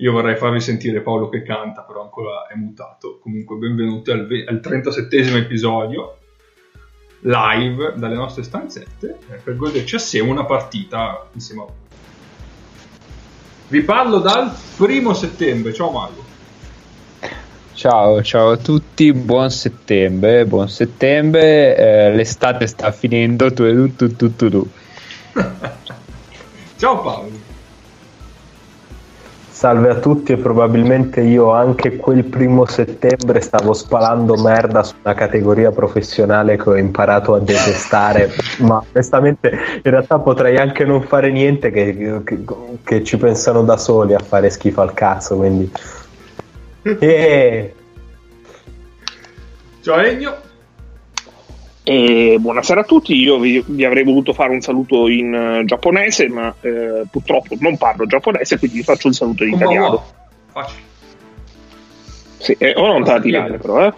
[0.00, 3.18] io vorrei farvi sentire Paolo che canta, però ancora è mutato.
[3.20, 6.16] Comunque, benvenuti al, ve- al 37 episodio
[7.20, 11.74] live dalle nostre stanzette eh, per goderci assieme una partita insieme a voi.
[13.68, 15.74] Vi parlo dal primo settembre.
[15.74, 16.28] Ciao Mago.
[17.74, 24.36] Ciao, ciao a tutti, buon settembre, buon settembre, eh, l'estate sta finendo, tu, tu, tu,
[24.36, 24.70] tu, tu.
[26.76, 27.39] ciao Paolo.
[29.60, 35.12] Salve a tutti e probabilmente io anche quel primo settembre stavo spalando merda su una
[35.12, 38.30] categoria professionale che ho imparato a detestare,
[38.64, 39.50] ma onestamente
[39.82, 42.42] in realtà potrei anche non fare niente che, che,
[42.82, 45.70] che ci pensano da soli a fare schifo al cazzo, quindi...
[46.98, 47.74] E...
[49.82, 50.49] Ciao Egno.
[51.82, 56.28] E buonasera a tutti, io vi, vi, avrei voluto fare un saluto in uh, giapponese,
[56.28, 60.04] ma uh, purtroppo non parlo giapponese, quindi vi faccio il saluto in italiano.
[60.52, 60.88] Facile.
[62.38, 63.92] Sì, eh, ora non te la tirare però, eh.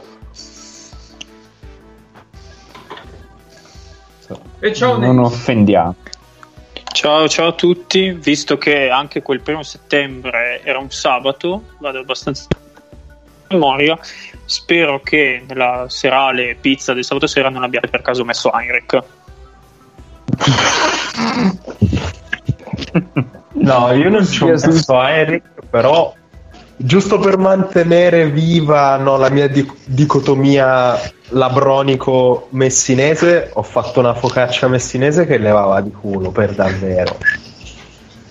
[4.60, 5.96] E ciao, non offendiamo.
[6.92, 12.46] Ciao, ciao a tutti, visto che anche quel primo settembre era un sabato, vado abbastanza
[13.52, 13.98] memoria,
[14.44, 19.02] spero che nella serale pizza del sabato sera non abbiate per caso messo Heinrich.
[23.52, 26.12] no, io non ci ho messo Heinrich, però
[26.76, 30.98] giusto per mantenere viva no, la mia dic- dicotomia
[31.30, 37.16] labronico messinese, ho fatto una focaccia messinese che levava di culo per davvero.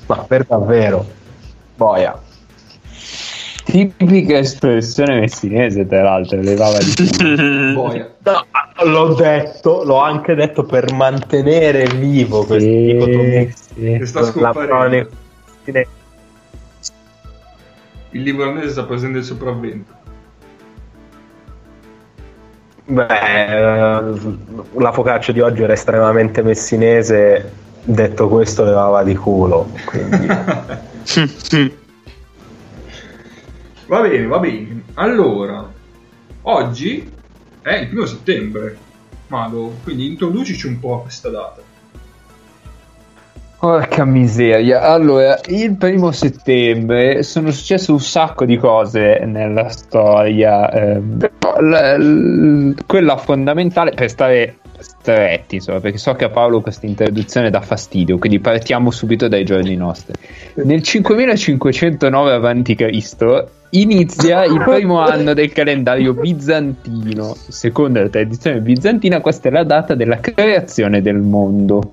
[0.08, 1.06] Ma per davvero.
[1.76, 2.20] Boia.
[3.72, 6.94] Tipica espressione messinese, tra l'altro, levava di
[7.74, 8.16] culo.
[8.24, 8.46] no,
[8.84, 13.48] l'ho detto, l'ho anche detto per mantenere vivo questo sì, dicotomia.
[13.56, 13.98] Sì.
[13.98, 15.10] Che sta scomparendo.
[18.14, 19.94] Il livornese sta prendendo il sopravvento.
[22.88, 24.02] Beh, eh,
[24.74, 27.50] la focaccia di oggi era estremamente messinese,
[27.84, 29.70] detto questo levava di culo.
[29.86, 30.28] Quindi...
[33.92, 34.84] va bene, va bene.
[34.94, 35.70] Allora,
[36.44, 37.12] oggi
[37.62, 38.78] è il primo settembre,
[39.28, 41.62] Mago, quindi introducici un po' a questa data.
[43.60, 44.82] Porca miseria.
[44.82, 50.72] Allora, il primo settembre sono successe un sacco di cose nella storia.
[50.72, 51.02] Eh,
[51.60, 54.61] la, la, quella fondamentale per stare
[55.02, 59.44] stretti, insomma, perché so che a Paolo questa introduzione dà fastidio, quindi partiamo subito dai
[59.44, 60.14] giorni nostri.
[60.64, 63.46] Nel 5509 a.C.
[63.72, 67.36] inizia il primo anno del calendario bizantino.
[67.36, 71.92] Secondo la tradizione bizantina, questa è la data della creazione del mondo.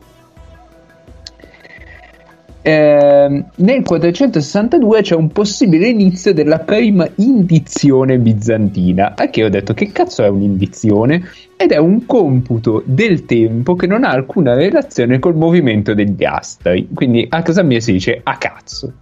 [2.69, 9.15] Eh, nel 462 c'è un possibile inizio della prima indizione bizantina.
[9.17, 11.31] A che ho detto che cazzo è un'indizione?
[11.57, 16.89] Ed è un computo del tempo che non ha alcuna relazione col movimento degli astri.
[16.93, 18.93] Quindi a casa mia si dice a cazzo.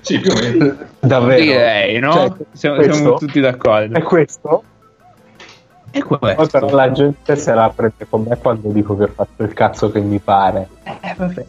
[0.00, 0.76] sì, più o meno.
[0.98, 1.40] Davvero?
[1.40, 2.12] Direi, no?
[2.12, 3.96] Cioè, siamo, siamo tutti d'accordo.
[3.96, 4.64] È questo?
[5.96, 9.52] E Poi però la gente se la prende con me quando dico che faccio il
[9.52, 10.66] cazzo che mi pare.
[10.82, 11.46] Eh, vabbè.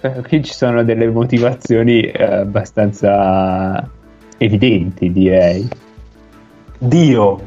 [0.00, 3.86] Eh, qui ci sono delle motivazioni eh, abbastanza
[4.38, 5.68] evidenti, direi.
[6.78, 7.40] Dio.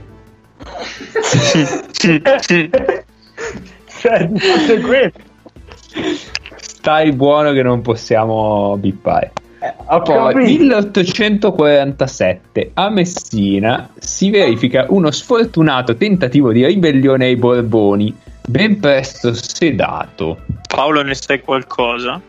[3.99, 5.19] cioè, questo.
[6.57, 9.31] Stai buono che non possiamo bippare.
[9.61, 18.11] Poi, 1847 a Messina si verifica uno sfortunato tentativo di ribellione ai Borboni,
[18.47, 20.39] ben presto sedato.
[20.67, 22.19] Paolo, ne sai qualcosa?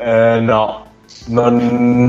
[0.00, 0.86] Eh, no,
[1.26, 1.56] non,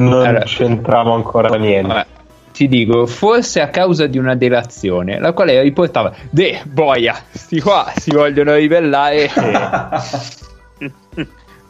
[0.07, 1.87] non allora, c'entravo ancora niente.
[1.89, 2.05] Vabbè,
[2.53, 7.93] ti dico, forse a causa di una delazione, la quale riportava, de, boia, sti qua
[7.95, 9.29] si vogliono ribellare.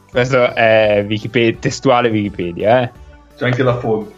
[0.09, 0.11] E...
[0.11, 2.91] Questo è Wikipedia, testuale Wikipedia, eh?
[3.37, 4.13] C'è anche la fonte.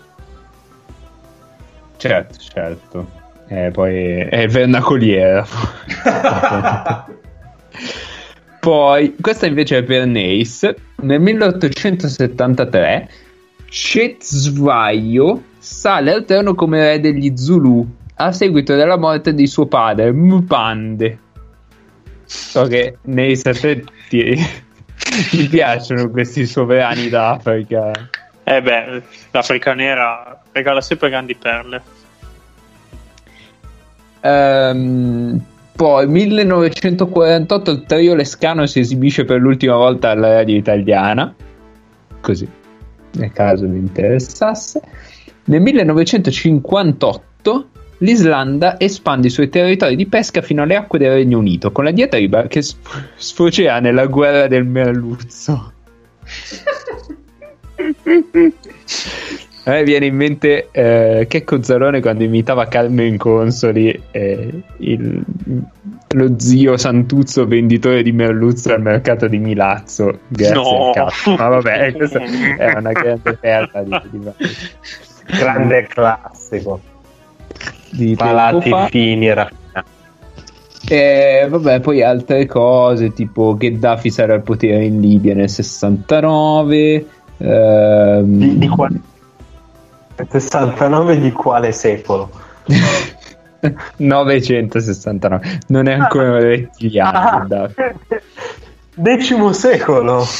[1.97, 3.07] Certo, certo.
[3.47, 5.45] Eh, poi è il vernacoliere.
[8.59, 10.73] poi, questa invece è per Neis.
[11.01, 13.09] Nel 1873
[13.69, 20.11] Cezvaio sale al trono come re degli Zulu a seguito della morte di suo padre,
[20.11, 21.19] Mpande.
[22.25, 24.39] So che Neis a te ti
[25.33, 27.91] mi piacciono questi sovrani d'Africa.
[28.43, 31.81] Eh beh, l'Africa nera regala sempre grandi perle.
[34.21, 35.43] Um,
[35.75, 41.33] Poi 1948 il trio Lescano si esibisce per l'ultima volta alla radio italiana,
[42.19, 42.47] così
[43.13, 44.81] nel caso vi interessasse.
[45.45, 47.65] Nel 1958
[48.01, 51.91] l'Islanda espande i suoi territori di pesca fino alle acque del Regno Unito con la
[51.91, 55.73] diatriba che sfocià nella guerra del merluzzo.
[59.63, 65.23] A me viene in mente eh, Checco Zarone quando imitava Carmen Consoli, eh, il,
[66.09, 70.21] lo zio Santuzzo venditore di merluzzo al mercato di Milazzo.
[70.27, 70.93] Grazie no.
[71.37, 74.19] Ma vabbè, questa è una grande perla di, di...
[75.37, 76.81] grande classico.
[77.91, 79.89] Di Palati fini e raffinati.
[80.87, 87.05] E vabbè, poi altre cose tipo Gheddafi sarà al potere in Libia nel 69.
[87.37, 88.37] Ehm...
[88.37, 88.99] Di, di quale
[90.27, 92.29] 69 di quale secolo?
[93.97, 96.39] 969 non è ancora ah.
[96.39, 97.69] rettiliano ah.
[98.95, 100.25] decimo secolo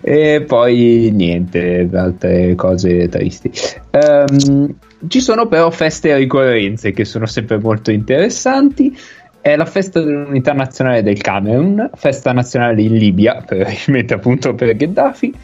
[0.00, 3.50] e poi niente altre cose tristi.
[3.90, 4.74] Um,
[5.08, 8.96] ci sono però feste e ricorrenze che sono sempre molto interessanti.
[9.40, 15.34] È la festa dell'unità nazionale del Camerun, festa nazionale in Libia, probabilmente appunto per Gheddafi,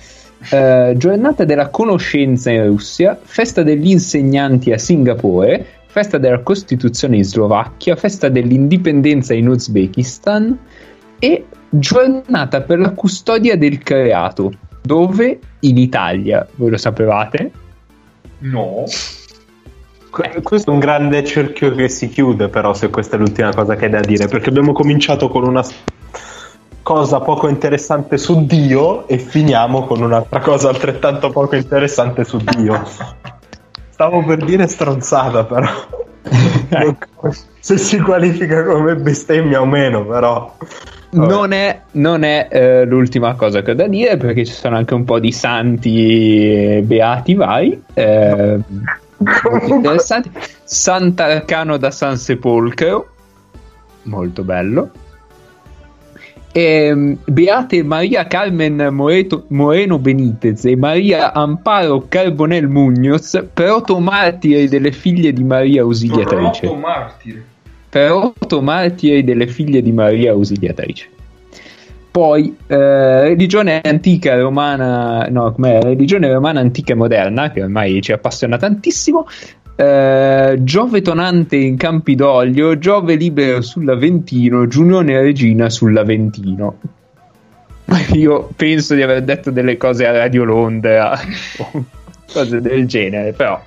[0.50, 7.24] eh, giornata della conoscenza in Russia, festa degli insegnanti a Singapore, festa della Costituzione in
[7.24, 10.56] Slovacchia, festa dell'indipendenza in Uzbekistan
[11.18, 17.50] e giornata per la custodia del creato, dove in Italia, voi lo sapevate?
[18.38, 18.84] No.
[20.42, 23.84] Questo è un grande cerchio che si chiude, però, se questa è l'ultima cosa che
[23.84, 25.62] hai da dire, perché abbiamo cominciato con una
[26.82, 32.82] cosa poco interessante su Dio e finiamo con un'altra cosa altrettanto poco interessante su Dio.
[33.90, 35.68] Stavo per dire stronzata, però.
[37.60, 40.56] se si qualifica come bestemmia o meno, però.
[41.10, 44.92] Non è, non è eh, l'ultima cosa che ho da dire perché ci sono anche
[44.92, 47.82] un po' di santi beati vari.
[47.94, 48.58] Eh,
[49.66, 50.30] interessanti.
[50.64, 53.08] Sant'Arcano da San Sepolcro,
[54.02, 54.90] molto bello.
[56.52, 65.32] E, Beate Maria Carmen Moreto, Moreno Benitez e Maria Amparo Carbonel Muñoz, protomartiri delle figlie
[65.32, 66.66] di Maria Ausiliatrice.
[67.88, 68.32] Protomartiri.
[68.38, 71.08] Protomartiri delle figlie di Maria Ausiliatrice.
[72.10, 75.80] Poi eh, religione antica romana, no, com'è?
[75.80, 79.26] Religione romana antica e moderna, che ormai ci appassiona tantissimo.
[79.76, 86.78] Eh, Giove tonante in Campidoglio, Giove libero sull'Aventino, Giunione Regina sull'Aventino.
[88.14, 91.16] Io penso di aver detto delle cose a Radio Londra
[92.32, 93.62] cose del genere, però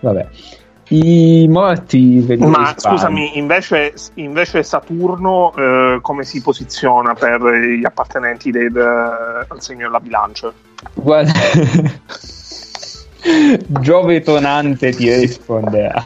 [0.00, 0.26] vabbè.
[0.88, 8.76] I morti Ma scusami, invece, invece Saturno eh, come si posiziona per gli appartenenti del,
[8.76, 10.52] al segno della bilancia?
[10.94, 11.32] Guarda,
[13.80, 16.02] Giove tonante ti risponderà.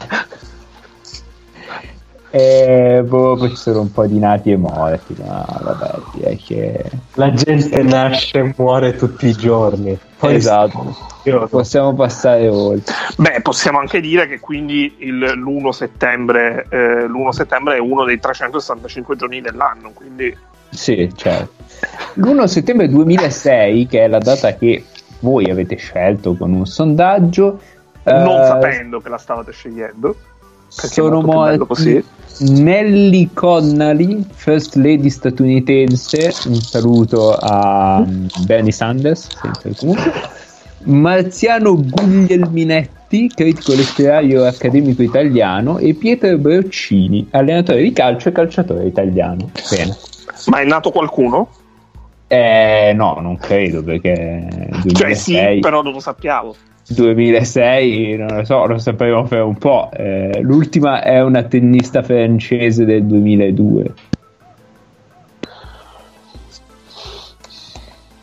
[2.31, 6.89] E boh, poi ci sono un po' di nati e morti, ma vabbè, direi che...
[7.15, 9.99] La gente nasce e muore tutti i giorni.
[10.21, 10.95] Poi esatto,
[11.49, 12.93] possiamo passare oltre.
[13.17, 18.19] Beh, possiamo anche dire che quindi il, l'1, settembre, eh, l'1 settembre è uno dei
[18.19, 20.37] 365 giorni dell'anno, quindi...
[20.69, 21.63] Sì, certo.
[22.13, 24.85] L'1 settembre 2006, che è la data che
[25.21, 27.59] voi avete scelto con un sondaggio.
[28.03, 30.15] Non eh, sapendo che la stavate scegliendo.
[30.71, 32.01] Sono morti
[32.39, 36.33] Nelly Connolly, First Lady statunitense.
[36.45, 38.03] Un saluto a
[38.45, 39.27] Bernie Sanders,
[39.77, 40.11] comunque.
[40.83, 49.51] Marziano Guglielminetti, critico letterario accademico italiano, e Pietro Broccini, allenatore di calcio e calciatore italiano.
[49.69, 49.95] Bene.
[50.47, 51.49] Ma è nato qualcuno?
[52.27, 54.47] Eh, no, non credo perché.
[54.83, 56.55] 2006, cioè, sì, però non lo sappiamo.
[56.87, 59.89] 2006, non lo so, lo sapevo per un po'.
[59.93, 63.93] Eh, l'ultima è una tennista francese del 2002.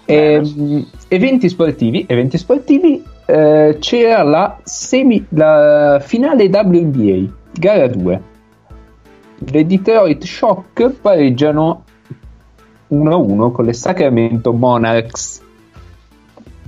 [0.04, 8.22] E, ehm, eventi sportivi, eventi sportivi eh, c'era la, semi, la finale WNBA, gara 2.
[9.50, 11.84] Le Detroit Shock pareggiano
[12.90, 15.42] 1-1 con le Sacramento Monarchs.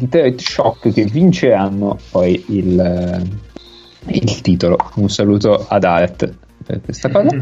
[0.01, 4.77] Detroit Shock che vinceranno poi il, eh, il titolo.
[4.97, 6.33] Un saluto ad Art
[6.65, 7.37] per questa cosa.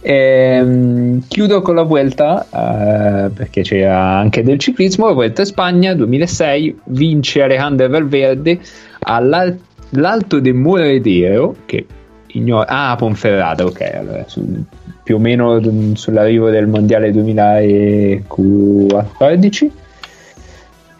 [0.00, 5.12] E, ehm, chiudo con la Vuelta uh, perché c'era anche del ciclismo.
[5.12, 8.60] Vuelta Spagna 2006 vince Alejandro Valverde
[9.00, 9.52] alla
[9.96, 11.86] l'Alto del Muredero, che
[12.28, 12.64] ignoro...
[12.66, 14.64] Ah, Ponferrada, ok, allora, su,
[15.02, 15.60] più o meno
[15.94, 19.82] sull'arrivo del Mondiale 2014.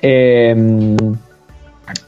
[0.05, 1.19] E, ehm,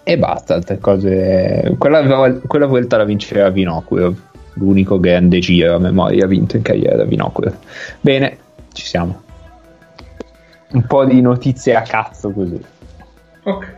[0.02, 1.74] e basta, altre cose.
[1.78, 4.14] Quella, quella volta la vinceva Vinocuro,
[4.54, 7.54] l'unico grande giro a memoria vinto in carriera da Vinocuro.
[8.00, 8.36] Bene,
[8.74, 9.22] ci siamo.
[10.72, 12.62] Un po' di notizie a cazzo così.
[13.44, 13.74] Ok.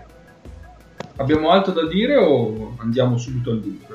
[1.17, 3.88] Abbiamo altro da dire o andiamo subito al dunque?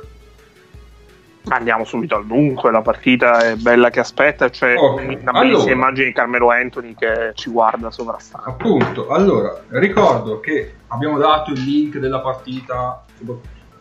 [1.50, 5.20] Andiamo subito al dunque, la partita è bella che aspetta, c'è okay.
[5.22, 8.50] una bellissima allora, immagine di Carmelo Anthony che ci guarda sovrastante.
[8.50, 13.04] Appunto, allora, ricordo che abbiamo dato il link della partita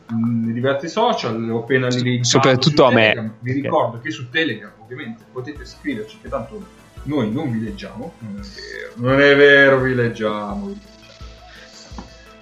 [0.09, 3.25] nei diversi social, l'ho appena linkato soprattutto a Telegram.
[3.25, 3.33] me.
[3.39, 8.41] Vi ricordo che su Telegram ovviamente potete scriverci che tanto noi non vi leggiamo, non
[8.41, 10.75] è vero, non è vero vi leggiamo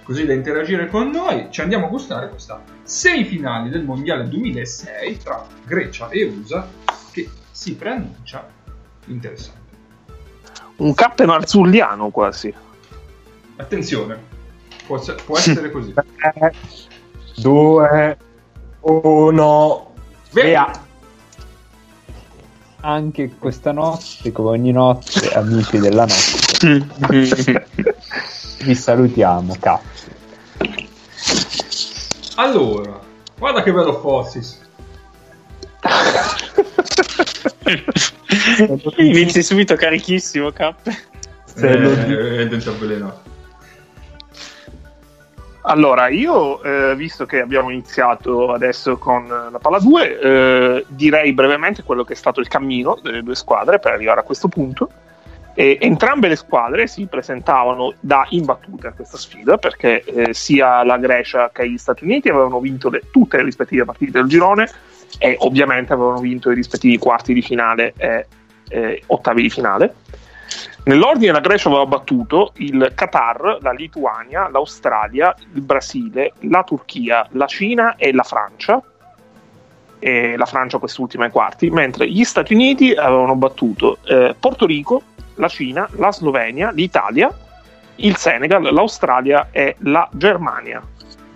[0.03, 5.45] così da interagire con noi, ci andiamo a gustare questa semifinale del Mondiale 2006 tra
[5.65, 6.67] Grecia e USA
[7.11, 8.47] che si preannuncia
[9.05, 9.59] interessante.
[10.77, 12.53] Un cappe marzulliano quasi.
[13.57, 14.17] Attenzione,
[14.85, 15.93] può, può essere così.
[17.35, 18.17] 2,
[18.81, 19.93] 1,
[20.31, 20.71] via.
[22.83, 26.87] Anche questa notte, come ogni notte, amici della notte,
[28.63, 30.09] vi salutiamo, cazzo.
[32.35, 32.99] Allora,
[33.37, 34.59] guarda che bello Fossis.
[38.97, 40.73] Inizi subito carichissimo, K.
[41.55, 43.29] Eh, è dentro avvelenato.
[45.63, 51.83] Allora, io, eh, visto che abbiamo iniziato adesso con la palla 2, eh, direi brevemente
[51.83, 54.89] quello che è stato il cammino delle due squadre per arrivare a questo punto.
[55.53, 60.97] E entrambe le squadre si presentavano da imbattute a questa sfida perché eh, sia la
[60.97, 64.69] Grecia che gli Stati Uniti avevano vinto le, tutte le rispettive partite del girone
[65.19, 68.25] e ovviamente avevano vinto i rispettivi quarti di finale e
[68.69, 69.95] eh, ottavi di finale.
[70.83, 77.45] Nell'ordine la Grecia aveva battuto il Qatar, la Lituania, l'Australia, il Brasile, la Turchia, la
[77.45, 78.81] Cina e la Francia.
[79.99, 85.03] E la Francia quest'ultima ai quarti, mentre gli Stati Uniti avevano battuto eh, Porto Rico,
[85.41, 87.29] la Cina, la Slovenia, l'Italia,
[87.95, 90.81] il Senegal, l'Australia e la Germania.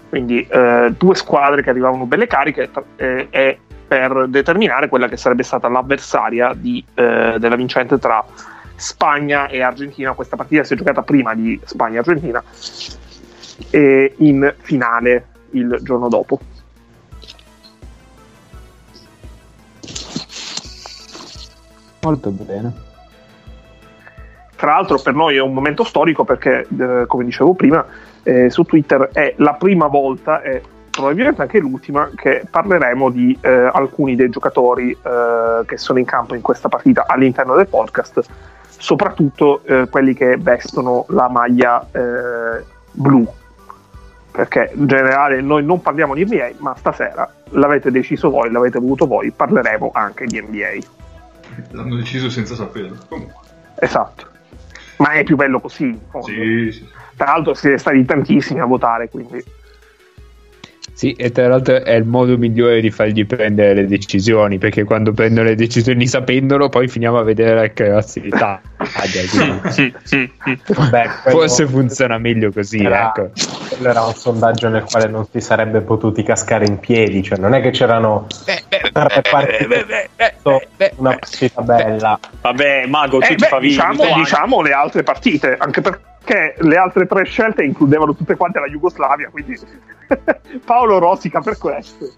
[0.07, 5.43] Quindi eh, due squadre che arrivavano belle cariche eh, e per determinare quella che sarebbe
[5.43, 8.23] stata l'avversaria di, eh, della vincente tra
[8.75, 10.13] Spagna e Argentina.
[10.13, 12.43] Questa partita si è giocata prima di Spagna e Argentina
[13.71, 16.39] e in finale il giorno dopo.
[22.01, 22.84] Molto bene.
[24.55, 27.85] Tra l'altro per noi è un momento storico perché, eh, come dicevo prima,
[28.23, 30.61] eh, su Twitter è la prima volta e
[30.95, 36.35] probabilmente anche l'ultima che parleremo di eh, alcuni dei giocatori eh, che sono in campo
[36.35, 38.23] in questa partita all'interno del podcast,
[38.77, 43.27] soprattutto eh, quelli che vestono la maglia eh, blu.
[44.31, 49.05] Perché in generale noi non parliamo di NBA, ma stasera l'avete deciso voi, l'avete voluto
[49.05, 50.77] voi, parleremo anche di NBA.
[51.71, 52.97] L'hanno deciso senza saperlo.
[53.07, 53.35] Comunque.
[53.79, 54.33] Esatto
[54.97, 55.97] ma è più bello così.
[56.23, 56.86] Sì, sì.
[57.15, 59.43] Tra l'altro siete stati tantissimi a votare, quindi...
[60.93, 65.12] Sì, e tra l'altro è il modo migliore di fargli prendere le decisioni, perché quando
[65.12, 68.62] prendono le decisioni sapendolo, poi finiamo a vedere che di taglia.
[70.67, 72.83] Vabbè, Forse funziona meglio così.
[72.83, 73.31] Era, ecco.
[73.69, 77.53] Quello era un sondaggio nel quale non si sarebbe potuti cascare in piedi, cioè non
[77.53, 80.09] è che c'erano tre partite,
[80.97, 82.19] una partita bella.
[82.41, 86.75] Vabbè, Mago, tu eh, ti fa diciamo, diciamo le altre partite, anche perché che le
[86.75, 89.57] altre tre scelte includevano tutte quante la Jugoslavia, quindi
[90.65, 92.11] Paolo rosica per questo.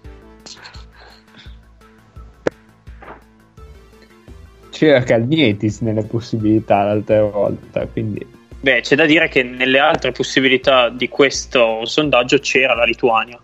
[4.78, 8.24] C'era Calnietis nelle possibilità l'altra volta, quindi...
[8.60, 13.40] Beh, c'è da dire che nelle altre possibilità di questo sondaggio c'era la Lituania.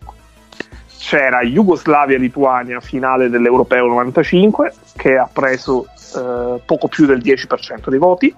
[0.96, 8.32] C'era Jugoslavia-Lituania finale dell'Europeo 95, che ha preso eh, poco più del 10% dei voti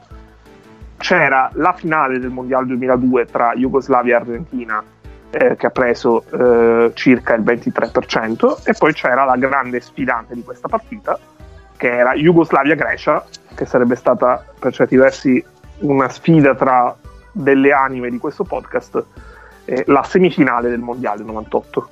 [0.96, 4.82] c'era la finale del Mondiale 2002 tra Jugoslavia e Argentina
[5.28, 10.42] eh, che ha preso eh, circa il 23% e poi c'era la grande sfidante di
[10.42, 11.18] questa partita
[11.76, 15.44] che era Jugoslavia-Grecia che sarebbe stata per certi versi
[15.80, 16.96] una sfida tra
[17.32, 19.04] delle anime di questo podcast
[19.64, 21.88] eh, la semifinale del Mondiale 98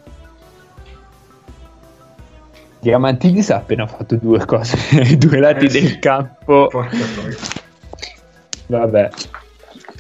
[2.81, 5.99] Diamantidis ha appena fatto due cose ai due lati eh, del sì.
[5.99, 6.71] campo
[8.67, 9.11] Vabbè.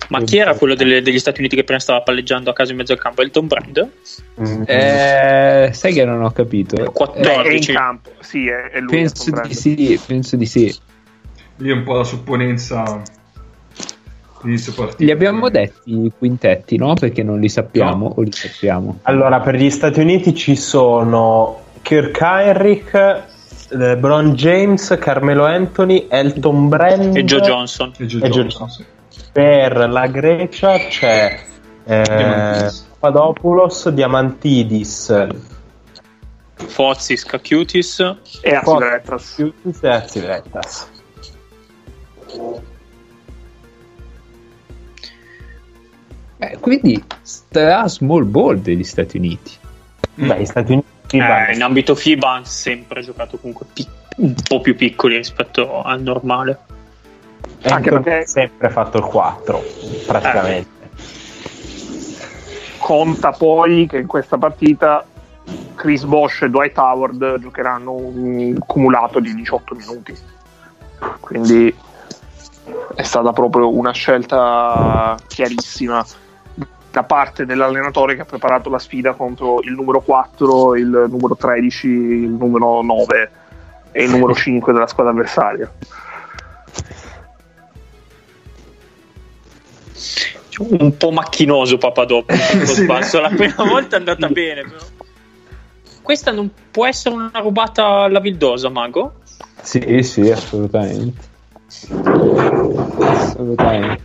[0.08, 2.78] Ma chi era quello delle, degli Stati Uniti che prima stava palleggiando a caso in
[2.78, 3.22] mezzo al campo?
[3.22, 3.90] Elton Brand?
[4.40, 4.62] Mm.
[4.66, 6.90] Eh, sai che non ho capito.
[6.90, 8.90] 14 è in campo, sì, è, è lui.
[8.90, 10.74] Penso di sì, penso di sì.
[11.56, 13.02] Lì è un po' la supponenza
[14.44, 15.04] inizio partita.
[15.04, 16.94] Li abbiamo detti i quintetti, no?
[16.94, 18.14] Perché non li sappiamo no.
[18.16, 18.98] o li sappiamo?
[19.02, 23.22] Allora, per gli Stati Uniti ci sono Kirk Heinrich,
[23.70, 27.92] LeBron James, Carmelo Anthony, Elton Brand e Joe Johnson.
[27.96, 28.86] E Joe e Johnson, Joe...
[29.32, 31.40] Per la Grecia c'è
[31.84, 35.26] eh, Papadopoulos, Diamantidis,
[36.54, 38.00] Fozis, Kakiutis
[38.40, 39.38] e Azivetas.
[39.80, 40.88] e Azivetas.
[46.38, 49.52] Eh, quindi sta small ball degli Stati Uniti.
[50.14, 54.60] Beh, gli Stati Uniti eh, in ambito FIBA hanno sempre giocato comunque pic- un po'
[54.60, 56.58] più piccoli rispetto al normale.
[57.64, 59.62] Anche perché ha sempre fatto il 4,
[60.06, 60.68] praticamente.
[60.68, 60.82] Eh.
[62.78, 65.04] Conta poi che in questa partita
[65.74, 70.16] Chris Bosch e Dwight Howard giocheranno un cumulato di 18 minuti.
[71.20, 71.74] Quindi
[72.94, 76.04] è stata proprio una scelta chiarissima
[76.90, 81.86] da parte dell'allenatore che ha preparato la sfida contro il numero 4, il numero 13,
[81.88, 83.30] il numero 9
[83.90, 85.70] e il numero 5 della squadra avversaria.
[90.58, 92.86] Un po' macchinoso Papadopoulos, sì.
[92.86, 94.62] la prima volta è andata bene.
[94.62, 94.84] Però.
[96.02, 99.14] Questa non può essere una rubata alla Vildosa, Mago?
[99.62, 101.32] Sì, sì, assolutamente.
[102.98, 104.02] Assolutamente.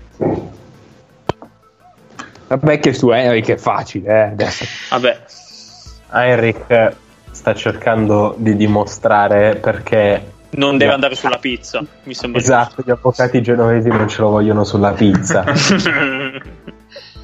[2.48, 4.66] Vabbè che su Henrik è facile, eh, adesso.
[4.90, 5.26] Vabbè.
[6.12, 6.96] Henrik
[7.32, 12.40] sta cercando di dimostrare perché non deve andare sulla pizza, mi sembra.
[12.40, 12.84] Esatto, giusto.
[12.86, 15.44] gli avvocati genovesi non ce lo vogliono sulla pizza.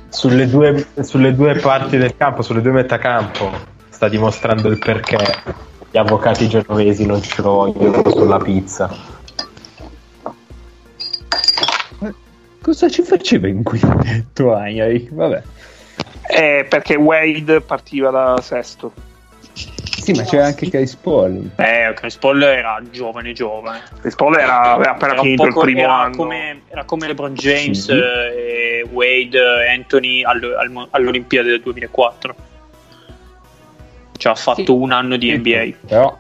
[0.10, 3.52] sulle, due, sulle due parti del campo, sulle due metacampo,
[3.90, 5.18] sta dimostrando il perché
[5.92, 9.14] gli avvocati genovesi non ce lo vogliono sulla pizza.
[12.62, 15.08] Cosa ci faceva in quintetto Agnari?
[15.12, 15.44] Vabbè.
[16.28, 18.92] Eh, perché Wade partiva da sesto.
[20.06, 21.50] Sì, ma c'era anche Chris Paul.
[21.56, 23.82] Eh, Chris Paul era giovane, giovane.
[24.02, 26.16] Chris Paul era, aveva appena era finito il primo era anno.
[26.16, 27.92] Come, era come LeBron James sì.
[27.92, 32.36] eh, e Wade Anthony all, all, all'Olimpiade del 2004.
[34.16, 34.70] Cioè ha fatto sì.
[34.70, 35.88] un anno di NBA.
[35.88, 36.20] Però,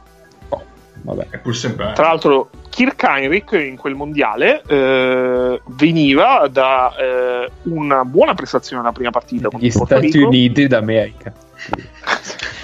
[0.50, 0.64] oh,
[1.04, 1.28] vabbè.
[1.30, 1.92] È pur sempre.
[1.94, 8.94] Tra l'altro, Kirk Heinrich in quel mondiale eh, veniva da eh, una buona prestazione nella
[8.94, 11.32] prima partita gli Stati Uniti d'America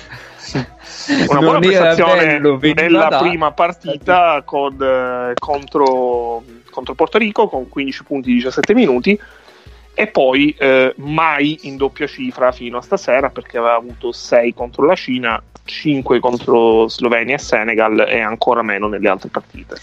[1.28, 2.40] una buona prestazione
[2.74, 3.18] nella da...
[3.20, 9.20] prima partita con, eh, contro, contro Porto Rico con 15 punti in 17 minuti
[9.94, 14.86] e poi eh, mai in doppia cifra fino a stasera perché aveva avuto 6 contro
[14.86, 19.76] la Cina 5 contro Slovenia e Senegal e ancora meno nelle altre partite.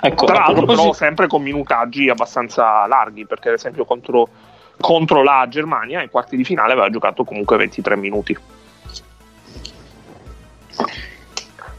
[0.00, 4.28] Ecco, Tra l'altro, però, sempre con minutaggi abbastanza larghi, perché ad esempio contro,
[4.78, 8.36] contro la Germania ai quarti di finale aveva giocato comunque 23 minuti.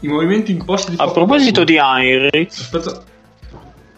[0.00, 3.02] I movimenti imposti di A proposito di Heinrich, aspetta,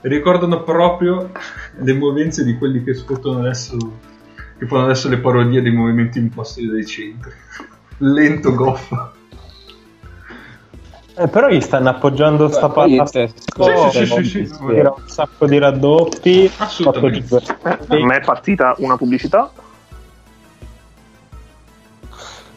[0.02, 1.30] ricordano proprio
[1.78, 3.76] le movenze di quelli che sfruttano adesso,
[4.58, 7.32] che fanno adesso le parodie dei movimenti imposti dai centri.
[7.98, 9.12] Lento goffa.
[11.16, 13.28] Eh, però gli stanno appoggiando Beh, sta palla sì,
[13.90, 14.54] sì, sì, sì, sì.
[14.62, 19.52] un sacco di raddoppi assolutamente a me è partita una pubblicità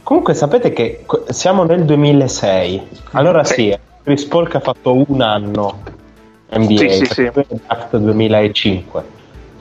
[0.03, 5.21] comunque sapete che siamo nel 2006 allora sì, sì Chris Paul che ha fatto un
[5.21, 5.81] anno
[6.51, 7.31] NBA sì, sì, sì.
[7.31, 9.03] draft 2005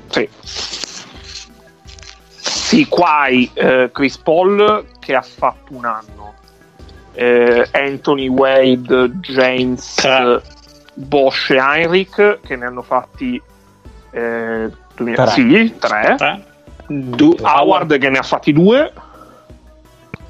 [0.09, 0.29] sì
[2.41, 6.23] sì qua hai eh, Chris Paul che ha fatto un anno
[7.15, 10.43] eh, Anthony Wade, James, tre.
[10.95, 13.41] Bosch e Heinrich che ne hanno fatti
[14.11, 15.33] eh, 2000, tre.
[15.33, 16.15] Sì, tre.
[16.17, 16.45] tre.
[16.87, 18.93] Du- Howard che ne ha fatti due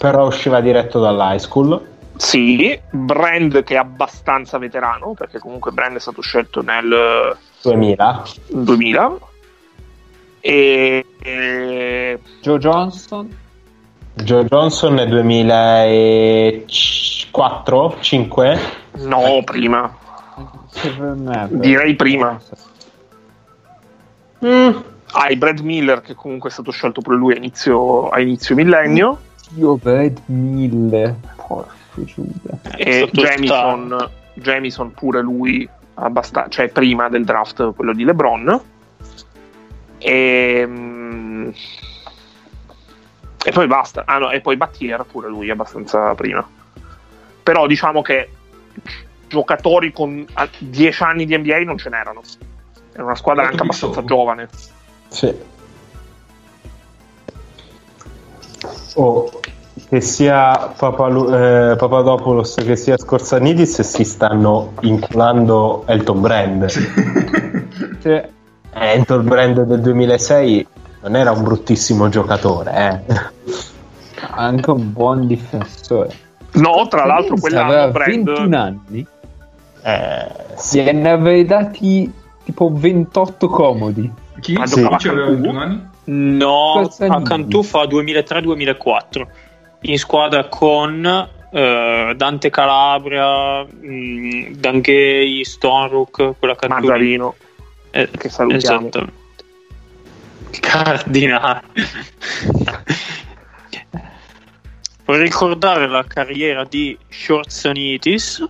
[0.02, 1.80] però usciva diretto dall'high school.
[2.16, 9.18] Sì, Brand che è abbastanza veterano perché comunque Brand è stato scelto nel 2000 2000
[10.40, 12.18] e, e...
[12.40, 13.38] Joe Johnson?
[14.14, 18.58] Joe Johnson nel 2004 5
[19.04, 19.96] no prima.
[21.48, 22.40] Direi prima.
[24.44, 24.70] Mm.
[25.12, 29.30] hai Brad Miller che comunque è stato scelto pure lui a inizio, a inizio millennio
[29.56, 31.14] io Brad Miller
[32.76, 38.60] e Jamison, Jamison pure lui abbastanza cioè prima del draft quello di LeBron
[39.98, 41.50] E, mm,
[43.44, 44.04] e poi basta.
[44.06, 46.46] Ah, no, e poi Battiera pure lui abbastanza prima.
[47.42, 48.30] Però diciamo che
[49.28, 50.24] giocatori con
[50.58, 52.22] 10 anni di NBA non ce n'erano.
[52.92, 54.48] Era una squadra anche abbastanza giovane.
[55.08, 55.34] Sì.
[58.94, 59.30] Oh,
[59.88, 66.66] che sia Papalu- eh, Papadopoulos che sia Scorsanidis si stanno inculando Elton Brand.
[68.02, 68.28] eh,
[68.72, 70.66] Elton Brand del 2006
[71.02, 73.14] non era un bruttissimo giocatore, eh.
[74.30, 76.14] anche un buon difensore.
[76.52, 78.24] No, tra l'altro quell'anno aveva Brand...
[78.24, 79.06] 21 anni.
[79.82, 80.92] Eh, sì.
[80.92, 82.12] Ne avevi dati
[82.44, 84.10] tipo 28 comodi.
[84.40, 84.54] Chi?
[84.54, 84.86] Ah, sì.
[84.96, 85.90] Chi aveva 21 anni?
[86.04, 89.26] No, a Cantù fa 2003-2004
[89.82, 97.34] in squadra con uh, Dante Calabria, mh, mm, Danghei, Stonrook, quella Mazzarino
[97.90, 98.88] eh, che salutiamo.
[98.88, 99.20] Esattamente.
[100.60, 101.62] Cardinale.
[105.04, 108.48] Vorrei ricordare la carriera di Shortsanitis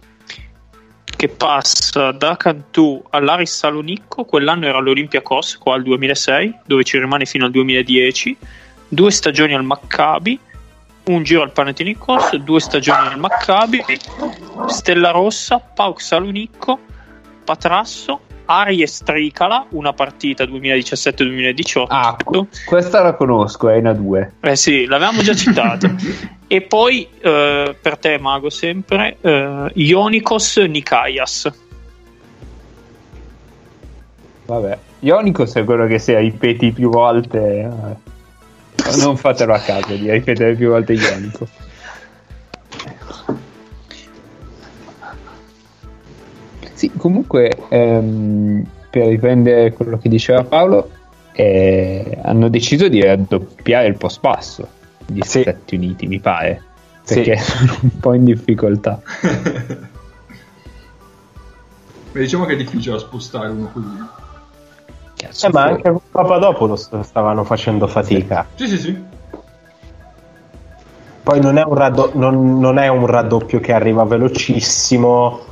[1.23, 7.27] che passa da Cantù all'Aris Salonicco, quell'anno era all'Olympiacos, qua al 2006, dove ci rimane
[7.27, 8.37] fino al 2010,
[8.89, 10.37] due stagioni al Maccabi,
[11.05, 13.85] un giro al Panathinaikos, due stagioni al Maccabi,
[14.67, 16.81] Stella Rossa, Pauk Salonicco,
[17.45, 18.23] Patrasso,
[18.53, 21.85] Arie Stricala, una partita 2017-2018.
[21.89, 22.15] Ah,
[22.67, 24.33] questa la conosco, è una 2.
[24.41, 25.91] Eh sì, l'avevamo già citata.
[26.47, 31.51] e poi, eh, per te Mago sempre, eh, Ionikos Nikaias.
[34.45, 37.71] Vabbè, Ionikos è quello che si ripeti più volte.
[37.71, 38.99] Eh.
[38.99, 41.49] Non fatelo a caso di ripetere più volte Ionikos.
[46.83, 50.91] Sì, comunque, ehm, per riprendere quello che diceva Paolo,
[51.31, 54.67] eh, hanno deciso di raddoppiare il post basso
[55.07, 55.43] gli sì.
[55.43, 56.61] Stati Uniti, mi pare,
[57.07, 57.53] perché sì.
[57.55, 59.01] sono un po' in difficoltà.
[62.11, 63.87] Beh, diciamo che è difficile spostare uno così.
[65.21, 68.45] Eh, ma anche con Papadopoulos stavano facendo fatica.
[68.57, 69.03] Sì, sì, sì.
[71.23, 75.51] Poi non è, raddo- non, non è un raddoppio che arriva velocissimo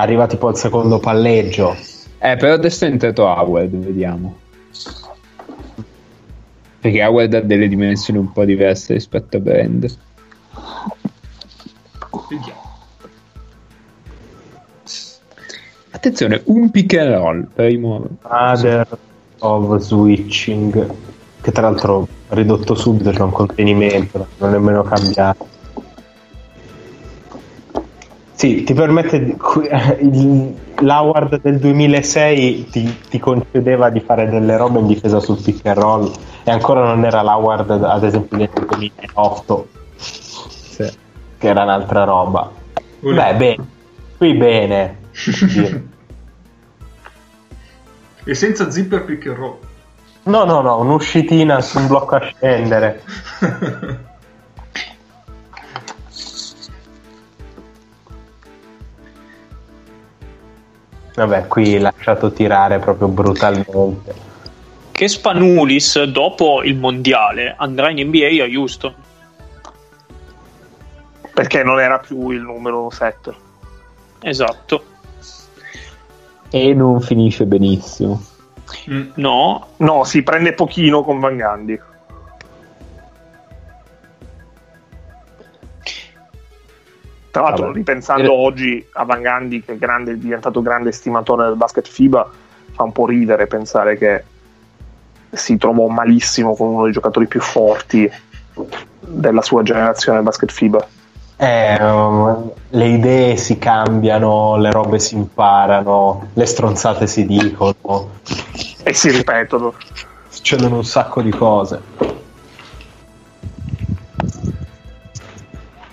[0.00, 1.76] arriva tipo al secondo palleggio.
[2.18, 4.36] Eh, però adesso è entrato Howard, vediamo.
[6.80, 9.96] Perché Howard ha delle dimensioni un po' diverse rispetto a Brand.
[15.90, 18.06] Attenzione, un pick and roll primo.
[18.20, 18.86] Father
[19.40, 20.94] of switching,
[21.40, 25.57] che tra l'altro ridotto subito, c'è un contenimento, non è nemmeno cambiato.
[28.38, 29.34] Sì, ti permette di,
[29.98, 35.66] il, l'Howard del 2006 ti, ti, concedeva di fare delle robe in difesa sul pick
[35.66, 36.12] and roll
[36.44, 40.88] e ancora non era l'Howard ad esempio del 2008 sì.
[41.36, 42.48] che era un'altra roba.
[43.00, 43.12] Uh.
[43.12, 43.68] Beh, bene,
[44.16, 44.98] qui bene.
[48.22, 49.58] e senza zipper pick and roll.
[50.22, 53.02] No, no, no, un'uscitina su un blocco a scendere.
[61.18, 64.14] Vabbè, qui lasciato tirare proprio brutalmente.
[64.92, 68.94] Che Spanulis, dopo il mondiale, andrà in NBA a Houston.
[71.34, 73.34] Perché non era più il numero 7.
[74.20, 74.84] Esatto.
[76.50, 78.22] E non finisce benissimo.
[78.88, 79.66] Mm, no.
[79.78, 81.80] No, si prende pochino con Van Gandhi.
[87.38, 87.78] Tra l'altro, Vabbè.
[87.78, 88.36] ripensando eh.
[88.36, 92.30] oggi a Van Gandhi, che è, grande, è diventato grande stimatore del basket FIBA,
[92.72, 94.24] fa un po' ridere pensare che
[95.30, 98.10] si trovò malissimo con uno dei giocatori più forti
[99.00, 100.88] della sua generazione del basket FIBA.
[101.36, 108.10] Eh, um, le idee si cambiano, le robe si imparano, le stronzate si dicono
[108.82, 109.74] e si ripetono.
[110.28, 112.07] Succedono un sacco di cose.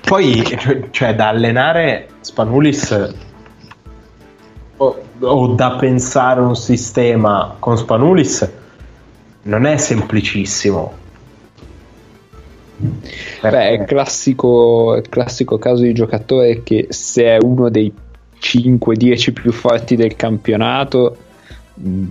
[0.05, 3.13] Poi, cioè, cioè, da allenare Spanulis
[4.77, 8.49] o, o, da pensare un sistema con Spanulis
[9.43, 10.93] non è semplicissimo.
[12.77, 17.91] Beh, è il classico, classico caso di giocatore che se è uno dei
[18.39, 21.17] 5-10 più forti del campionato
[21.79, 22.05] mm,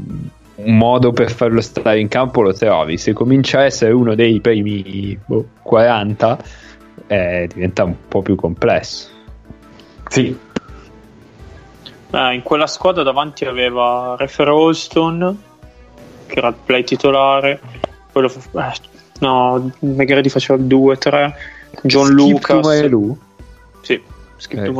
[0.56, 4.40] un modo per farlo stare in campo lo trovi se comincia a essere uno dei
[4.40, 6.38] primi boh, 40
[7.06, 9.08] eh, diventa un po' più complesso.
[10.08, 10.36] Sì.
[12.10, 15.42] Eh, in quella squadra davanti aveva Refer Holston,
[16.26, 17.60] che era il play titolare.
[18.12, 18.72] Quello, eh,
[19.20, 21.34] no, Megretti faceva il 2-3.
[21.82, 22.46] John Skip Lucas.
[22.46, 23.18] to Maelu?
[23.80, 24.02] Sì,
[24.36, 24.72] Skip Eh, to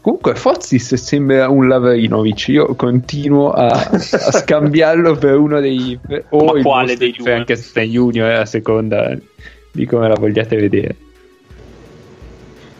[0.00, 5.98] Comunque Fozis sembra un Lavrinovic, io continuo a, a scambiarlo per uno dei...
[6.30, 7.24] o Ma quale dei due?
[7.24, 9.14] Frankenstein Junior, a seconda
[9.72, 10.96] di come la vogliate vedere.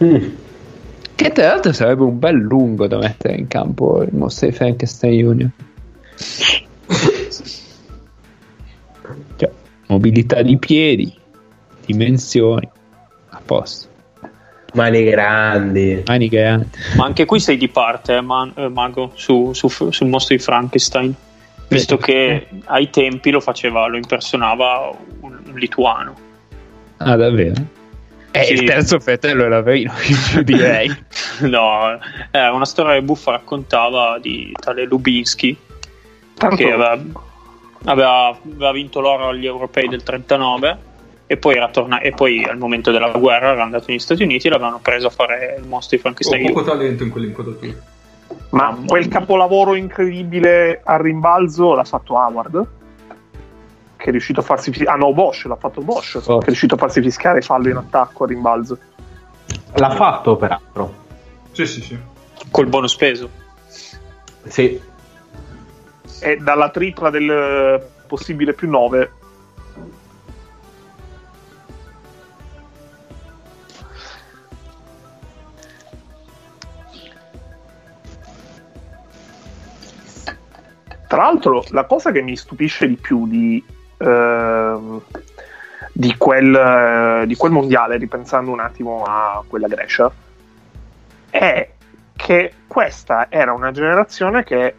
[0.03, 0.29] Mm.
[1.13, 5.19] Che tra l'altro sarebbe un bel lungo da mettere in campo il mostro di Frankenstein
[5.19, 5.49] Junior.
[9.35, 9.51] Cioè,
[9.87, 11.13] mobilità di piedi,
[11.85, 12.67] dimensioni,
[13.29, 13.90] a posto.
[14.73, 16.03] Mani grandi.
[16.05, 16.67] Mani grandi.
[16.95, 20.41] Ma anche qui sei di parte, eh, Man- eh, Mago, su- su- sul mostro di
[20.41, 21.13] Frankenstein.
[21.67, 26.15] Visto che ai tempi lo faceva, lo impersonava un, un lituano.
[26.97, 27.53] Ah, davvero?
[28.31, 28.53] Eh, Sì.
[28.53, 30.89] il terzo fratello è Lavrinovic, direi.
[31.41, 31.97] No,
[32.29, 35.55] è una storia buffa raccontava di tale Lubinsky
[36.35, 37.01] Tanto, che aveva,
[37.85, 40.77] aveva- aveva vinto l'oro agli europei del 39
[41.31, 44.47] e poi, era torna- e poi al momento della guerra era andato negli Stati Uniti
[44.47, 46.45] e l'avevano preso a fare il mostro di Ho Frankenstein.
[46.47, 47.73] poco talento in quell'inquadratura.
[48.49, 52.67] ma quel capolavoro incredibile al rimbalzo l'ha fatto Howard.
[53.95, 54.97] Che è riuscito a farsi fischiare.
[54.97, 56.19] Ah no, Bosch l'ha fatto Bosch.
[56.21, 58.77] Che è riuscito a farsi fischiare fallo in attacco al rimbalzo.
[59.75, 60.93] L'ha fatto peraltro.
[61.53, 61.97] Sì, sì, sì.
[62.51, 63.29] Col bonus peso.
[64.47, 64.81] Sì.
[66.19, 69.11] E dalla tripla del possibile più 9.
[81.11, 83.61] Tra l'altro, la cosa che mi stupisce di più di,
[83.97, 85.01] ehm,
[85.91, 90.09] di, quel, eh, di quel mondiale, ripensando un attimo a quella Grecia,
[91.29, 91.69] è
[92.15, 94.75] che questa era una generazione che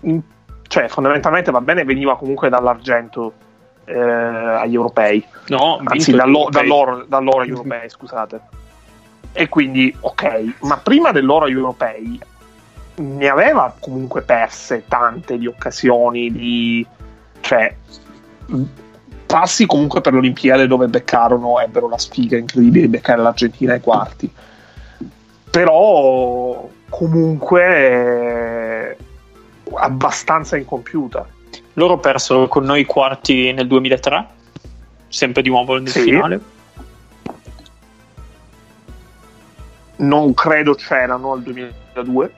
[0.00, 0.22] in-
[0.68, 3.34] cioè fondamentalmente va bene veniva comunque dall'argento
[3.84, 6.62] eh, agli europei No, anzi vinto gli dallo- europei.
[6.62, 8.40] dall'oro, dall'oro agli europei scusate
[9.32, 12.18] e quindi ok ma prima dell'oro agli europei
[12.96, 16.86] ne aveva comunque perse tante di occasioni di
[17.40, 17.74] cioè
[19.26, 24.30] passi comunque per l'Olimpiade dove beccarono ebbero la sfiga incredibile di beccare l'Argentina ai quarti
[25.50, 27.64] però comunque
[28.90, 28.96] eh,
[29.74, 31.26] abbastanza incompiuta
[31.74, 34.26] Loro persero con noi i quarti nel 2003,
[35.08, 36.02] sempre di nuovo nel Sì.
[36.02, 36.40] finale.
[39.96, 42.32] non credo c'erano al 2002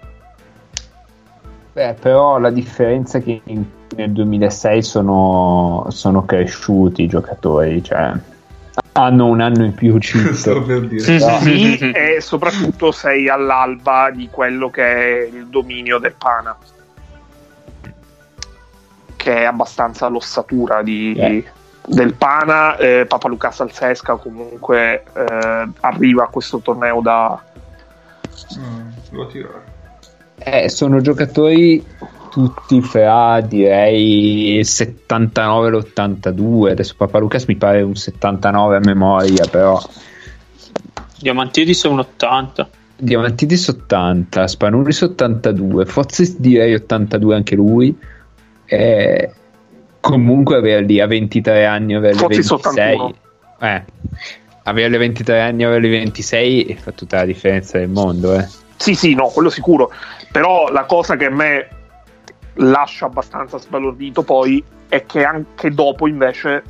[1.73, 3.65] Beh, però la differenza è che in-
[3.97, 8.13] nel 2006 sono, sono cresciuti i giocatori, cioè
[8.93, 10.63] hanno un anno in più Cito.
[10.65, 11.01] per dire.
[11.19, 16.57] Sì, e soprattutto sei all'alba di quello che è il dominio del Pana,
[19.17, 21.45] che è abbastanza l'ossatura di- Eh.
[21.87, 22.77] del Pana.
[22.77, 27.43] Eh, Papa Luca Salsesca comunque eh, arriva a questo torneo da...
[28.59, 29.72] Mm, devo tirare.
[30.45, 31.85] Eh, sono giocatori
[32.31, 36.71] tutti fra direi il 79 e l'82.
[36.71, 39.81] Adesso Papa Lucas mi pare un 79 a memoria, però
[41.19, 42.69] Diamantidis è un 80.
[42.97, 47.97] Diamantidis 80, Spanulis 82, Fozis direi 82 anche lui.
[48.65, 49.33] E
[50.01, 53.15] comunque averli a 23 anni, averli a Fozis 26, 81.
[53.61, 53.85] eh,
[54.65, 58.35] averli a 23 anni, averli a 26 fa tutta la differenza del mondo.
[58.35, 58.49] Eh.
[58.77, 59.93] Sì, sì, no, quello sicuro.
[60.33, 61.69] Però la cosa che a me
[62.55, 66.63] lascia abbastanza sbalordito poi è che anche dopo invece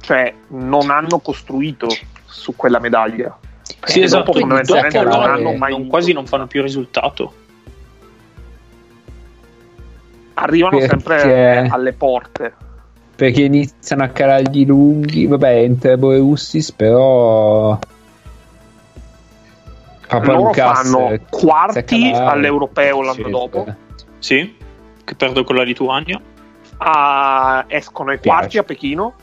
[0.00, 1.88] cioè, non hanno costruito
[2.24, 3.36] su quella medaglia.
[3.84, 4.24] Sì, esatto.
[4.24, 7.32] dopo fondamentalmente dopo non hanno mai non- quasi non fanno più risultato.
[10.38, 12.54] arrivano Perché- sempre alle porte.
[13.16, 17.95] Perché iniziano a calargli lunghi, vabbè, entra Borussis, però Papa
[20.08, 23.66] Loro Lucas, fanno quarti all'europeo l'anno dopo.
[24.18, 24.56] Sì,
[25.04, 26.20] che perdo con la Lituania.
[26.78, 29.14] a- escono ai quarti a Pechino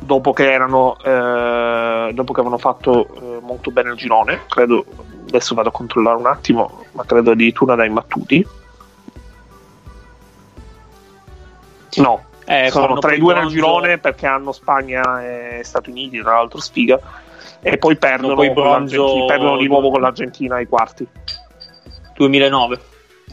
[0.00, 4.40] dopo che erano eh, dopo che avevano fatto eh, molto bene il girone.
[4.48, 4.84] Credo
[5.28, 8.46] adesso vado a controllare un attimo ma credo addirittura da imbattuti
[11.96, 16.32] no Eh, sono tra i due nel girone perché hanno Spagna e Stati Uniti tra
[16.32, 16.98] l'altro sfiga
[17.60, 21.06] e poi perdono, poi bronzo- perdono di nuovo con l'Argentina ai quarti.
[22.16, 22.80] 2009.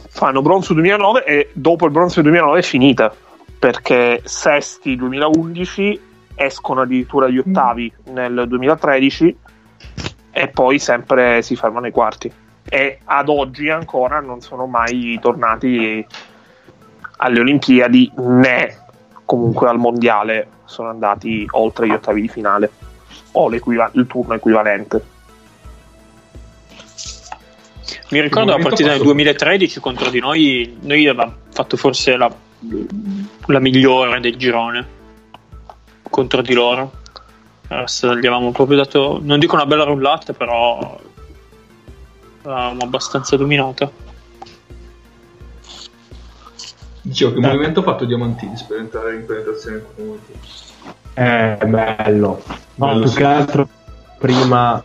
[0.08, 3.12] fanno bronzo 2009 e dopo il bronzo 2009 è finita
[3.58, 6.00] perché sesti 2011
[6.36, 9.36] escono addirittura gli ottavi nel 2013
[10.30, 12.32] e poi sempre si fermano ai quarti.
[12.68, 16.06] E ad oggi ancora non sono mai tornati
[17.18, 18.76] alle Olimpiadi né
[19.24, 22.70] comunque al mondiale sono andati oltre gli ottavi di finale
[23.38, 25.14] o il turno equivalente.
[28.10, 32.32] Mi ricordo la partita del 2013 contro di noi, noi avevamo fatto forse la,
[33.46, 34.94] la migliore del girone
[36.08, 36.92] contro di loro.
[37.68, 40.98] Gli avevamo proprio dato, non dico una bella rullata, però
[42.42, 43.90] l'avevamo abbastanza dominata.
[47.02, 50.32] Dicevo che movimento ha fatto Diamantinis per entrare in penetrazione community.
[51.16, 52.42] È bello.
[52.74, 53.16] No, bello più sì.
[53.16, 53.68] che altro
[54.18, 54.84] prima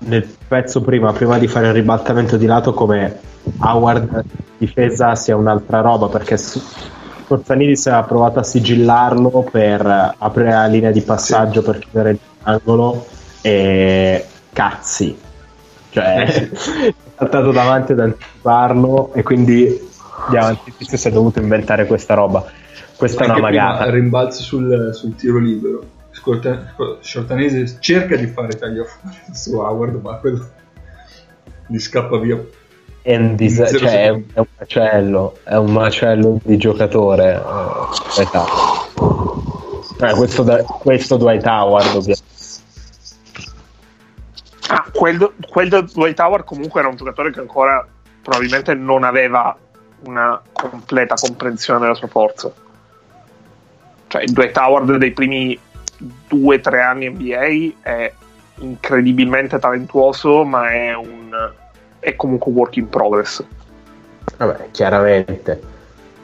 [0.00, 3.18] nel pezzo prima, prima di fare il ribaltamento di lato come
[3.58, 4.24] Howard
[4.56, 6.38] difesa sia un'altra roba perché
[7.26, 11.66] Corzanidis ha provato a sigillarlo per aprire la linea di passaggio sì.
[11.66, 13.06] per chiudere l'angolo
[13.40, 15.18] e cazzi
[15.90, 19.86] cioè è saltato davanti ad anticiparlo e quindi
[20.30, 22.44] Diamantidis si è dovuto inventare questa roba
[22.98, 25.96] questa Anche è una magata rimbalzi sul, sul tiro libero
[27.00, 30.46] Shortanese cerca di fare taglia fuori su Howard, ma quello
[31.66, 32.42] gli scappa via.
[33.02, 37.42] Dis- cioè, è, un, è, un macello, è un macello di giocatore.
[38.16, 38.28] Eh,
[40.00, 42.36] eh, questo, da, questo Dwight Howard, ovviamente.
[44.68, 47.86] Ah, quel, quel Dwight Howard comunque era un giocatore che ancora
[48.20, 49.56] probabilmente non aveva
[50.04, 52.52] una completa comprensione della sua forza.
[54.08, 55.58] Cioè, il Dwight Howard dei primi
[56.28, 58.12] due o tre anni NBA è
[58.60, 61.52] incredibilmente talentuoso, ma è, un,
[61.98, 63.44] è comunque un work in progress.
[64.36, 65.76] Vabbè, chiaramente.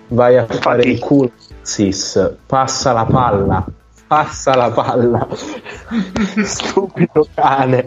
[0.08, 1.30] Vai a Infatti, fare il culo,
[1.62, 3.64] sis, passa la palla,
[4.06, 5.26] passa la palla.
[6.44, 7.86] Stupido cane.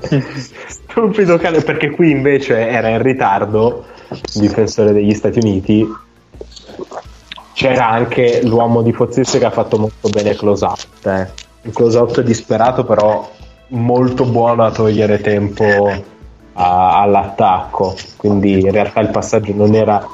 [0.67, 3.85] Stupido cane, perché qui invece era in ritardo,
[4.33, 5.87] difensore degli Stati Uniti.
[7.57, 11.05] C'era anche l'uomo di Fozzis che ha fatto molto bene close up.
[11.05, 13.29] Eh un close out disperato però
[13.69, 16.03] molto buono a togliere tempo
[16.53, 20.05] a, all'attacco quindi in realtà il passaggio non era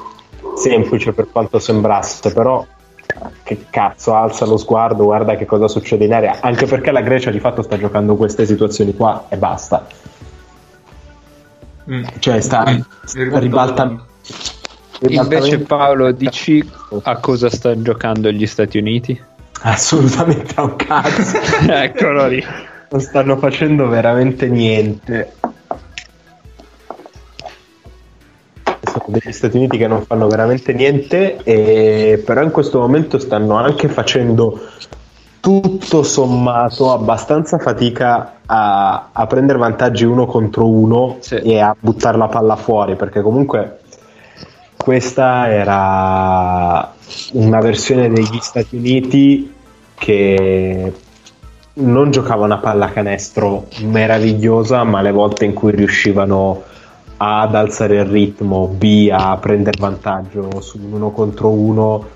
[0.56, 2.66] semplice per quanto sembrasse però
[3.42, 7.30] che cazzo alza lo sguardo guarda che cosa succede in area anche perché la Grecia
[7.30, 9.86] di fatto sta giocando queste situazioni qua e basta
[11.90, 12.04] mm.
[12.18, 12.80] cioè sta, mm.
[13.04, 14.06] sta ribaltando
[15.00, 16.64] invece Paolo dici
[17.02, 19.32] a cosa stanno giocando gli Stati Uniti?
[19.64, 21.38] assolutamente a un cazzo.
[21.68, 22.44] Eccolo lì.
[22.90, 25.34] Non stanno facendo veramente niente.
[28.82, 32.22] Sono degli Stati Uniti che non fanno veramente niente, e...
[32.24, 34.60] però in questo momento stanno anche facendo
[35.40, 41.34] tutto sommato abbastanza fatica a, a prendere vantaggi uno contro uno sì.
[41.34, 43.80] e a buttare la palla fuori perché comunque
[44.84, 46.92] questa era
[47.32, 49.50] una versione degli Stati Uniti
[49.94, 50.92] che
[51.72, 56.64] non giocavano a pallacanestro meravigliosa, ma le volte in cui riuscivano
[57.16, 62.08] ad alzare il ritmo, B a prendere vantaggio su un uno contro uno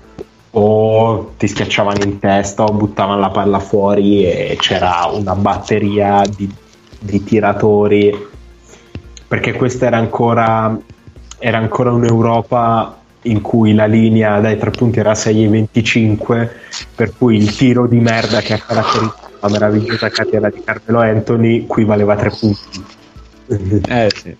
[0.51, 6.47] o ti schiacciavano in testa o buttavano la palla fuori e c'era una batteria di,
[6.99, 8.27] di tiratori.
[9.27, 10.79] Perché questa era ancora,
[11.39, 16.49] era ancora un'Europa in cui la linea dai tre punti era 6,25
[16.95, 21.65] per cui il tiro di merda che ha caratterizzato la meravigliosa carriera di Carmelo Anthony
[21.65, 22.85] qui valeva tre punti
[23.87, 24.37] eh sì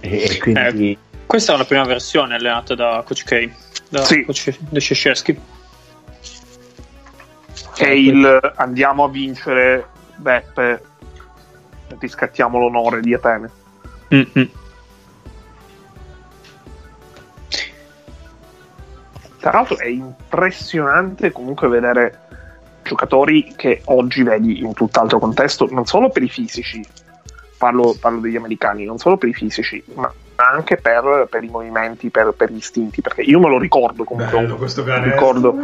[0.00, 3.50] e quindi eh, questa è la prima versione allenata da Coach K
[3.88, 4.24] da sì.
[4.24, 5.38] Coach Szeszewski
[7.76, 10.82] è il andiamo a vincere Beppe
[11.98, 13.50] ti scattiamo l'onore di Atene
[14.14, 14.44] mm-hmm.
[19.44, 22.20] Tra l'altro è impressionante comunque vedere
[22.82, 26.82] giocatori che oggi vedi in tutt'altro contesto, non solo per i fisici,
[27.58, 32.08] parlo, parlo degli americani, non solo per i fisici, ma anche per, per i movimenti,
[32.08, 35.54] per, per, gli istinti, perché io me lo ricordo comunque, Bello, questo ricordo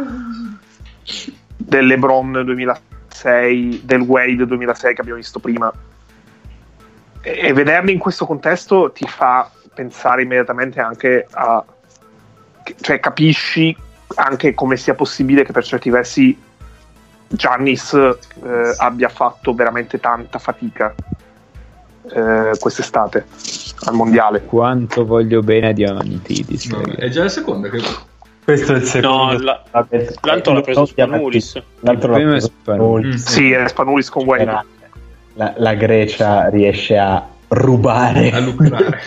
[1.57, 5.73] del LeBron 2006, del Wade 2006 che abbiamo visto prima,
[7.19, 11.65] e, e vederli in questo contesto ti fa pensare immediatamente anche a
[12.79, 13.75] cioè, capisci
[14.15, 16.37] anche come sia possibile che per certi versi
[17.27, 20.93] Giannis eh, abbia fatto veramente tanta fatica
[22.13, 23.25] eh, quest'estate
[23.85, 24.43] al mondiale.
[24.43, 26.67] Quanto voglio bene a Diamantidis.
[26.67, 27.81] No, è già la seconda che...
[28.43, 29.33] Questo è il secondo.
[29.33, 29.63] No, la...
[30.21, 31.61] l'altro l'ha preso Spanulis.
[31.81, 33.21] L'altro l'ha preso Spanulis.
[33.21, 33.25] Mm.
[33.25, 34.65] Sì, è Spanulis con Wayne.
[35.35, 38.99] La, la, Grecia riesce a rubare a lucrare.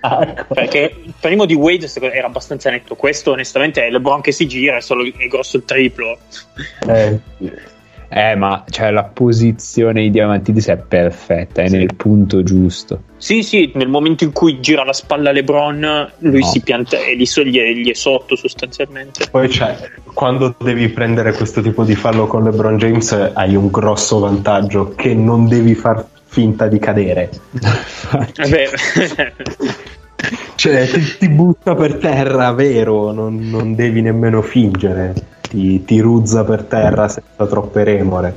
[0.48, 2.94] Perché il primo di Wade era abbastanza netto.
[2.94, 6.18] Questo, onestamente, è LeBron che si gira, è, solo, è grosso il triplo.
[6.88, 7.18] Eh,
[8.14, 13.04] Eh, ma cioè, la posizione di Diamantidis è perfetta, è nel punto giusto.
[13.16, 16.46] Sì, sì, nel momento in cui gira la spalla LeBron, lui No.
[16.46, 19.26] si pianta e lì so- gli, è, gli è sotto sostanzialmente.
[19.30, 19.74] Poi c'è,
[20.12, 25.14] quando devi prendere questo tipo di fallo con LeBron James hai un grosso vantaggio che
[25.14, 27.28] non devi far finta di cadere.
[30.54, 33.12] Cioè, ti, ti butta per terra, vero?
[33.12, 35.12] Non, non devi nemmeno fingere.
[35.42, 38.34] Ti, ti ruzza per terra senza troppe remore.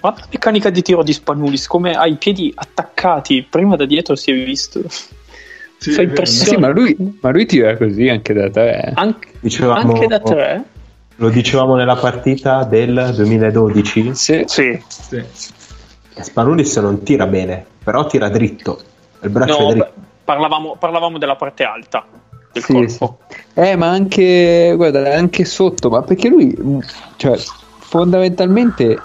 [0.00, 4.16] Guarda la meccanica di tiro di Spanulis, come ha i piedi attaccati, prima da dietro
[4.16, 4.80] si è visto.
[4.88, 6.08] Sì, Fa è vero.
[6.08, 6.48] impressione.
[6.50, 8.90] Sì, ma lui, ma lui tira così anche da te.
[8.94, 10.64] Anche, Dicevamo, anche da tre?
[11.16, 14.14] Lo dicevamo nella partita del 2012.
[14.14, 14.42] Sì.
[14.46, 15.22] Sì, Sì.
[16.22, 18.78] Spanulis non tira bene, però tira dritto.
[19.22, 19.92] Il braccio No, è dritto.
[20.24, 22.04] parlavamo, parlavamo della parte alta
[22.52, 23.18] del Sì, corpo.
[23.28, 23.36] sì.
[23.60, 26.56] Eh, ma anche, guarda, anche sotto, ma perché lui,
[27.16, 27.36] cioè,
[27.78, 28.98] fondamentalmente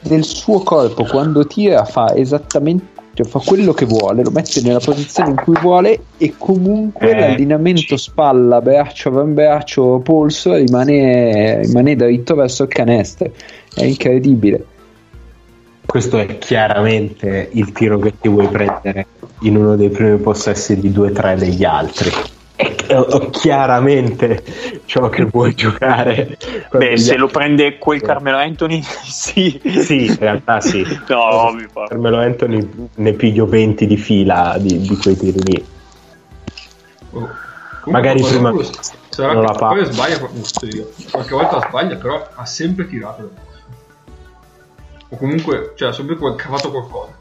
[0.00, 4.78] nel suo corpo quando tira fa esattamente, cioè, fa quello che vuole, lo mette nella
[4.78, 8.10] posizione in cui vuole e comunque Eh, l'allineamento sì.
[8.10, 13.30] spalla, braccio, avambraccio, polso rimane, rimane dritto verso il canestro.
[13.74, 14.64] È incredibile.
[15.90, 19.06] Questo è chiaramente il tiro che ti vuoi prendere
[19.40, 22.10] in uno dei primi possessi di 2-3 degli altri.
[22.54, 24.44] È chi- è chiaramente
[24.84, 26.36] ciò che vuoi giocare.
[26.72, 29.58] Beh, se lo prende quel Carmelo Anthony, sì.
[29.64, 30.84] Sì, in realtà sì.
[31.08, 31.88] No, ovvio, poi.
[31.88, 35.66] Carmelo Anthony ne piglio 20 di fila di, di quei tiri lì.
[37.12, 37.30] Oh.
[37.86, 38.52] Magari prima
[39.08, 39.68] sarà non che la fa.
[39.68, 43.46] poi sbaglia qualche volta sbaglia però ha sempre tirato.
[45.10, 47.16] O comunque cioè ha sempre qual- cavato qualcosa.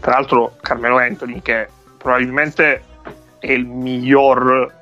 [0.00, 2.82] Tra l'altro Carmelo Anthony che probabilmente
[3.38, 4.74] è il miglior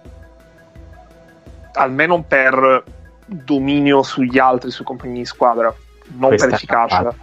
[1.73, 2.85] almeno per
[3.27, 5.75] dominio sugli altri sui compagni di squadra.
[6.19, 7.15] Non questa per efficacia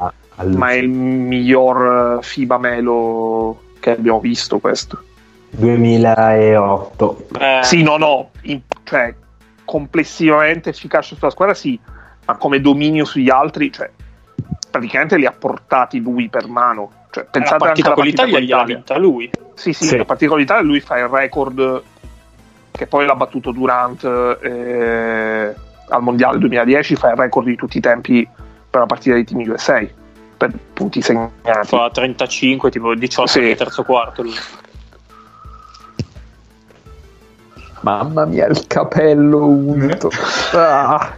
[0.45, 5.01] ma è il miglior eh, FIBA Melo che abbiamo visto questo.
[5.51, 7.27] 2008.
[7.39, 9.13] Eh, sì no no in- cioè
[9.63, 11.79] complessivamente efficace sulla squadra sì
[12.25, 13.89] ma come dominio sugli altri cioè
[14.71, 18.39] praticamente li ha portati lui per mano cioè, la pensate anche partita alla con l'Italia
[18.39, 18.75] l'Italia.
[18.75, 19.29] vinta lui.
[19.53, 19.97] Sì, sì, Sì.
[19.97, 21.83] la partita con l'Italia lui fa il record
[22.71, 24.03] che poi l'ha battuto Durant
[24.41, 25.55] eh,
[25.89, 28.27] al Mondiale 2010, fa il record di tutti i tempi
[28.67, 29.85] per la partita dei team USA
[30.37, 31.67] per punti segnati.
[31.67, 33.39] Fa 35, tipo 18 Sì.
[33.41, 34.33] nel terzo quarto lui.
[37.81, 40.09] Mamma mia, il capello unto.
[40.53, 41.13] Ah,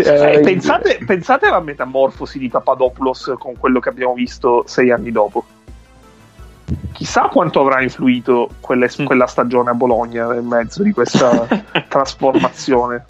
[0.00, 0.40] Eh, terribile.
[0.42, 5.44] pensate, pensate alla metamorfosi di Papadopoulos con quello che abbiamo visto sei anni dopo.
[6.92, 9.04] Chissà quanto avrà influito quelle- Mm.
[9.04, 11.46] quella stagione a Bologna nel mezzo di questa
[11.88, 13.04] trasformazione.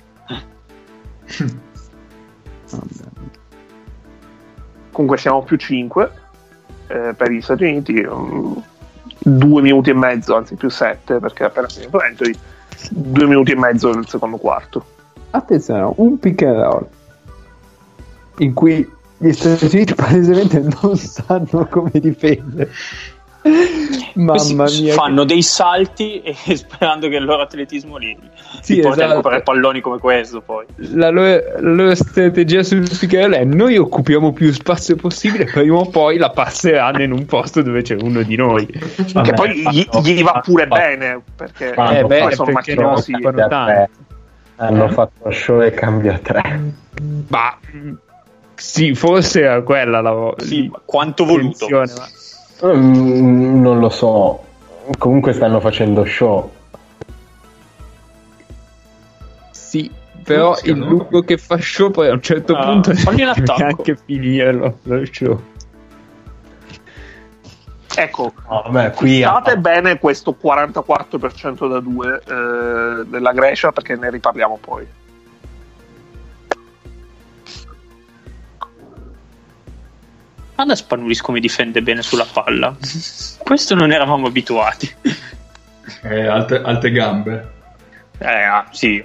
[4.93, 6.11] Comunque siamo più 5
[6.87, 8.53] per gli Stati Uniti, mm,
[9.18, 12.32] due minuti e mezzo, anzi più 7 perché appena finito Anthony,
[12.91, 14.87] due minuti e mezzo nel secondo quarto.
[15.37, 16.87] Attenzione, un pick and roll
[18.39, 22.70] in cui gli Stati Uniti palesemente non sanno come difendere.
[24.14, 28.16] Mamma mia, fanno dei salti e sperando che il loro atletismo li,
[28.61, 29.11] Sì, li porti a esatto.
[29.11, 30.64] recuperare palloni come questo poi.
[30.76, 35.89] la loro, la loro strategia sul roll è noi occupiamo più spazio possibile, prima o
[35.89, 38.66] poi la passeranno in un posto dove c'è uno di noi.
[39.12, 43.12] Vabbè, che poi gli, gli va pure bene perché Eh, beh, poi sono perché macchinosi.
[43.12, 43.89] no,
[44.57, 46.72] Hanno fatto show e cambia 3.
[47.28, 47.59] Ma
[48.54, 51.68] sì, forse era quella la Sì, ma quanto voluto.
[51.68, 51.84] ma-
[52.64, 54.42] Mm, non lo so.
[54.98, 56.50] Comunque stanno facendo show.
[59.50, 59.90] Sì,
[60.22, 63.62] però Sì, il lungo che fa show poi a un certo Ah, punto deve attacco.
[63.62, 65.42] anche finirlo lo show.
[67.99, 74.11] Ecco, No, vabbè, qui State bene questo 44% da 2 eh, della Grecia perché ne
[74.11, 74.86] riparliamo poi.
[80.55, 82.74] Guarda Spanulis come difende bene sulla palla.
[83.38, 84.94] Questo non eravamo abituati.
[86.03, 87.49] Eh, alte, alte gambe
[88.18, 89.05] Eh, ah, sì.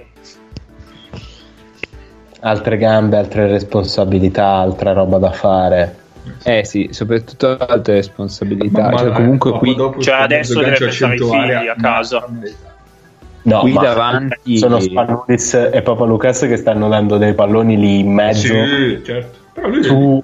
[2.40, 6.01] altre gambe, altre responsabilità, altra roba da fare.
[6.44, 8.90] Eh sì, soprattutto altre responsabilità.
[8.90, 12.20] Ma- cioè, ma- comunque ma qui, Cioè, adesso deve pensare ai 100 figli a casa.
[12.28, 12.70] ma- ma-
[13.44, 17.98] No, qui ma davanti sono Spanulis e Papa Lucas che stanno dando dei palloni lì
[17.98, 19.38] in mezzo Sì, certo.
[19.52, 20.22] Però lui su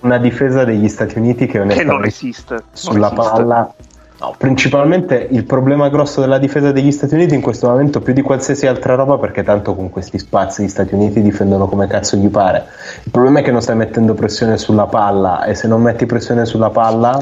[0.00, 3.36] una difesa degli Stati Uniti che, che non esiste sulla non esiste.
[3.36, 3.74] palla.
[4.20, 8.20] No, principalmente il problema grosso della difesa degli Stati Uniti in questo momento più di
[8.20, 12.28] qualsiasi altra roba perché tanto con questi spazi gli Stati Uniti difendono come cazzo gli
[12.28, 12.66] pare.
[13.02, 16.44] Il problema è che non stai mettendo pressione sulla palla e se non metti pressione
[16.44, 17.18] sulla palla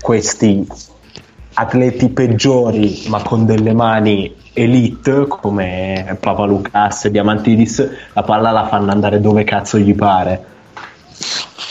[0.00, 0.66] questi
[1.54, 8.66] atleti peggiori ma con delle mani elite come Papa Lucas e Diamantidis la palla la
[8.66, 10.44] fanno andare dove cazzo gli pare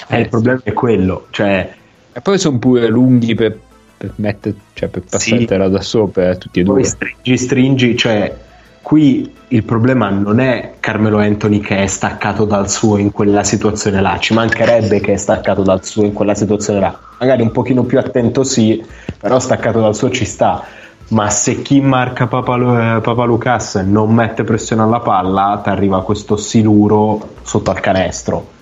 [0.08, 1.72] e il problema è quello cioè
[2.12, 3.60] e poi sono pure lunghi per,
[4.06, 5.72] per, mettere, cioè per passartela sì.
[5.72, 8.36] da sopra eh, tutti e due poi stringi stringi cioè
[8.82, 14.00] qui il problema non è Carmelo Anthony che è staccato dal suo in quella situazione
[14.02, 17.84] là, ci mancherebbe che è staccato dal suo in quella situazione là, magari un pochino
[17.84, 18.84] più attento sì,
[19.20, 20.64] però staccato dal suo ci sta,
[21.10, 26.36] ma se chi marca Papa, Papa Lucas non mette pressione alla palla, ti arriva questo
[26.38, 28.54] siluro sotto al canestro.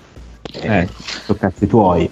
[0.52, 0.88] Eh,
[1.24, 2.08] sono cazzi tuoi.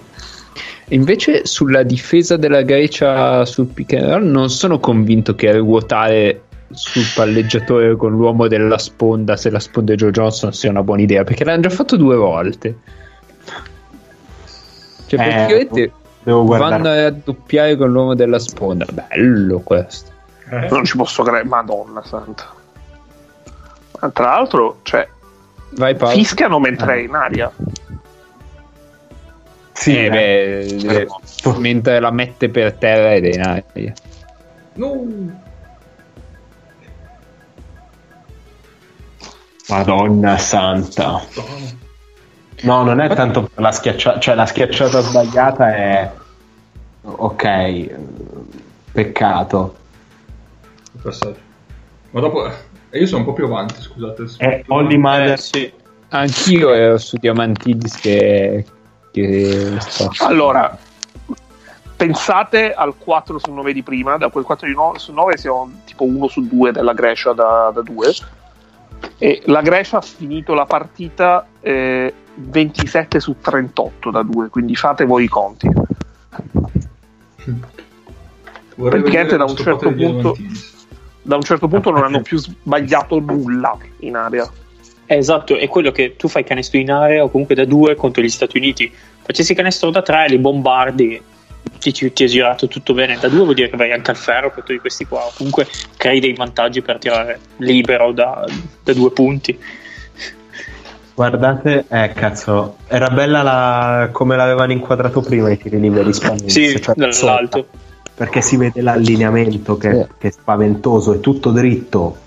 [0.89, 7.05] Invece sulla difesa della Grecia sul pick and roll non sono convinto che ruotare sul
[7.15, 11.23] palleggiatore con l'uomo della sponda se la sponda è Joe Johnson sia una buona idea
[11.23, 12.77] perché l'hanno già fatto due volte.
[15.07, 15.91] Cioè eh, praticamente
[16.23, 18.85] vanno a raddoppiare con l'uomo della sponda.
[18.91, 20.11] Bello questo.
[20.49, 20.67] Eh.
[20.69, 22.51] non ci posso credere madonna santa.
[24.01, 25.07] Ma tra l'altro cioè
[25.75, 27.51] Vai, fischiano mentre è in aria
[29.73, 31.07] sì, eh, beh,
[31.57, 33.93] mentre la mette per terra ed è in aria
[34.75, 35.41] no
[39.69, 41.21] Madonna santa.
[42.61, 46.11] No, non è tanto per la schiacciata, cioè la schiacciata sbagliata è
[47.01, 47.95] ok,
[48.91, 49.75] peccato.
[52.11, 54.25] Ma dopo eh, io sono un po' più avanti, scusate.
[54.37, 55.31] È Holly Mother.
[55.31, 55.73] Eh, sì.
[56.09, 58.65] Anch'io ero su Diamantidis che,
[59.13, 59.77] che
[60.19, 60.75] Allora,
[61.95, 66.27] pensate al 4 su 9 di prima, da quel 4 su 9 siamo tipo 1
[66.27, 68.13] su 2 della Grecia da, da 2
[69.19, 75.05] e la Grecia ha finito la partita eh, 27 su 38 da 2, quindi fate
[75.05, 75.69] voi i conti.
[78.75, 80.35] Vorrei Praticamente da un, certo punto,
[81.21, 84.49] da un certo punto non hanno più sbagliato nulla in area.
[85.15, 88.29] Esatto, è quello che tu fai canestro in area o comunque da 2 contro gli
[88.29, 88.91] Stati Uniti.
[89.21, 91.21] Facessi canestro da 3, li bombardi
[91.79, 94.51] ti, ti è girato tutto bene da due vuol dire che vai anche al ferro
[94.51, 98.45] per tutti questi qua o comunque crei dei vantaggi per tirare libero da,
[98.83, 99.57] da due punti
[101.15, 106.49] Guardate, eh cazzo, era bella la, come l'avevano inquadrato prima i tiri liberi spagnoli.
[106.49, 107.67] Sì, cioè dall'alto.
[108.15, 110.07] Perché si vede l'allineamento che, sì.
[110.17, 112.17] che, è spaventoso, è tutto dritto.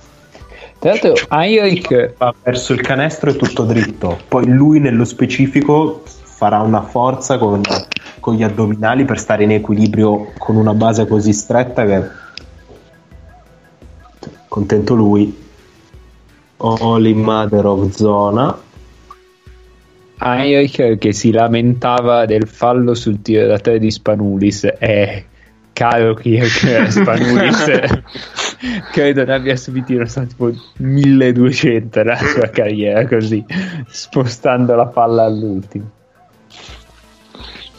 [0.79, 4.19] Tra l'altro, Heinrich va verso il canestro è tutto dritto.
[4.29, 6.03] Poi lui nello specifico
[6.37, 7.63] farà una forza con,
[8.21, 12.03] con, gli addominali per stare in equilibrio con una base così stretta che
[14.49, 15.45] contento lui
[16.59, 18.59] Holy Mother of Zona
[20.19, 25.25] Heinrich che si lamentava del fallo sul tiro da tre di Spanulis e
[25.77, 27.65] caro Kirk Spanulis
[28.93, 33.45] credo ne abbia subiti non so, tipo 1200 nella sua carriera così
[33.87, 35.91] spostando la palla all'ultimo.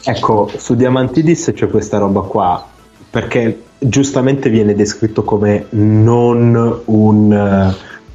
[0.04, 2.64] Ecco, su Diamantidis c'è questa roba qua,
[3.10, 7.74] perché giustamente viene descritto come non un,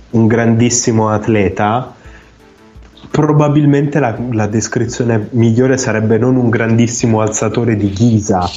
[0.10, 1.94] uh, un grandissimo atleta,
[3.12, 8.50] probabilmente la, la, descrizione migliore sarebbe non un grandissimo alzatore di ghisa,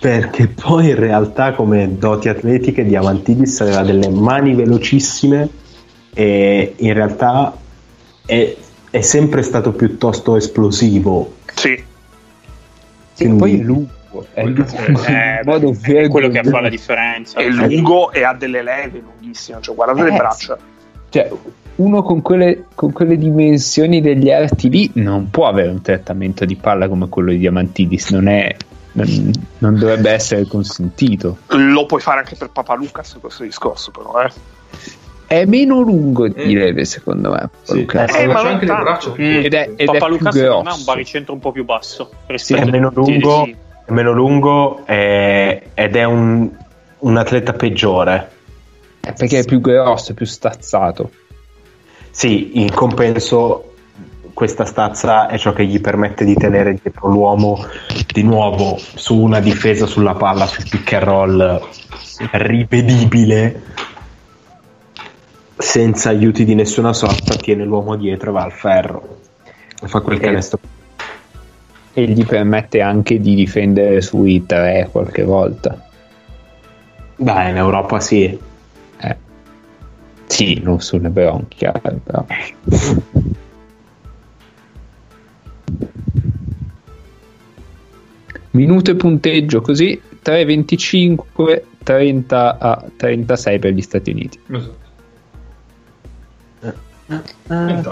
[0.00, 5.48] perché poi in realtà come doti atletiche Diamantidis aveva delle mani velocissime
[6.14, 7.56] e in realtà
[8.26, 8.56] è,
[8.90, 11.34] è sempre stato piuttosto esplosivo.
[11.54, 11.88] Sì
[13.20, 13.38] quindi...
[13.38, 14.64] poi è lungo, è, lungo,
[15.06, 17.38] eh, modo è quello che fa la differenza.
[17.38, 20.58] È lungo e ha delle leve lunghissime, cioè guardate eh, le braccia.
[21.08, 21.30] Cioè,
[21.76, 26.56] uno con quelle, con quelle, dimensioni degli arti lì non può avere un trattamento di
[26.56, 28.54] palla come quello di Diamantidis, non è
[28.92, 31.38] non, dovrebbe essere consentito.
[31.48, 34.30] Lo puoi fare anche per Papa Lucas questo discorso, però, eh.
[35.26, 37.50] È meno lungo di Leve, secondo me.
[37.62, 39.10] Sì, eh, ma anche le braccia.
[39.10, 39.44] Mm.
[39.44, 42.10] Ed è, ed Papa Lucas secondo me ha un baricentro un po' più basso.
[42.34, 46.50] Sì, è meno lungo, è meno lungo è, ed è un,
[46.98, 48.30] un atleta peggiore.
[48.98, 51.12] È perché è più grosso, è più stazzato.
[52.10, 53.69] Sì, in compenso
[54.40, 57.62] questa stazza è ciò che gli permette di tenere dietro l'uomo
[58.10, 61.68] di nuovo su una difesa sulla palla, sul pick and roll
[62.32, 63.62] rivedibile
[65.58, 69.18] senza aiuti di nessuna sorta tiene l'uomo dietro e va al ferro
[69.78, 70.58] e fa quel canestro
[71.92, 75.86] e gli permette anche di difendere sui tre qualche volta.
[77.16, 78.40] Beh, in Europa sì.
[79.00, 79.16] Eh.
[80.24, 81.72] Sì, non sulle bronchie,
[82.02, 82.24] però.
[88.52, 94.38] Minuto e punteggio così 3,25 30 a 36 per gli Stati Uniti.
[94.50, 94.88] Esatto.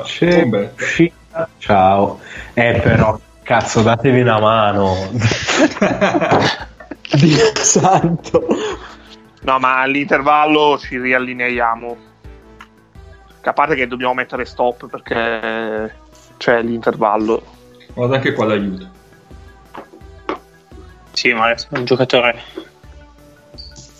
[0.04, 1.48] C'è uscita.
[1.58, 2.20] Ciao.
[2.54, 4.94] Eh, però, cazzo, datevi una mano.
[7.18, 8.46] Dio santo.
[9.40, 11.96] No, ma all'intervallo ci riallineiamo.
[13.40, 15.94] A parte che dobbiamo mettere stop perché
[16.36, 17.42] c'è l'intervallo.
[17.94, 18.96] Guarda anche qua l'aiuto.
[21.18, 22.40] Sì, ma è un giocatore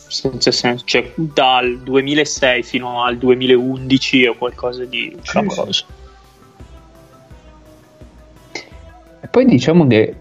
[0.07, 5.85] senza senso, cioè dal 2006 fino al 2011 o qualcosa di clamoroso.
[9.21, 10.15] E poi diciamo che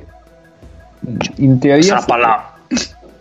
[1.35, 2.57] in teoria Sarà palla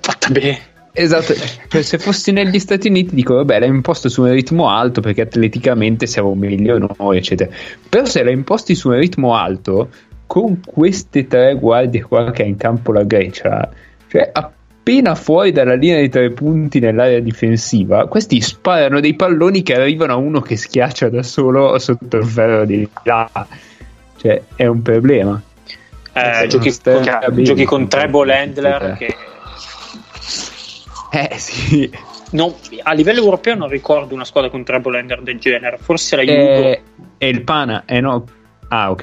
[0.01, 0.59] fatta bene.
[0.93, 1.35] Esatto,
[1.69, 5.21] cioè, se fossi negli Stati Uniti dico vabbè l'hai imposto su un ritmo alto perché
[5.21, 7.55] atleticamente siamo meglio noi eccetera,
[7.91, 9.91] però se l'hai imposti su un ritmo alto
[10.27, 13.69] con queste tre guardie qua che ha in campo la Grecia,
[14.09, 19.75] cioè appena fuori dalla linea dei tre punti nell'area difensiva, questi sparano dei palloni che
[19.75, 23.31] arrivano a uno che schiaccia da solo sotto il ferro di là,
[24.17, 25.41] cioè è un problema.
[26.13, 29.15] Eh, giochi, con, giochi con Treble Handler che
[31.17, 31.91] eh sì.
[32.33, 32.53] Non,
[32.83, 35.79] a livello europeo non ricordo una squadra con treble ender del genere.
[35.79, 36.71] Forse la Juve.
[36.71, 36.83] Eh,
[37.19, 38.25] è il Pana, eh no.
[38.69, 39.03] Ah, ok.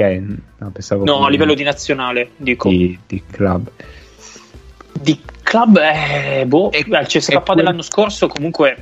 [0.57, 2.70] No, pensavo no a livello di nazionale, dico.
[2.70, 3.70] Di, di club.
[4.99, 6.72] Di club, eh, boh.
[6.72, 7.57] E, il CSK quel...
[7.57, 8.78] dell'anno scorso comunque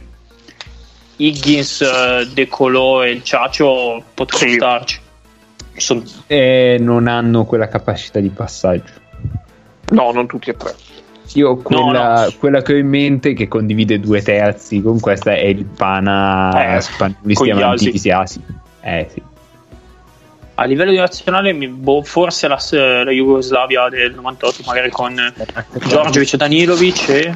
[1.18, 4.56] Higgins, De Colò e il Ciacio potrebbero sì.
[4.58, 5.00] starci.
[5.76, 6.04] Sono...
[6.28, 9.00] Eh, non hanno quella capacità di passaggio.
[9.90, 10.74] No, non tutti e tre.
[11.34, 12.34] Io quella, no, no.
[12.40, 16.82] quella, che ho in mente che condivide due terzi con questa è il Pana eh,
[16.82, 18.42] Spanulisti Amantisi Asi.
[18.82, 19.22] Eh sì.
[20.62, 22.60] A livello di nazionale, boh, forse la,
[23.04, 25.16] la, Jugoslavia del 98, magari con
[25.88, 27.34] Giorgiovic Danilovic e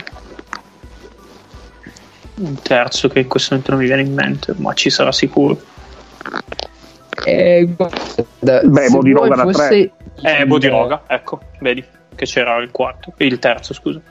[2.35, 5.59] un terzo che in questo momento non mi viene in mente, ma ci sarà sicuro.
[7.25, 9.91] Eh, guarda, Beh, Bodiroga da fosse...
[10.17, 10.41] tre.
[10.41, 14.01] Eh, Bodiroga, ecco, vedi che c'era il quarto, il terzo, scusa.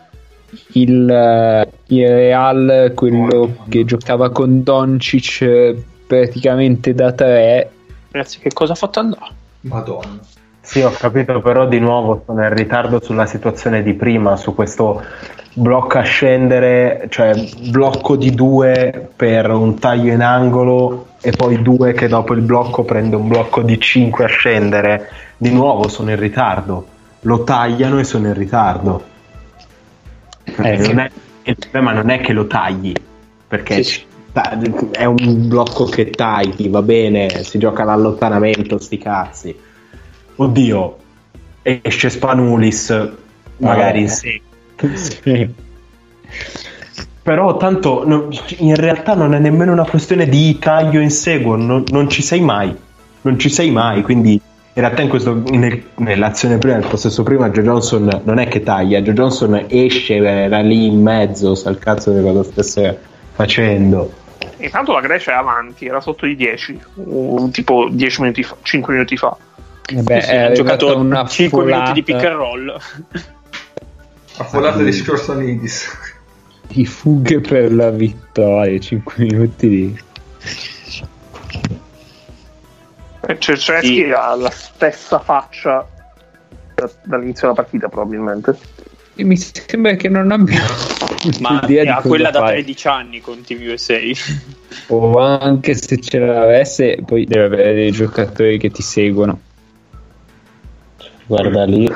[0.73, 7.69] Il, il Real, quello oh, che giocava con Doncic eh, praticamente da tre.
[8.15, 9.33] Ragazzi, che cosa ha fatto andare?
[9.63, 10.21] Madonna.
[10.61, 15.03] Sì, ho capito, però di nuovo sono in ritardo sulla situazione di prima, su questo
[15.55, 17.35] blocco a scendere, cioè
[17.71, 22.85] blocco di due per un taglio in angolo e poi due che dopo il blocco
[22.85, 25.09] prende un blocco di cinque a scendere.
[25.37, 26.87] Di nuovo sono in ritardo
[27.23, 29.05] lo tagliano e sono in ritardo.
[30.45, 31.11] Eh, non è,
[31.43, 32.93] il problema non è che lo tagli,
[33.49, 34.05] perché sì.
[34.91, 39.57] È un blocco che tagli, va bene, si gioca all'allontanamento, sti cazzi.
[40.37, 40.97] Oddio,
[41.63, 43.11] esce Spanulis,
[43.59, 44.41] magari in sé.
[44.95, 45.49] sì.
[47.23, 48.29] Però tanto no,
[48.59, 52.41] in realtà non è nemmeno una questione di taglio in seguo, non, non ci sei
[52.41, 52.77] mai,
[53.23, 57.49] non ci sei mai, quindi in realtà in questo, nel, nell'azione prima, nel possesso prima,
[57.51, 61.79] Joe Johnson non è che taglia, Joe Johnson esce, era lì in mezzo, sa il
[61.79, 62.99] cazzo di cosa stesse
[63.33, 64.23] facendo.
[64.65, 66.81] Intanto la Grecia è avanti, era sotto di 10,
[67.51, 69.37] tipo 10 minuti fa, 5 minuti fa.
[69.87, 71.83] Eh beh, sì, ha giocato una 5 folata.
[71.83, 72.81] minuti di pick and roll.
[74.37, 76.13] La folata di Scorsanidis.
[76.67, 80.03] Di fughe per la vittoria, 5 minuti di...
[83.39, 84.11] Cerceschi sì.
[84.11, 85.87] ha la stessa faccia
[87.05, 88.57] dall'inizio della partita, probabilmente.
[89.17, 90.61] Mi sembra che non abbia
[91.41, 93.99] ma ha quella da 13 anni con Team USA
[94.89, 99.41] o anche se ce l'avesse poi deve avere dei giocatori che ti seguono
[101.27, 101.89] guarda lì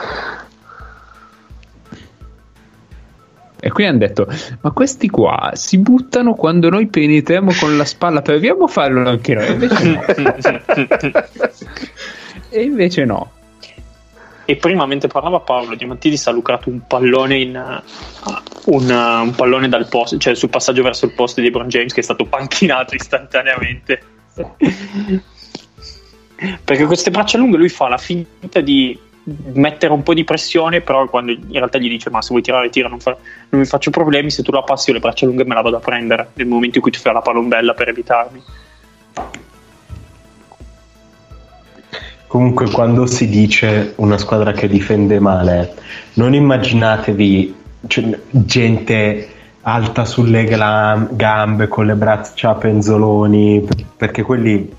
[3.61, 4.27] E qui hanno detto:
[4.61, 9.35] Ma questi qua si buttano quando noi penetriamo con la spalla, proviamo a farlo anche
[9.35, 9.51] noi.
[9.51, 10.05] Invece no.
[12.51, 13.33] e invece no.
[14.51, 17.83] E prima, mentre parlava Paolo, Diamantidis ha lucrato un pallone in, uh,
[18.75, 21.93] un, uh, un, pallone dal posto, cioè sul passaggio verso il posto di LeBron James
[21.93, 24.01] che è stato panchinato istantaneamente.
[26.65, 28.99] Perché queste braccia lunghe lui fa la finta di
[29.53, 32.71] mettere un po' di pressione, però quando in realtà gli dice ma se vuoi tirare
[32.71, 33.15] tira, non, fa,
[33.51, 35.77] non mi faccio problemi, se tu la passi io le braccia lunghe me la vado
[35.77, 38.43] a prendere nel momento in cui tu fai la palombella per evitarmi.
[42.29, 45.75] Comunque, quando si dice una squadra che difende male,
[46.15, 47.55] non immaginatevi
[47.87, 49.29] cioè, gente
[49.63, 53.67] alta sulle glam- gambe con le braccia penzoloni,
[53.97, 54.75] perché quelli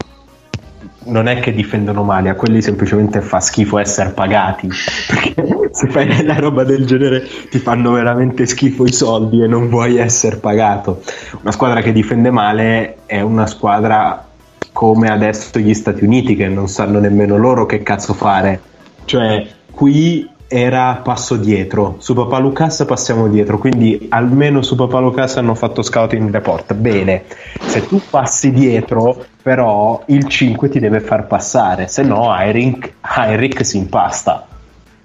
[1.06, 4.70] non è che difendono male, a quelli semplicemente fa schifo essere pagati.
[5.08, 9.70] Perché se fai una roba del genere ti fanno veramente schifo i soldi e non
[9.70, 11.02] vuoi essere pagato.
[11.42, 14.29] Una squadra che difende male è una squadra
[14.72, 18.62] come adesso gli Stati Uniti che non sanno nemmeno loro che cazzo fare.
[19.06, 25.38] Cioè, qui era passo dietro, su Papà Lucas passiamo dietro, quindi almeno su Papà Lucas
[25.38, 26.74] hanno fatto scouting report.
[26.74, 27.26] Bene,
[27.60, 33.64] se tu passi dietro, però il 5 ti deve far passare, se no Heinrich, Heinrich
[33.64, 34.48] si impasta.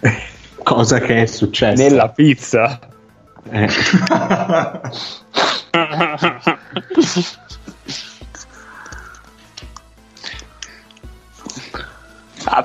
[0.63, 2.79] Cosa che è successa nella pizza.
[3.51, 3.69] Eh.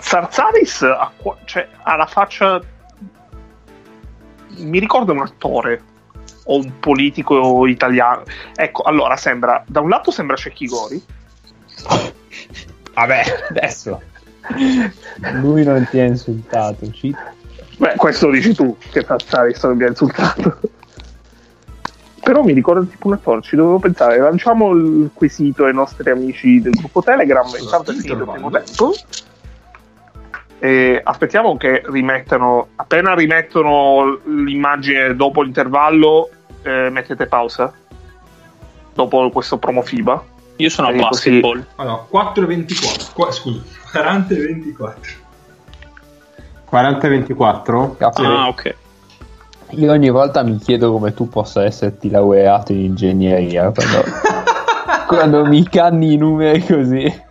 [0.01, 1.11] Zarzaris ha,
[1.45, 2.61] cioè, ha la faccia.
[4.57, 5.81] Mi ricorda un attore
[6.45, 8.23] o un politico italiano.
[8.55, 9.63] Ecco, allora sembra.
[9.67, 11.01] Da un lato sembra Cecchi Gori.
[12.93, 14.01] Vabbè, adesso.
[15.33, 16.91] Lui non ti ha insultato.
[16.91, 17.15] Ci...
[17.77, 20.59] Beh, questo lo dici tu che Zarzaris non mi ha insultato.
[22.21, 24.19] Però mi ricorda tipo un attore, ci dovevo pensare.
[24.19, 27.47] Lanciamo il quesito ai nostri amici del gruppo Telegram.
[27.59, 28.93] Intanto è finito il primo tempo.
[30.59, 36.29] E aspettiamo che rimettano appena rimettono l'immagine dopo l'intervallo
[36.63, 37.73] eh, mettete pausa
[38.93, 40.23] dopo questo promo FIBA.
[40.57, 41.65] Io sono a basketball.
[41.75, 45.11] Allora 4 e 24 Qu- scusa 40 e 24
[46.65, 48.75] 40 e 24 ah ok.
[49.71, 54.03] Io ogni volta mi chiedo come tu possa esserti laureato in ingegneria quando,
[55.07, 57.21] quando mi canni i numeri così.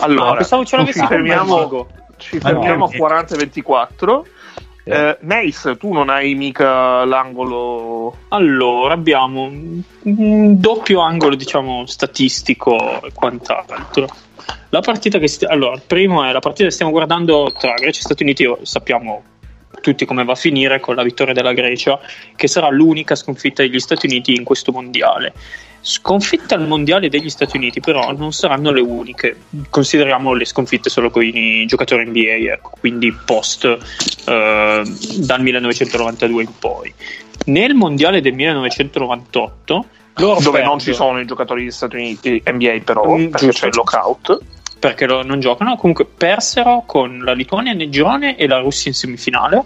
[0.00, 1.86] Allora ah, pensavo ce l'avessi fermiamo
[2.18, 4.22] ci fermiamo a 40-24.
[4.84, 8.16] Eh, Mace, tu non hai mica l'angolo.
[8.28, 14.06] Allora, abbiamo un doppio angolo, diciamo, statistico e quant'altro.
[14.70, 18.00] La partita che sti- allora, il primo è la partita che stiamo guardando tra Grecia
[18.00, 19.22] e Stati Uniti, sappiamo
[19.80, 22.00] tutti come va a finire con la vittoria della Grecia,
[22.34, 25.34] che sarà l'unica sconfitta degli Stati Uniti in questo mondiale.
[25.80, 29.36] Sconfitte al mondiale degli Stati Uniti, però, non saranno le uniche.
[29.70, 34.82] Consideriamo le sconfitte solo con i giocatori NBA, ecco, quindi post eh,
[35.16, 36.92] dal 1992 in poi.
[37.46, 42.42] Nel mondiale del 1998, loro dove perdono, non ci sono i giocatori degli Stati Uniti
[42.44, 43.60] NBA, però mm, perché giusto.
[43.60, 44.38] c'è il lockout
[44.78, 45.76] perché lo, non giocano.
[45.76, 49.64] Comunque persero con la Lituania nel girone e la Russia in semifinale.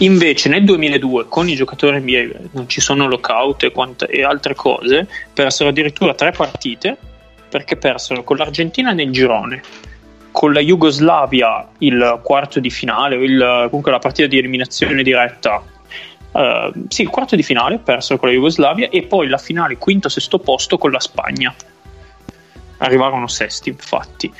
[0.00, 4.54] Invece nel 2002 con i giocatori NBA non ci sono lockout e, quant- e altre
[4.54, 6.96] cose, persero addirittura tre partite
[7.48, 9.60] perché persero con l'Argentina nel girone,
[10.30, 15.62] con la Jugoslavia il quarto di finale, il, comunque la partita di eliminazione diretta.
[16.30, 20.38] Uh, sì, il quarto di finale persero con la Jugoslavia e poi la finale quinto-sesto
[20.38, 21.52] posto con la Spagna.
[22.76, 24.32] Arrivarono sesti, infatti.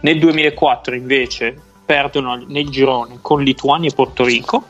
[0.00, 1.54] Nel 2004 invece
[1.84, 4.68] perdono nel girone con Lituania e Porto Rico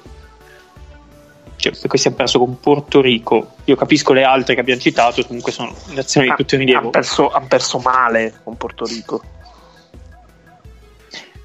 [1.63, 3.55] cioè, questi hanno perso con Porto Rico.
[3.65, 6.81] Io capisco le altre che abbiamo citato, comunque sono nazioni di tutto rilievo.
[6.81, 9.23] Hanno perso, han perso male con Porto Rico.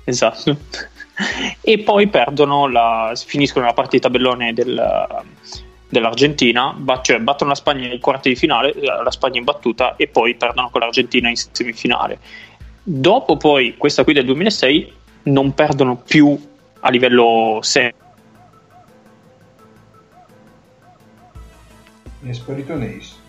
[0.06, 0.58] Esatto.
[1.62, 5.24] e poi perdono la, finiscono la partita tabellone del,
[5.88, 10.72] dell'Argentina, cioè battono la Spagna nei quarti di finale, la Spagna imbattuta, e poi perdono
[10.72, 12.18] con l'Argentina in semifinale.
[12.82, 14.94] Dopo poi questa qui del 2006
[15.24, 16.40] non perdono più
[16.80, 18.06] a livello serio
[22.20, 23.26] Mi è sparito Nace.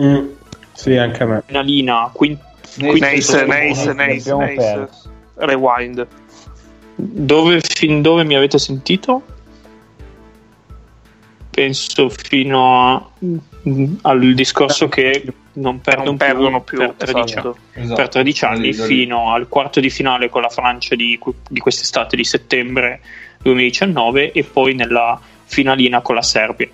[0.00, 0.28] Mm,
[0.72, 1.42] sì, anche a me.
[1.46, 2.40] Finalina, quint-
[2.76, 4.88] Nace, Nace, Nace, Nace,
[5.34, 6.06] Rewind.
[6.94, 9.22] Dove, fin dove mi avete sentito?
[11.50, 15.24] Penso fino a, mm, al discorso che
[15.54, 17.48] non perdono, non perdono più, più, per 13 esatto.
[17.48, 18.00] anni, esatto.
[18.00, 21.18] per 13 anni fino al quarto di finale con la Francia di,
[21.48, 23.00] di quest'estate di settembre
[23.42, 25.20] 2019 e poi nella
[25.50, 26.68] finalina con la Serbia,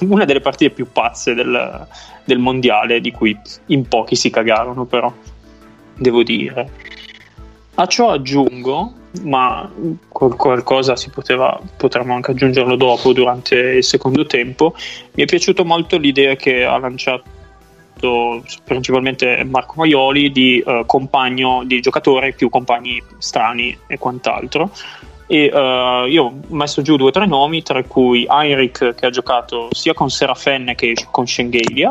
[0.00, 1.86] una delle partite più pazze del,
[2.24, 5.12] del mondiale di cui in pochi si cagarono però,
[5.94, 6.68] devo dire.
[7.76, 8.92] A ciò aggiungo,
[9.22, 9.70] ma
[10.08, 14.74] qualcosa si poteva, potremmo anche aggiungerlo dopo, durante il secondo tempo,
[15.14, 17.36] mi è piaciuta molto l'idea che ha lanciato
[18.64, 24.70] principalmente Marco Maioli di uh, compagno di giocatore più compagni strani e quant'altro
[25.28, 29.10] e uh, io ho messo giù due o tre nomi tra cui Heinrich che ha
[29.10, 31.90] giocato sia con Serafenne che con Schengelia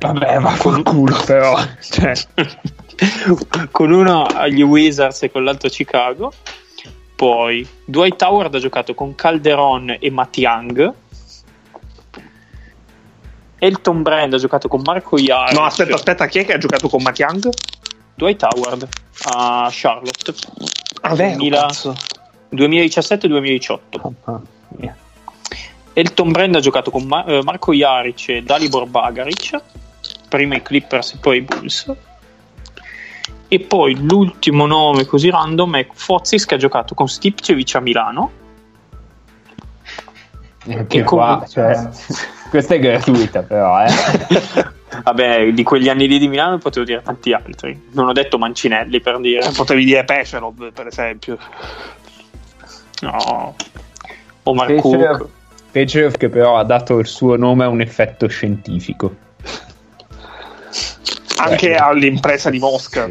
[0.00, 2.14] vabbè ma con culo però cioè.
[3.70, 6.32] con uno agli Wizards e con l'altro a Chicago.
[7.14, 10.92] Poi Dwight Howard ha giocato con Calderon e Matt Young.
[13.58, 15.52] Elton Brand ha giocato con Marco Iar.
[15.52, 17.48] No, aspetta, aspetta, chi è che ha giocato con Matt Young?
[18.14, 18.88] Dwight Howard
[19.24, 20.34] a Charlotte.
[21.02, 21.36] Ah, vero,
[22.52, 23.78] 2017-2018.
[24.24, 24.40] Ah,
[24.78, 24.96] yeah.
[25.94, 29.60] Elton Brand ha giocato con Ma- eh, Marco Jaric e Dalibor Bagaric,
[30.28, 31.94] prima i Clippers e poi i Bulls.
[33.48, 38.32] E poi l'ultimo nome così random è Fozis che ha giocato con Stipcevic a Milano.
[40.64, 41.88] E che qua, cioè,
[42.48, 43.90] questa è gratuita però, eh.
[45.02, 47.88] Vabbè, di quegli anni lì di Milano potevo dire tanti altri.
[47.92, 49.50] Non ho detto Mancinelli per dire.
[49.54, 51.38] Potevi dire Pescerov, per esempio.
[53.02, 53.54] No.
[54.44, 55.28] O Mark Pechev, Cook.
[55.70, 59.14] Pechev che però ha dato il suo nome a un effetto scientifico.
[61.38, 61.76] Anche Beh.
[61.76, 63.08] all'impresa di Mosca.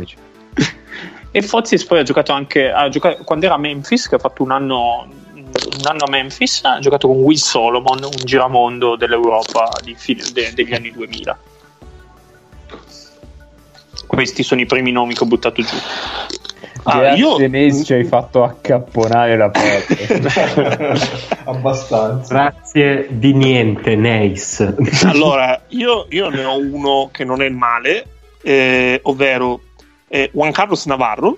[1.33, 4.43] E Fozis poi ha giocato anche ha giocato, quando era a Memphis, che ha fatto
[4.43, 5.07] un anno,
[5.43, 10.51] un anno a Memphis, ha giocato con Will Solomon, un giramondo dell'Europa di fine- de-
[10.53, 11.39] degli anni 2000.
[14.07, 15.75] Questi sono i primi nomi che ho buttato giù.
[16.83, 20.97] Ah, Grazie io- Nate, ci hai fatto accapponare la porta.
[21.45, 22.33] Abbastanza.
[22.33, 24.59] Grazie di niente, Neis.
[25.05, 28.05] Allora, io, io ne ho uno che non è male,
[28.41, 29.61] eh, ovvero
[30.07, 31.37] eh, Juan Carlos Navarro,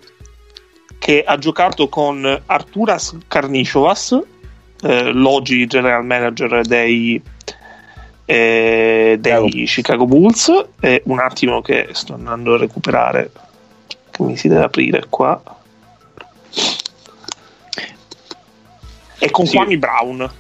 [0.98, 4.18] che ha giocato con Arturas Karnisovas,
[4.82, 7.22] eh, l'oggi general manager dei,
[8.26, 10.68] eh, dei Chicago Bulls.
[10.80, 13.30] Eh, un attimo che sto andando a recuperare,
[14.14, 15.42] che mi si deve aprire qua.
[19.18, 19.56] E con Sì.
[19.56, 20.32] Kwame Brown.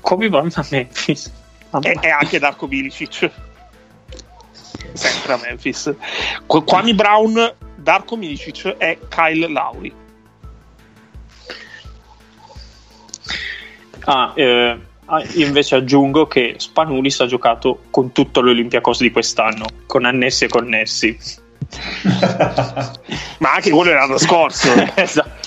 [0.00, 1.30] Kobe Bryant a Memphis.
[1.70, 3.30] Mamma e, e anche Darko Milicic
[4.92, 5.94] sempre a Memphis
[6.46, 9.94] Kwame Brown Darko Milicic e Kyle Lowry
[14.04, 19.64] Ah, eh, ah, io invece aggiungo che Spanulis ha giocato con tutto l'Olympiacos di quest'anno,
[19.86, 21.16] con annessi e connessi.
[23.38, 25.40] ma anche quello era l'anno scorso esatto.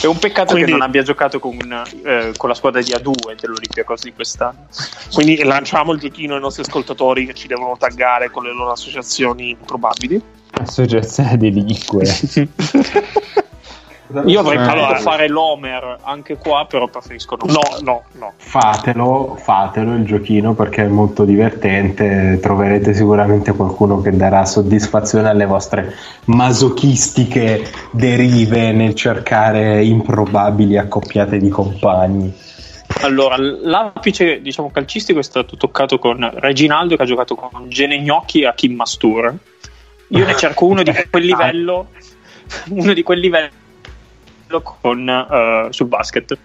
[0.00, 1.56] È un peccato Quindi- che non abbia giocato con,
[2.04, 4.66] eh, con la squadra di A2 dell'Olympiacos di quest'anno.
[5.12, 9.50] quindi lanciamo il giochino ai nostri ascoltatori che ci devono taggare con le loro associazioni
[9.50, 10.20] improbabili
[10.58, 12.04] Associazione delinque.
[14.26, 17.84] Io avrei Eh, potuto allora- fare l'Homer anche qua, però preferisco non no farlo.
[17.84, 22.38] no no Fatelo, fatelo il giochino perché è molto divertente.
[22.40, 25.92] Troverete sicuramente qualcuno che darà soddisfazione alle vostre
[26.26, 32.32] masochistiche derive nel cercare improbabili accoppiate di compagni.
[33.02, 38.42] Allora, l'apice diciamo, calcistico è stato toccato con Reginaldo che ha giocato con Gene Gnocchi
[38.42, 39.34] e Kim Mastur.
[40.08, 41.88] Io ne cerco uno di quel livello,
[42.68, 43.48] uno di quel livello
[44.62, 46.36] con, eh, sul basket.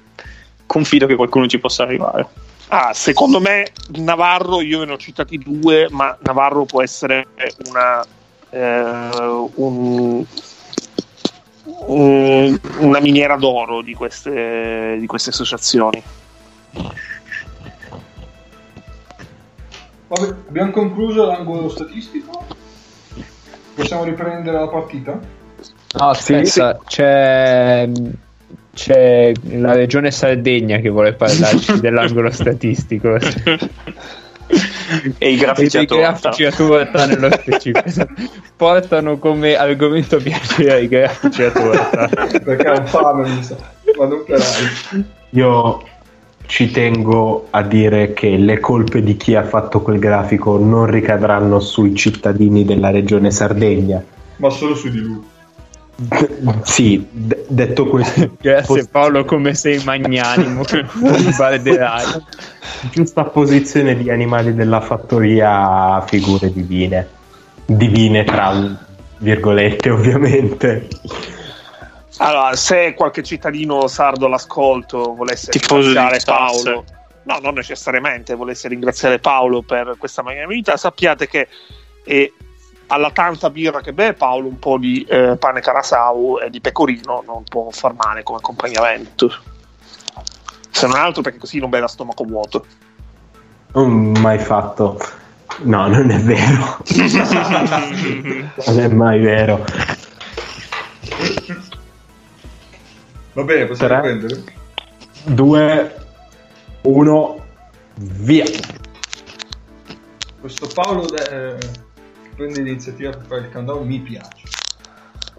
[0.65, 2.27] Confido che qualcuno ci possa arrivare.
[2.69, 7.27] Ah, secondo me Navarro, io ne ho citati due, ma Navarro può essere
[7.67, 8.01] una,
[8.49, 10.25] eh, un-
[11.87, 16.01] un- una miniera d'oro di queste, di queste associazioni.
[20.07, 22.45] Vabbè, abbiamo concluso l'angolo statistico.
[23.75, 25.19] Possiamo riprendere la partita?
[25.93, 27.89] No, aspetta, c'è,
[28.73, 33.15] c'è la regione Sardegna che vuole parlarci dell'angolo statistico.
[35.17, 36.29] E i E grafici dei a torta.
[36.29, 38.07] grafici a torta nello specifico.
[38.55, 42.07] Portano come argomento piacere i grafici a torta.
[42.07, 43.55] Perché è un fame, mi sa.
[43.97, 44.69] Vado un pelaio.
[45.31, 45.83] Io
[46.45, 51.59] ci tengo a dire che le colpe di chi ha fatto quel grafico non ricadranno
[51.59, 54.03] sui cittadini della regione Sardegna.
[54.37, 55.21] Ma solo su di lui.
[56.63, 60.63] Sì, d- detto questo, Grazie Paolo, come sei magnanimo.
[62.91, 67.07] Giusta posizione di animali della fattoria figure divine.
[67.65, 70.87] Divine tra virgolette, ovviamente.
[72.17, 76.23] Allora, se qualche cittadino sardo all'ascolto volesse Tifoso ringraziare.
[76.23, 76.83] Paolo,
[77.23, 81.47] no, non necessariamente volesse ringraziare Paolo per questa magnanimità, sappiate che
[82.03, 82.33] eh,
[82.91, 87.23] alla tanta birra che beve Paolo un po' di eh, pane carasau e di pecorino
[87.25, 89.33] non può far male come accompagnamento.
[90.69, 92.65] Se non altro perché così non beve a stomaco vuoto.
[93.73, 94.99] Non mai fatto.
[95.63, 96.77] No, non è vero.
[98.67, 99.63] non è mai vero.
[103.33, 104.11] Va bene, possiamo Tre.
[104.11, 104.43] riprendere?
[105.23, 105.95] 2,
[106.81, 107.45] 1,
[107.95, 108.45] via.
[110.41, 111.80] Questo Paolo de- eh,
[112.41, 114.47] prende l'iniziativa per fare il countdown mi piace.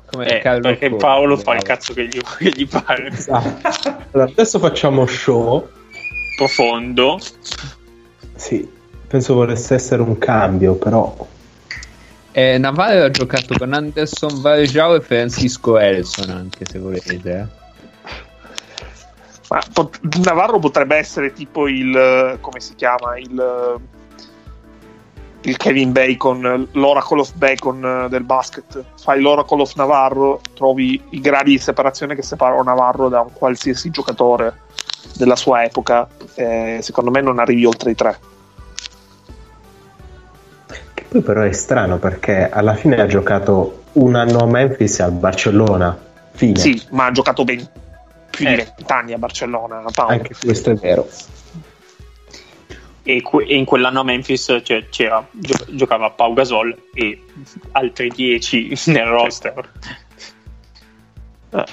[0.07, 3.09] Come eh, perché Conte, Paolo fa il cazzo che gli, che gli pare.
[3.09, 3.89] Esatto.
[4.13, 5.69] Allora, adesso facciamo show.
[6.37, 7.19] Profondo.
[8.35, 8.69] Sì,
[9.07, 11.29] penso volesse essere un cambio, però...
[12.35, 17.15] Eh, Navarro ha giocato con Anderson Varejao e Francisco Elson, anche se volete.
[17.15, 17.61] Eh.
[19.51, 23.79] Ma pot- Navarro potrebbe essere tipo il come si chiama il,
[25.43, 28.85] il Kevin Bacon, l'Oracle of Bacon del basket.
[29.01, 33.91] Fai l'Oracle of Navarro, trovi i gradi di separazione che separano Navarro da un qualsiasi
[33.91, 34.61] giocatore
[35.17, 36.09] della sua epoca.
[36.35, 38.19] Eh, secondo me non arrivi oltre i tre.
[40.95, 45.03] Che poi però è strano perché alla fine ha giocato un anno a Memphis e
[45.03, 46.11] al Barcellona.
[46.33, 46.59] Fine.
[46.59, 47.69] Sì, ma ha giocato ben
[48.31, 48.57] più di eh.
[48.77, 49.83] vent'anni a Barcellona.
[49.93, 50.13] Paolo.
[50.13, 51.07] Anche questo è vero.
[53.05, 57.23] E, que- e in quell'anno a Memphis cioè, c'era, gio- giocava Pau Gasol e
[57.73, 59.71] altri 10 nel roster.
[61.51, 61.65] Eh.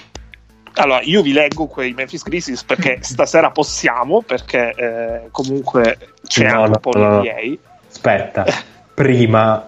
[0.73, 6.63] Allora, io vi leggo quei Memphis Grizzlies perché stasera possiamo, perché eh, comunque c'è no,
[6.63, 7.57] anche no, un po' no, l'NBA.
[7.89, 8.45] Aspetta,
[8.93, 9.67] prima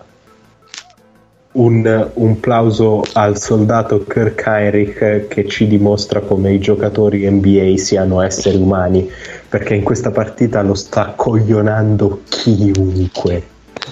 [1.53, 8.21] un, un, plauso al soldato Kirk Heinrich che ci dimostra come i giocatori NBA siano
[8.21, 9.09] esseri umani
[9.51, 13.43] perché in questa partita lo sta coglionando chiunque.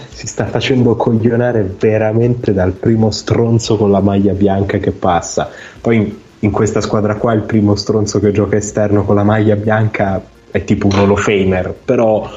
[0.08, 5.50] Si sta facendo coglionare veramente dal primo stronzo con la maglia bianca che passa.
[5.82, 9.58] Poi in, in questa squadra qua il primo stronzo che gioca esterno con la maglia
[9.58, 12.30] bianca è tipo un Hall of Famer però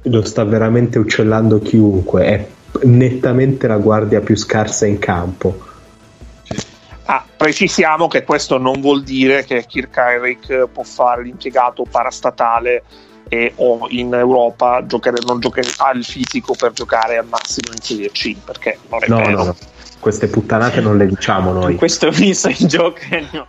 [0.00, 2.24] lo sta veramente uccellando chiunque.
[2.24, 2.46] È
[2.84, 5.58] nettamente la guardia più scarsa in campo.
[7.04, 12.84] Ah, precisiamo che questo non vuol dire che Kirk Heinrich può fare l'impiegato parastatale
[13.28, 17.80] e, o in Europa giocare, non giocare, ha il fisico per giocare al massimo in
[17.80, 19.30] Serie C perché non è no, vero.
[19.30, 19.56] No, no.
[19.98, 21.76] Queste puttanate non le diciamo noi.
[21.76, 23.28] Questo è un inside joke.
[23.32, 23.46] No.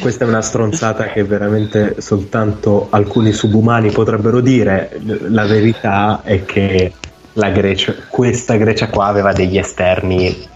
[0.00, 4.98] Questa è una stronzata che veramente soltanto alcuni subumani potrebbero dire.
[5.02, 6.92] La verità è che
[7.34, 10.54] la Grecia, questa Grecia qua aveva degli esterni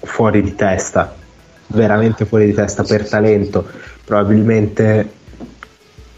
[0.00, 1.14] fuori di testa,
[1.68, 3.66] veramente fuori di testa per talento.
[4.04, 5.12] Probabilmente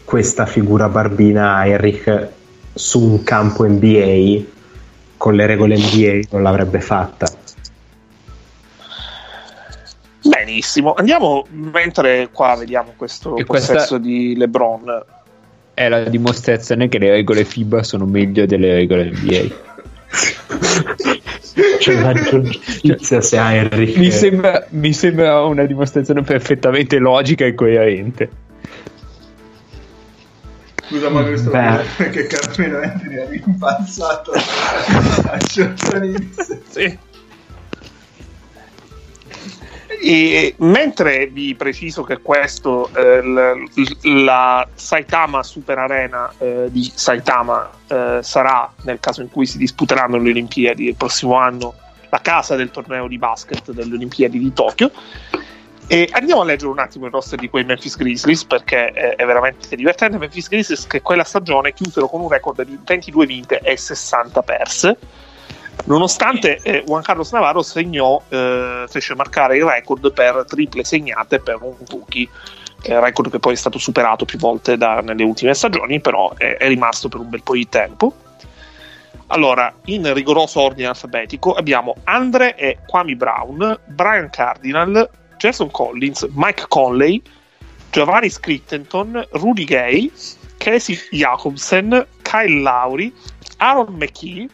[0.05, 2.27] questa figura barbina Eric
[2.73, 4.43] su un campo NBA
[5.17, 7.27] con le regole NBA non l'avrebbe fatta.
[10.23, 13.97] Benissimo, andiamo mentre qua vediamo questo e possesso questa...
[13.97, 15.03] di LeBron
[15.73, 19.69] è la dimostrazione che le regole FIBA sono meglio delle regole NBA.
[21.79, 23.97] C'è una giustizia se Henry.
[23.97, 28.29] Mi sembra, mi sembra una dimostrazione perfettamente logica e coerente.
[30.87, 31.51] Scusa, ma questo
[32.11, 35.39] che Carmelo Anthony ha rimpalzato a
[36.67, 36.97] Sì.
[40.03, 43.67] E mentre vi preciso che questo, eh, l-
[44.23, 50.17] la Saitama Super Arena eh, di Saitama eh, sarà, nel caso in cui si disputeranno
[50.17, 51.75] le Olimpiadi il prossimo anno,
[52.09, 54.91] la casa del torneo di basket delle Olimpiadi di Tokyo.
[55.85, 59.25] E andiamo a leggere un attimo il roster di quei Memphis Grizzlies perché è, è
[59.25, 60.17] veramente divertente.
[60.17, 64.97] Memphis Grizzlies che quella stagione chiusero con un record di 22 vinte e 60 perse
[65.85, 71.57] Nonostante eh, Juan Carlos Navarro segnò, eh, fece marcare il record per triple segnate per
[71.61, 72.29] un rookie,
[72.83, 76.57] eh, record che poi è stato superato più volte da, nelle ultime stagioni, però è,
[76.57, 78.13] è rimasto per un bel po' di tempo.
[79.27, 86.65] Allora, in rigoroso ordine alfabetico abbiamo Andre e Kwame Brown, Brian Cardinal, Jason Collins, Mike
[86.67, 87.21] Conley,
[87.91, 90.11] Giovanni Scrittenton, Rudy Gay,
[90.57, 93.13] Casey Jacobsen, Kyle Lowry,
[93.57, 94.49] Aaron McKee,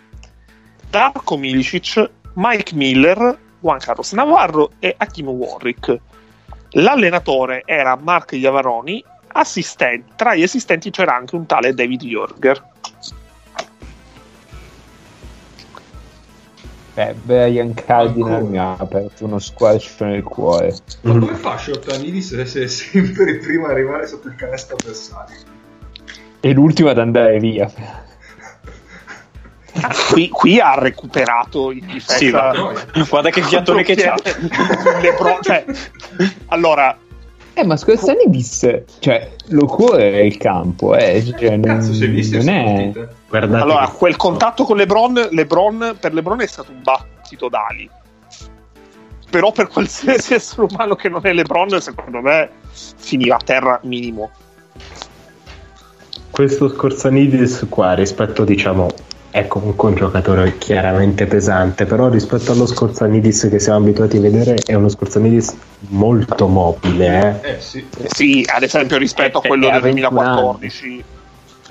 [0.90, 6.00] Darko Milicic, Mike Miller, Juan Carlos Navarro e Hakim Warwick.
[6.72, 12.64] L'allenatore era Mark Iavaroni, assistente, tra gli assistenti c'era anche un tale David Jorger.
[16.94, 20.76] Beh, Brian Cardinal mi ha aperto uno squash nel cuore.
[21.02, 25.36] Ma come fa Shortanidis ad essere sempre il primo a arrivare sotto il canestro avversario?
[26.40, 27.72] E l'ultimo ad andare via.
[30.12, 32.54] Qui, qui, ha recuperato in difesa.
[32.94, 34.16] Sì, guarda che fiatone che c'ha.
[35.18, 35.66] Pro- cioè,
[36.48, 36.98] allora,
[37.58, 41.24] eh, ma Scorsani disse, cioè, lo cuore è il campo, eh.
[41.26, 42.91] Cioè, Cazzo, non, visto non è...
[43.28, 47.90] Guardate allora, quel contatto con LeBron, LeBron, per LeBron è stato un battito d'ali.
[49.32, 54.30] Però per qualsiasi essere umano che non è LeBron, secondo me, finiva a terra minimo.
[56.30, 58.88] Questo Scorsanidis qua, rispetto, diciamo,
[59.30, 64.56] è comunque un giocatore chiaramente pesante, però rispetto allo Scorzanidis che siamo abituati a vedere
[64.66, 65.56] è uno Scorzanidis
[65.90, 67.41] molto mobile.
[67.41, 67.86] Eh, eh sì.
[68.08, 68.45] sì.
[68.48, 71.04] ad esempio rispetto a eh, quello del 2014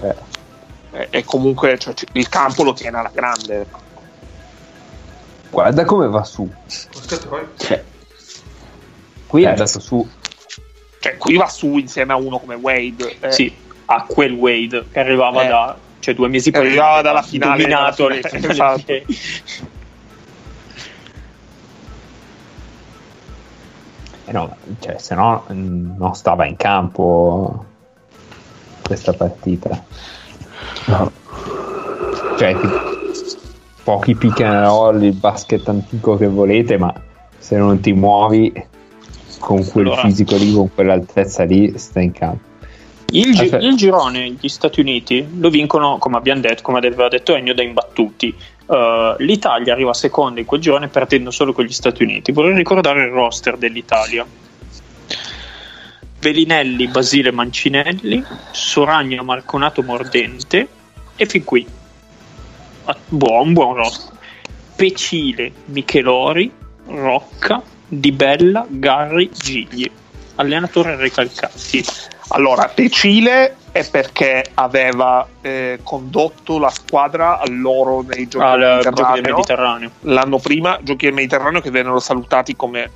[0.03, 1.09] eh.
[1.11, 3.67] è, comunque cioè, il campo lo tiene alla grande.
[5.51, 6.49] Guarda come va su.
[7.57, 7.83] Cioè,
[9.27, 10.07] qui è andato su.
[10.99, 13.17] Cioè, qui va su insieme a uno come Wade.
[13.21, 13.33] Eh.
[13.33, 13.55] Sì,
[13.87, 15.77] a quel Wade che arrivava da
[16.07, 18.93] cioè due mesi prima arrivava dalla finale dominato le esatto.
[18.93, 19.05] Eh
[24.33, 27.65] no, cioè, se no non stava in campo
[28.83, 29.85] questa partita.
[30.85, 31.11] No.
[32.39, 32.57] Cioè,
[33.83, 36.95] pochi pick and roll, il basket antico che volete, ma
[37.37, 38.53] se non ti muovi
[39.41, 40.03] con quel allora.
[40.03, 42.46] fisico lì, con quell'altezza lì, stai in campo.
[43.11, 47.35] Il, gi- il, girone, gli Stati Uniti lo vincono, come abbiamo detto, come aveva detto
[47.35, 48.35] Ennio, da imbattuti.
[48.67, 52.33] Uh, L'Italia arriva seconda in quel girone perdendo solo con gli Stati Uniti.
[52.33, 54.27] Vorrei ricordare il roster dell'Italia.
[56.19, 60.69] Velinelli, Basile Mancinelli, Soragna Marconato Mordente
[61.15, 61.67] e fin qui.
[62.87, 64.15] Ah, buon, buon roster.
[64.75, 66.51] Pecile, Michelori,
[66.87, 69.89] Rocca, Di Bella, Garri, Gigli.
[70.35, 71.85] Allenatore Recalcati
[72.29, 78.95] allora, Decile è perché aveva eh, condotto la squadra all'oro nei giochi, ah, del, Mediterraneo.
[78.95, 79.91] giochi del Mediterraneo.
[80.01, 82.91] L'anno prima, giochi del Mediterraneo che vennero salutati come,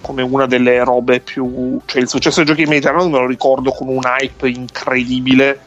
[0.00, 1.80] come, una delle robe più.
[1.84, 5.60] cioè il successo dei giochi del Mediterraneo me lo ricordo con un hype incredibile.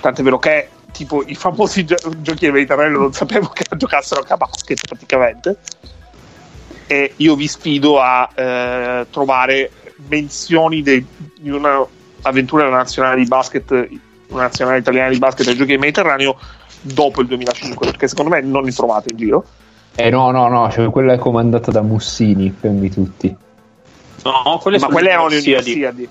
[0.00, 4.36] Tant'è vero che tipo i famosi gio- giochi del Mediterraneo non sapevo che giocassero a
[4.36, 5.58] basket praticamente.
[6.86, 9.70] E io vi sfido a eh, trovare
[10.08, 11.04] menzioni de-
[11.34, 11.84] di una
[12.24, 13.88] avventura nazionale di basket,
[14.28, 16.36] una nazionale italiana di basket ai giochi del Mediterraneo
[16.80, 19.44] dopo il 2005, perché secondo me non li trovate in giro.
[19.94, 23.34] Eh no, no, no, cioè quella è comandata da Mussini, fermi tutti.
[24.24, 26.08] No, quelle ma quelle erano le Universiadi.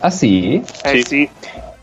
[0.00, 0.62] Ah sì?
[0.82, 1.02] Eh sì.
[1.02, 1.30] sì.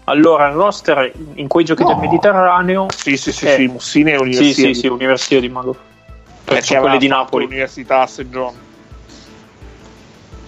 [0.05, 1.89] Allora, il roster in quei giochi no.
[1.89, 2.87] del Mediterraneo...
[2.95, 3.55] Sì, sì, sì, è...
[3.55, 4.53] sì Mussini è Universiadi.
[4.53, 5.75] Sì, sì, sì, Università di Mago.
[6.43, 7.45] Perché quelle di Napoli.
[7.45, 8.23] Università a St.
[8.23, 8.53] John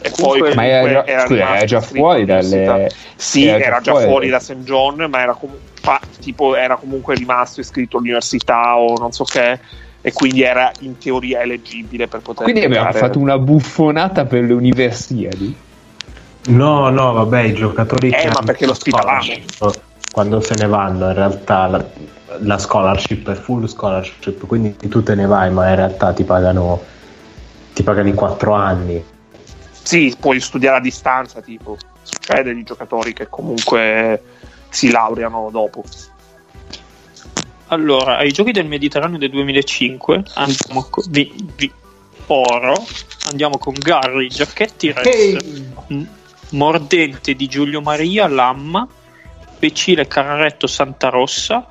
[0.02, 4.06] e poi ma era, era, scusa, era già fuori dalle sì era, era già fuori,
[4.06, 4.64] fuori da St.
[4.64, 9.60] John ma era, com- fa, tipo, era comunque rimasto iscritto all'università o non so che
[10.02, 12.80] e quindi era in teoria eleggibile per poter quindi giocare.
[12.80, 15.54] abbiamo fatto una buffonata per le universiadi
[16.48, 19.22] no no vabbè i giocatori eh ma perché lo ospitavamo
[20.12, 21.86] quando se ne vanno in realtà la,
[22.40, 26.82] la scholarship è full scholarship quindi tu te ne vai ma in realtà ti pagano
[27.74, 29.04] ti pagano i 4 anni
[29.90, 34.22] sì, puoi studiare a distanza, tipo, succede di giocatori che comunque
[34.70, 35.84] si laureano dopo.
[37.70, 41.72] Allora, ai giochi del Mediterraneo del 2005 andiamo con vi, vi,
[42.28, 42.86] Oro,
[43.32, 46.08] andiamo con Garri, Giacchetti, Rex, hey.
[46.52, 48.88] Mordente di Giulio Maria, Lamma,
[49.58, 51.68] Becile Carretto Santa Rossa,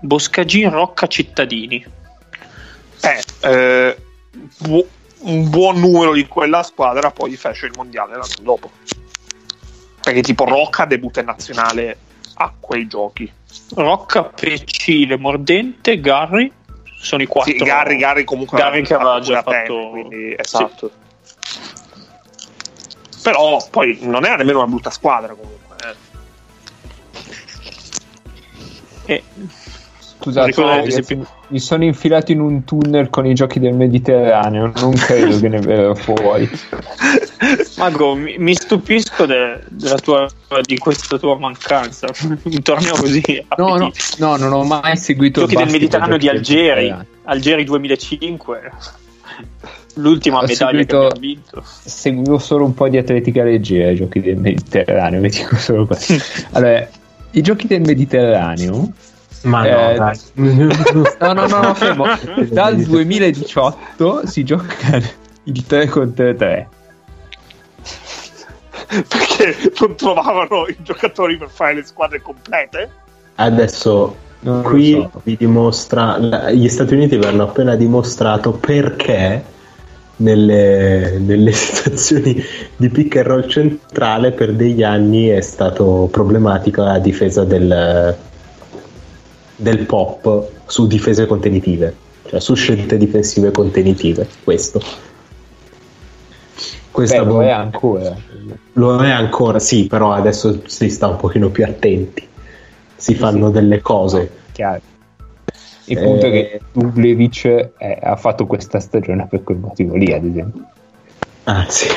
[0.00, 1.82] Boscagin Rocca Cittadini.
[3.00, 3.96] Eh, eh,
[4.58, 4.88] bu-
[5.26, 8.70] un buon numero di quella squadra poi fece il mondiale l'anno dopo.
[10.02, 11.98] Perché tipo Rocca debutta in nazionale
[12.34, 13.30] a quei giochi.
[13.74, 16.52] Rocca, Pecile, Mordente, Garri
[16.98, 17.52] sono i quattro.
[17.52, 20.90] Sì, Garri, Garri comunque Garri che aveva già fatto quindi, esatto.
[20.90, 21.60] Sì.
[23.22, 25.76] Però poi non era nemmeno una brutta squadra comunque.
[29.06, 29.14] Eh.
[29.14, 29.24] E
[30.26, 35.38] Scusate, ragazzi, mi sono infilato in un tunnel con i giochi del Mediterraneo, non credo
[35.38, 36.50] che ne verrà fuori.
[37.78, 39.62] Mago, mi, mi stupisco de,
[40.02, 40.28] tua,
[40.62, 42.08] di questa tua mancanza.
[42.26, 43.46] Un torneo così.
[43.56, 46.92] No, no, no, non ho mai seguito i giochi del Mediterraneo di Algeri,
[47.22, 48.72] Algeri 2005.
[49.94, 51.62] L'ultima ho medaglia seguito, che abbiamo vinto.
[51.64, 56.16] Seguivo solo un po' di atletica leggera ai giochi del Mediterraneo, vi dico solo questo.
[56.50, 56.88] Allora,
[57.30, 58.92] i giochi del Mediterraneo
[59.46, 60.18] ma no, eh, dai.
[60.34, 62.04] no, no, no, fermo.
[62.50, 65.00] Dal 2018 si gioca
[65.44, 66.68] il 3 contro 3.
[68.86, 72.90] Perché non trovavano i giocatori per fare le squadre complete?
[73.36, 75.20] Adesso non qui so.
[75.24, 76.18] vi dimostra
[76.50, 79.42] gli Stati Uniti vi hanno appena dimostrato perché
[80.16, 82.42] nelle, nelle, situazioni
[82.76, 88.16] di pick and roll centrale per degli anni è stato problematico la difesa del,
[89.56, 91.94] del pop su difese contenitive,
[92.26, 94.28] cioè su scelte difensive contenitive.
[94.44, 94.80] Questo.
[96.90, 98.16] Questa Beh, lo è ancora.
[98.74, 102.26] Lo è ancora, sì, però adesso si sta un pochino più attenti.
[102.94, 103.52] Si fanno sì.
[103.52, 104.30] delle cose.
[104.52, 104.80] Chiaro.
[105.88, 110.24] Il punto è che Dublevic eh, ha fatto questa stagione per quel motivo lì, ad
[110.24, 110.64] esempio.
[111.68, 111.88] Sì.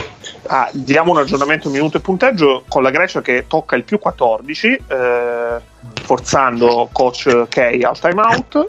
[0.47, 4.67] Ah, diamo un aggiornamento minuto e punteggio con la Grecia che tocca il più 14,
[4.67, 5.61] eh,
[6.03, 8.67] forzando coach Kay al timeout.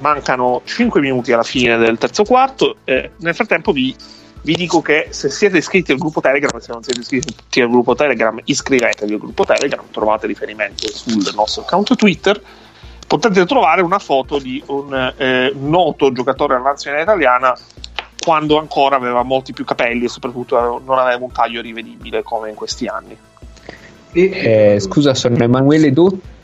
[0.00, 2.76] Mancano 5 minuti alla fine del terzo quarto.
[2.84, 3.94] Eh, nel frattempo vi,
[4.42, 7.94] vi, dico che se siete iscritti al gruppo Telegram, se non siete iscritti al gruppo
[7.94, 12.40] Telegram, iscrivetevi al gruppo Telegram, trovate riferimento sul nostro account Twitter
[13.08, 17.58] potete trovare una foto di un eh, noto giocatore della nazionale italiana
[18.18, 22.54] quando ancora aveva molti più capelli e soprattutto non aveva un taglio rivedibile come in
[22.54, 23.16] questi anni.
[24.12, 25.92] Eh, scusa, sono Emanuele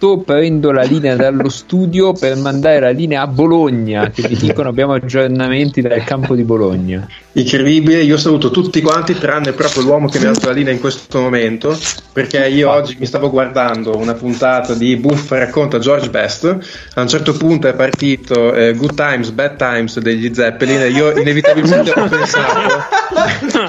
[0.05, 0.32] Dotto.
[0.35, 4.10] Prendo la linea dallo studio per mandare la linea a Bologna.
[4.10, 7.09] Che mi dicono abbiamo aggiornamenti dal campo di Bologna.
[7.32, 8.02] Incredibile.
[8.02, 11.20] Io saluto tutti quanti, tranne proprio l'uomo che mi ha dato la linea in questo
[11.20, 11.78] momento.
[12.12, 16.56] Perché io oggi mi stavo guardando una puntata di Buff racconta George Best.
[16.94, 20.82] A un certo punto è partito eh, Good Times, Bad Times degli Zeppelin.
[20.82, 22.85] E io inevitabilmente ho pensato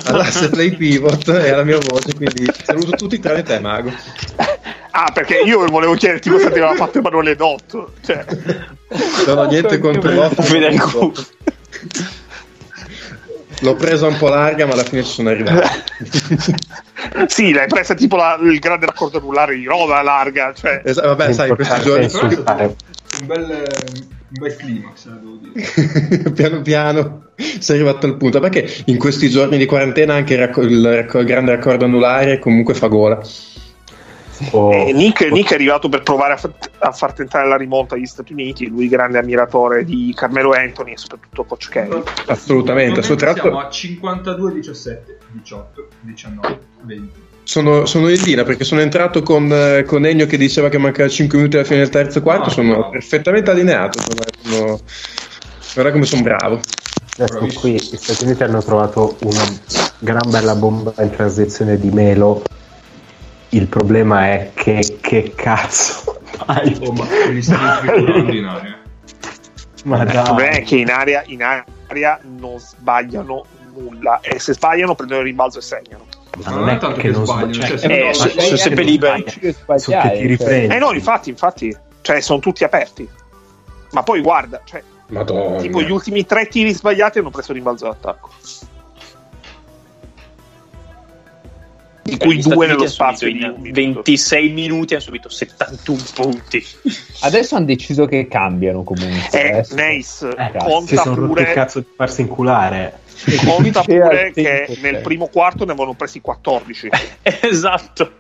[0.12, 2.14] all'asset play pivot e alla mia voce.
[2.14, 3.92] Quindi saluto tutti tranne te, Mago.
[4.98, 7.92] Ah, perché io volevo chiederti cosa ti aveva fatto Emanuele Dotto.
[8.02, 8.26] Cioè.
[9.28, 11.26] Non ho niente contro Dotto.
[13.62, 15.68] L'ho presa un po' larga, ma alla fine ci sono arrivato.
[17.28, 20.54] sì, l'hai presa tipo la, il grande raccordo anulare di Roda larga.
[20.54, 20.82] Cioè.
[20.86, 22.10] Esatto, vabbè, sai, in questi giorni.
[22.14, 26.32] Un bel, un bel climax, devo dire.
[26.32, 27.24] piano piano
[27.60, 28.40] sei arrivato al punto.
[28.40, 32.74] Perché in questi giorni di quarantena anche il, racco- il, il grande raccordo anulare comunque
[32.74, 33.22] fa gola.
[34.52, 34.72] Oh.
[34.72, 36.40] Eh, Nick, Nick, è arrivato per provare a,
[36.80, 38.68] a, far tentare la rimonta agli Stati Uniti.
[38.68, 42.02] Lui, grande ammiratore di Carmelo Anthony e soprattutto Coach Kelly.
[42.28, 43.02] Assolutamente.
[43.02, 47.24] Siamo a 52, 17, 18, 19, 20.
[47.44, 51.38] Sono, sono in linea perché sono entrato con, con Ennio che diceva che mancava 5
[51.38, 52.46] minuti alla fine del terzo quarto.
[52.46, 52.90] No, sono no.
[52.90, 54.00] perfettamente allineato.
[54.42, 54.80] Sono,
[55.74, 56.60] guarda come sono bravo.
[57.18, 59.44] Adesso qui gli Stati Uniti hanno trovato una
[60.00, 62.44] gran bella bomba in transizione di Melo
[63.56, 66.78] il problema è che che cazzo fai?
[66.84, 68.80] Oh, ma gli stai in aria.
[69.86, 70.16] Ma dai.
[70.16, 75.22] Il problema è che in aria, in aria non sbagliano nulla e se sbagliano prendono
[75.22, 76.06] il rimbalzo e segnano.
[76.44, 78.84] Ma non, non è tanto che, che non sbagliano, cioè, cioè, eh, sono se, sempre
[78.84, 79.24] liberi.
[79.78, 80.76] Su che ti riprendi.
[80.76, 83.08] Eh no, infatti, infatti, cioè sono tutti aperti.
[83.92, 85.62] Ma poi guarda, cioè, Madonna.
[85.62, 88.30] tipo gli ultimi tre tiri sbagliati hanno preso il rimbalzo d'attacco.
[92.08, 96.64] Di cui due nello spazio in 26 minuti hanno subito 71 punti.
[97.22, 102.22] Adesso hanno deciso che cambiano comunque eh, Nace eh, conta sono pure cazzo di farsi
[102.22, 103.00] inculare.
[103.44, 106.90] Conta pure che nel primo quarto ne avevano presi 14
[107.42, 108.12] esatto.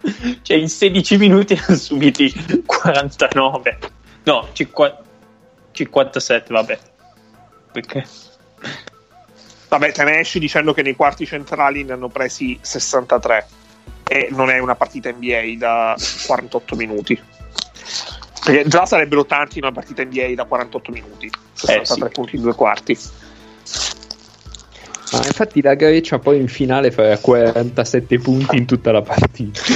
[0.41, 2.33] Cioè in 16 minuti hanno subiti
[2.65, 3.77] 49
[4.23, 5.03] no 50,
[5.69, 6.79] 57 vabbè.
[7.71, 8.03] Perché?
[9.67, 13.47] Vabbè, te ne esci dicendo che nei quarti centrali ne hanno presi 63
[14.07, 15.95] e non è una partita NBA da
[16.27, 17.19] 48 minuti.
[18.43, 22.13] Perché già sarebbero tanti in una partita NBA da 48 minuti, 63 eh, sì.
[22.13, 22.97] punti in due quarti.
[25.11, 29.61] Ma infatti la Grecia poi in finale fa 47 punti in tutta la partita.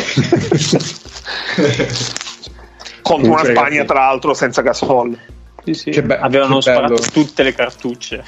[3.02, 5.18] Contro una Spagna, tra l'altro, senza Gasol.
[5.64, 6.02] Sì, sì.
[6.02, 8.24] Be- Avevano sparato tutte le cartucce.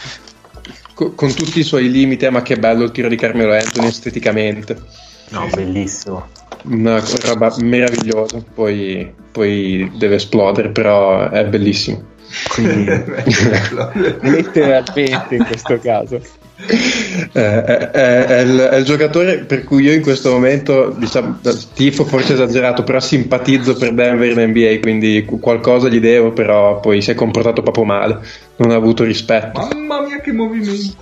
[0.93, 5.09] Con, con tutti i suoi limiti, ma che bello il tiro di Carmelo Anthony esteticamente.
[5.31, 6.27] No, bellissimo.
[6.65, 12.09] Una roba meravigliosa, poi, poi deve esplodere, però è bellissimo.
[12.53, 12.85] Quindi...
[14.21, 16.21] Letteralmente in questo caso.
[16.63, 21.39] Eh, è, è, è, il, è, il, giocatore per cui io in questo momento diciamo,
[21.73, 27.01] tifo forse esagerato però simpatizzo per Denver in NBA quindi qualcosa gli devo però poi
[27.01, 28.19] si è comportato proprio male
[28.57, 30.93] non ha avuto rispetto mamma mia che movimento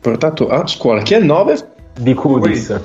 [0.00, 1.76] portato a scuola chi è il 9?
[1.98, 2.80] Di Cudis.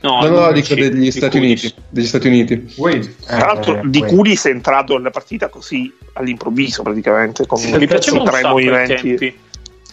[0.00, 1.74] No, no, no dico degli di Stati Uniti.
[1.88, 2.74] Degli Stati Uniti.
[2.76, 3.16] Wade.
[3.24, 7.46] Tra l'altro, eh, Di Cudis è entrato nella partita così all'improvviso, praticamente.
[7.46, 9.38] Con mi piaceva tre movimenti.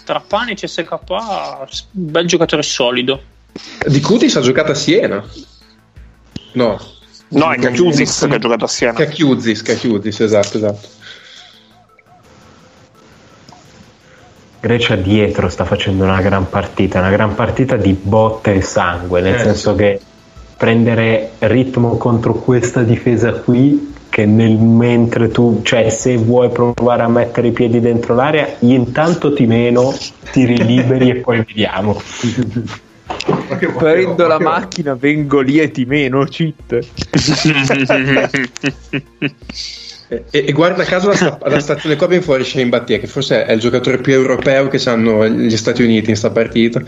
[0.03, 0.99] Tra Pane e CSK,
[1.91, 3.21] bel giocatore solido.
[3.87, 5.23] Di Cudis ha giocato a Siena.
[6.53, 6.79] No.
[7.29, 8.93] No, è Cachiuzis che ha giocato a Siena.
[8.93, 10.87] Cachiuzis, Cachiuzis, esatto, esatto.
[14.61, 19.33] Grecia dietro sta facendo una gran partita, una gran partita di botte e sangue, nel
[19.33, 19.99] eh, senso che
[20.55, 27.07] prendere ritmo contro questa difesa qui che nel mentre tu, cioè se vuoi provare a
[27.07, 29.95] mettere i piedi dentro l'area, intanto ti meno,
[30.31, 31.99] ti riliberi e poi vediamo.
[33.77, 36.77] Prendo la macchina, vengo lì e ti meno, cheat.
[40.11, 43.45] E, e guarda caso la, sta- la stazione qua ben fuori Shane Battier, che forse
[43.45, 46.81] è il giocatore più europeo che hanno gli Stati Uniti in sta partita.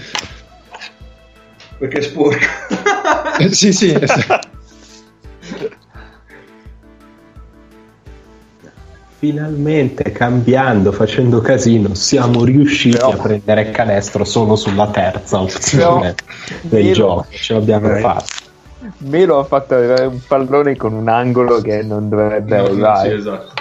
[1.77, 2.45] Perché è sporco.
[3.39, 3.93] Eh, sì, sì.
[3.97, 4.49] esatto.
[9.19, 16.15] Finalmente cambiando, facendo casino, siamo riusciti Però- a prendere il canestro solo sulla terza opzione
[16.61, 17.25] del Melo- gioco.
[17.29, 18.42] Ce l'abbiamo fatta.
[18.99, 23.09] Melo ha fatto arrivare un pallone con un angolo che non dovrebbe No, arrivare.
[23.09, 23.53] sì, esatto.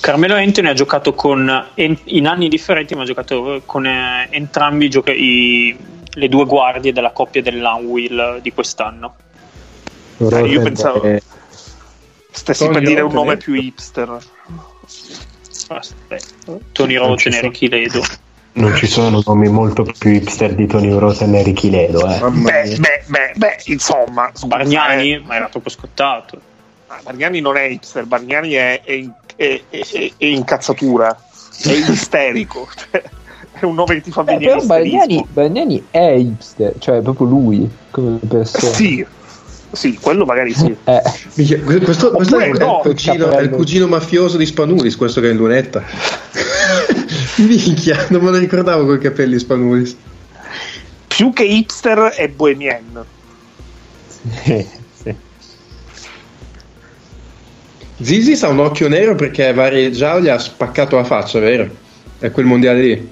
[0.00, 4.90] Carmelo Anthony ha giocato con in anni differenti, ma ha giocato con eh, entrambi i
[4.90, 5.76] gioca- i-
[6.12, 9.14] le due guardie della coppia dell'Unwill di quest'anno.
[10.18, 11.22] Eh, io pensavo- Eh,
[12.32, 14.18] Stessi Tony per dire un Rotten, nome più hipster.
[15.68, 16.98] Aspetta, Tony e
[17.32, 17.48] sono.
[17.52, 18.02] Ricky Ledo.
[18.52, 22.04] Non ci sono nomi molto più hipster di Tony Rosen e Ricky Ledo.
[22.08, 22.18] Eh.
[22.30, 26.38] Beh, beh, beh, beh, insomma, Bargnani, eh, ma era troppo scottato.
[26.88, 31.16] ma Bargnani non è hipster, Bargnani è, è in- è- è- incazzatura,
[31.62, 32.66] è isterico.
[32.90, 33.02] cioè,
[33.52, 35.26] è un nome che ti fa Eh, venire però Bagnani, isterismo.
[35.32, 38.72] Bagnani è hipster, cioè è proprio lui come persona.
[38.74, 39.06] Sì,
[39.70, 40.74] sì, quello magari sì.
[40.82, 41.02] Eh,
[41.84, 45.30] questo, questo è, no, il cugino, è il cugino mafioso di Spanulis, questo che è
[45.30, 45.82] in lunetta.
[47.46, 49.96] Minchia, non me lo ricordavo con i capelli Spanulis.
[51.06, 53.04] Più che hipster è bohemien.
[54.44, 54.66] sì,
[55.02, 55.14] sì.
[58.02, 61.68] Zizi ha un occhio nero perché Varejao gli ha spaccato la faccia, vero?
[62.18, 63.10] È quel mondiale lì.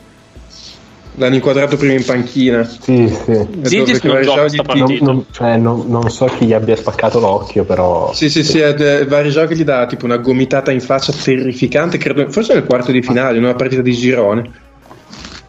[1.19, 2.65] L'hanno inquadrato prima in panchina.
[2.65, 3.33] Sì, sì.
[3.33, 5.05] Dove non gioca Varejao sta gli- partita.
[5.05, 8.13] Non, non- cioè, non- non so chi gli abbia spaccato l'occhio, però.
[8.13, 12.31] Sì, sì, sì, è Varejao che gli dà tipo una gomitata in faccia terrificante, credo,
[12.31, 14.51] forse nel quarto di finale, in una partita di girone.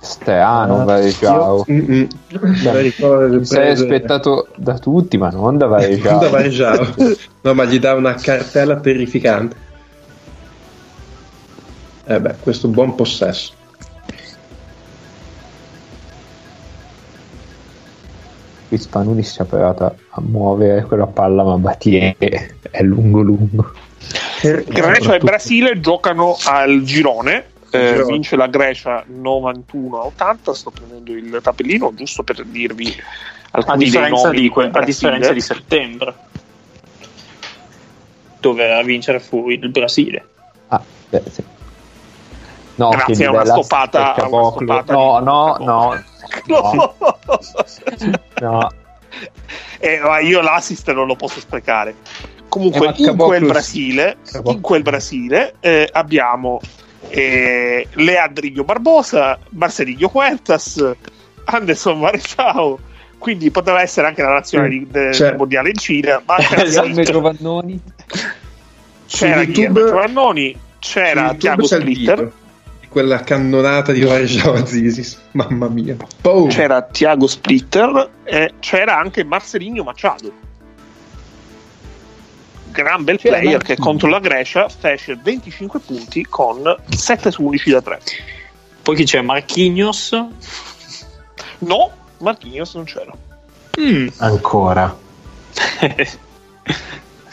[0.01, 1.65] Strano, Ah, Varejao.
[3.41, 6.17] Sei aspettato da tutti, ma non da Non Varejao.
[6.19, 6.87] da Varejao.
[7.41, 9.55] No, ma gli dà una cartella terrificante.
[12.05, 13.51] Eh beh, questo buon possesso.
[18.69, 22.15] Qui Spanuni si è provato a muovere quella palla, ma Battier
[22.69, 23.73] è lungo lungo.
[24.67, 27.45] Grecia e Brasile giocano al girone.
[27.71, 28.11] eh, Girone.
[28.13, 30.53] vince la Grecia 91 a 80.
[30.53, 32.87] Sto prendendo il tabellino giusto per dirvi
[33.51, 36.15] A alcuni dei differenza, nomi di, que- a differenza di settembre,
[38.39, 40.25] dove a vincere fu il Brasile.
[40.67, 41.43] Ah, beh, sì.
[42.79, 46.03] No, Grazie a una bella stoppata- a una stoppata No, no, no,
[46.47, 46.95] no,
[48.41, 48.69] no.
[49.79, 51.89] Eh, ma io l'assist non lo posso sprecare.
[51.91, 53.45] Eh, Comunque, ma in quel.
[53.45, 56.59] Brasile, in quel Brasile eh, abbiamo
[57.09, 60.93] eh, Leandrillo Barbosa, Marcelinho Huertas,
[61.45, 62.79] Anderson Marechao.
[63.17, 66.87] Quindi poteva essere anche la nazione di- del Cioè- mondiale in Cina, ma Esatto.
[66.87, 67.81] Gianni Giovannoni.
[69.05, 72.31] c'era YouTube- Giovannoni, c'era il Splitter,
[72.89, 75.19] quella cannonata di Varejao Zisis.
[75.31, 75.95] Mamma mia.
[76.21, 76.49] Boom.
[76.49, 80.31] c'era Tiago Splitter e c'era anche Marcelinho Machado.
[82.71, 83.75] Gran bel C'era player Marchino.
[83.75, 87.99] che contro la Grecia fece 25 punti con 7 su 11 da 3.
[88.81, 89.21] Poi chi c'è?
[89.21, 90.11] Marquinhos.
[91.59, 93.11] No, Marquinhos non c'era.
[93.79, 94.07] Mm.
[94.17, 94.97] Ancora.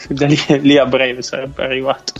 [0.09, 2.13] Da lì, lì a breve sarebbe arrivato.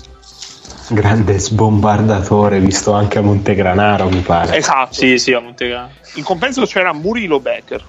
[0.89, 4.55] Grande sbombardatore, visto anche a Montegranaro, mi pare.
[4.55, 4.93] Esatto.
[4.93, 5.89] Sì, sì, a Montegrano.
[6.15, 7.84] In compenso c'era Murilo Becker.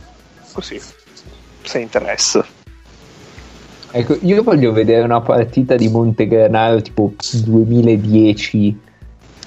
[0.52, 0.80] Così,
[1.62, 2.44] se interessa.
[3.90, 8.86] Ecco, io voglio vedere una partita di Montegranaro tipo 2010.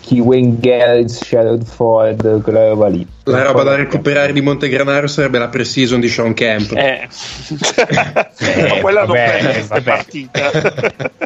[0.01, 3.05] Kiwen Gerrits, Sherrod Ford, quella roba lì.
[3.25, 6.71] La roba da recuperare di Montegranaro sarebbe la pre-season di Sean Camp.
[6.71, 7.07] Eh,
[8.67, 9.83] Ma quella non vabbè, prende questa vabbè.
[9.83, 10.51] partita.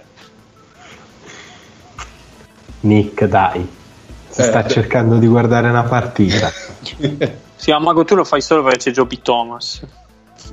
[2.86, 3.68] Nick, dai.
[4.30, 6.50] Si Eh, sta d- cercando di guardare una partita.
[7.56, 9.82] sì, ma Mago tu lo fai solo perché c'è Joby Thomas.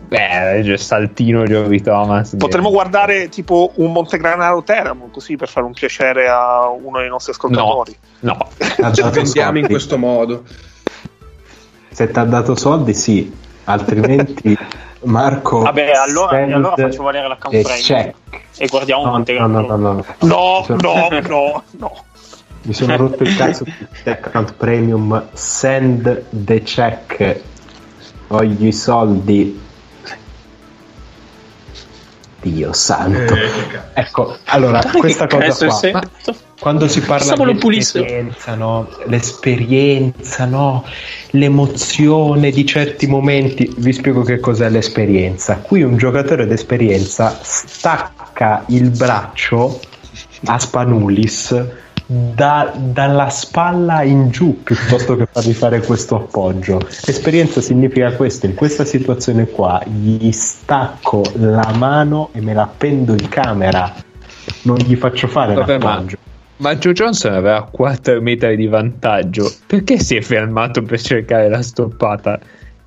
[0.08, 2.34] Beh, c'è Saltino Giovi Thomas.
[2.38, 7.32] Potremmo guardare tipo un Montegranaro Teramo così per fare un piacere a uno dei nostri
[7.32, 7.94] ascoltatori.
[8.20, 8.38] No,
[8.80, 10.44] Ha Ci pensiamo in questo modo.
[11.90, 13.30] Se ti ha dato soldi, sì.
[13.64, 14.56] Altrimenti,
[15.04, 15.58] Marco.
[15.60, 18.14] Vabbè, allora, allora faccio valere la e frame check.
[18.56, 19.60] e guardiamo No, no, Montegrano.
[19.60, 20.04] no, no, no.
[20.20, 22.04] No, Mi sono- no, no, no.
[22.64, 25.28] Mi sono rotto il cazzo il account premium.
[25.32, 27.40] Send the check.
[28.28, 29.60] Voglio i soldi.
[32.40, 33.34] Dio santo.
[33.34, 33.50] Eh.
[33.94, 35.74] Ecco, allora, questa cosa qua.
[35.74, 36.08] sempre-
[36.58, 38.04] Quando si parla Pensavo di lo pulissero.
[38.04, 38.88] esperienza, no?
[39.06, 40.84] l'esperienza, no?
[41.30, 45.56] l'emozione di certi momenti, vi spiego che cos'è l'esperienza.
[45.56, 49.80] Qui un giocatore d'esperienza stacca il braccio
[50.46, 51.64] a Spanulis
[52.34, 56.80] da, dalla spalla in giù piuttosto che fargli fare questo appoggio.
[57.06, 63.12] Esperienza significa questo, in questa situazione qua gli stacco la mano e me la appendo
[63.12, 63.92] in camera,
[64.62, 66.16] non gli faccio fare Vabbè, l'appoggio.
[66.56, 71.48] Ma, ma Joe Johnson aveva 4 metri di vantaggio, perché si è fermato per cercare
[71.48, 72.38] la stoppata?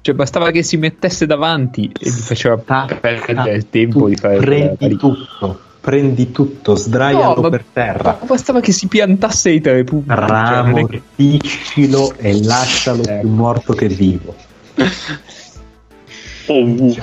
[0.01, 4.95] Cioè, bastava che si mettesse davanti e gli faceva perdere il tempo di fare prendi
[4.97, 8.17] tutto prendi tutto, sdraialo no, per terra.
[8.23, 10.05] Bastava che si piantasse i tre punti.
[10.07, 12.27] Ramortiscilo cioè, che...
[12.27, 13.19] e lascialo eh.
[13.19, 14.35] più morto che vivo.
[16.47, 16.95] Oh.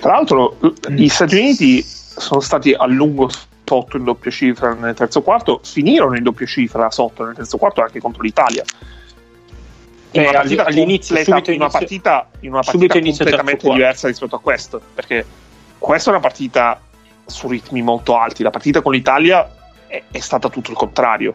[0.00, 0.56] Tra l'altro,
[0.88, 3.30] gli Stati Uniti sono stati a lungo
[3.64, 7.80] sotto in doppia cifra nel terzo quarto, finirono in doppia cifra sotto nel terzo quarto
[7.80, 8.64] anche contro l'Italia.
[10.10, 14.80] Una partita all'inizio, subito in una partita, in una partita completamente diversa rispetto a questo,
[14.92, 15.24] perché
[15.80, 16.78] questa è una partita
[17.26, 18.42] su ritmi molto alti.
[18.42, 19.50] La partita con l'Italia
[19.86, 21.34] è, è stata tutto il contrario.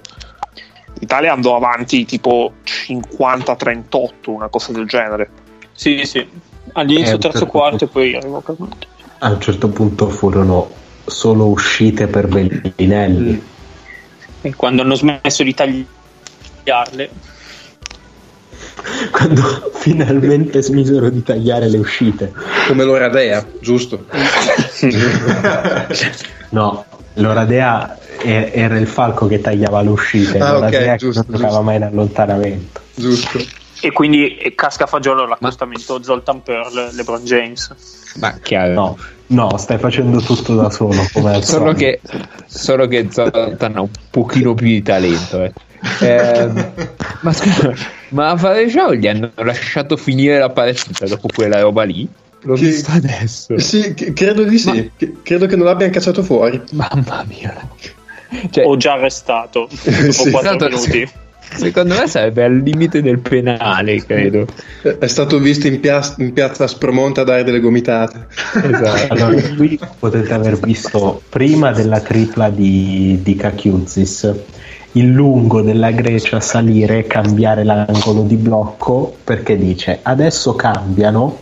[0.99, 5.29] L'Italia andò avanti tipo 50-38, una cosa del genere.
[5.73, 6.25] Sì, sì.
[6.73, 8.87] All'inizio, eh, terzo certo quarto punto, e poi arrivò calmante.
[9.19, 10.69] A un certo punto furono
[11.05, 13.43] solo uscite per Bellinelli.
[14.41, 17.09] E quando hanno smesso di tagliarle
[19.11, 22.33] quando finalmente smisero di tagliare le uscite.
[22.67, 24.05] Come l'Oradea, giusto?
[26.49, 31.61] no, l'Oradea era il falco che tagliava le uscite, ah, l'Oradea okay, giusto, non giocava
[31.61, 32.81] mai in allontanamento.
[32.95, 33.39] Giusto.
[33.81, 36.03] E quindi casca fagiolo l'accostamento Ma...
[36.03, 38.13] Zoltan Pearl, LeBron James.
[38.15, 38.73] Ma chiaro.
[38.73, 38.97] No,
[39.27, 41.05] no, stai facendo tutto da solo.
[41.13, 41.99] Come solo, che,
[42.45, 45.43] solo che Zoltan ha un pochino più di talento.
[45.43, 45.53] Eh.
[46.01, 46.49] Eh,
[47.21, 47.73] ma scusa,
[48.09, 52.07] ma a Varejao gli hanno lasciato finire la partita dopo quella roba lì?
[52.41, 53.57] L'ho che, visto adesso.
[53.57, 54.91] Sì, credo di sì.
[54.97, 56.61] Ma, credo che non l'abbiano cacciato fuori.
[56.71, 57.69] Mamma mia.
[58.49, 60.31] Cioè, o già arrestato dopo sì.
[60.31, 61.09] 4 esatto, minuti.
[61.53, 64.47] Secondo me sarebbe al limite del penale, credo.
[64.81, 68.27] È stato visto in, piazza, in piazza Spromonta a dare delle gomitate.
[68.61, 69.13] Esatto.
[69.13, 74.33] Allora, qui potete aver visto prima della tripla di, di Kakiuzis
[74.95, 81.37] il lungo della Grecia salire e cambiare l'angolo di blocco perché dice adesso cambiano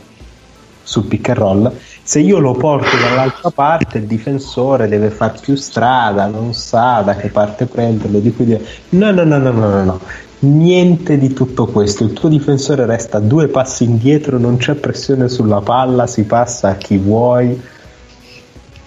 [0.81, 1.71] sul pick and roll.
[2.01, 7.15] Se io lo porto dall'altra parte il difensore deve far più strada non sa da
[7.15, 9.99] che parte prenderlo di cui dire no no no no no no, no.
[10.39, 12.03] niente di tutto questo.
[12.03, 16.75] Il tuo difensore resta due passi indietro non c'è pressione sulla palla si passa a
[16.75, 17.61] chi vuoi.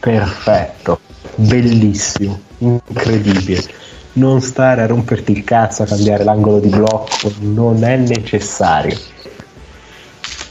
[0.00, 1.00] Perfetto
[1.36, 3.84] bellissimo incredibile
[4.16, 8.96] non stare a romperti il cazzo a cambiare l'angolo di blocco, non è necessario.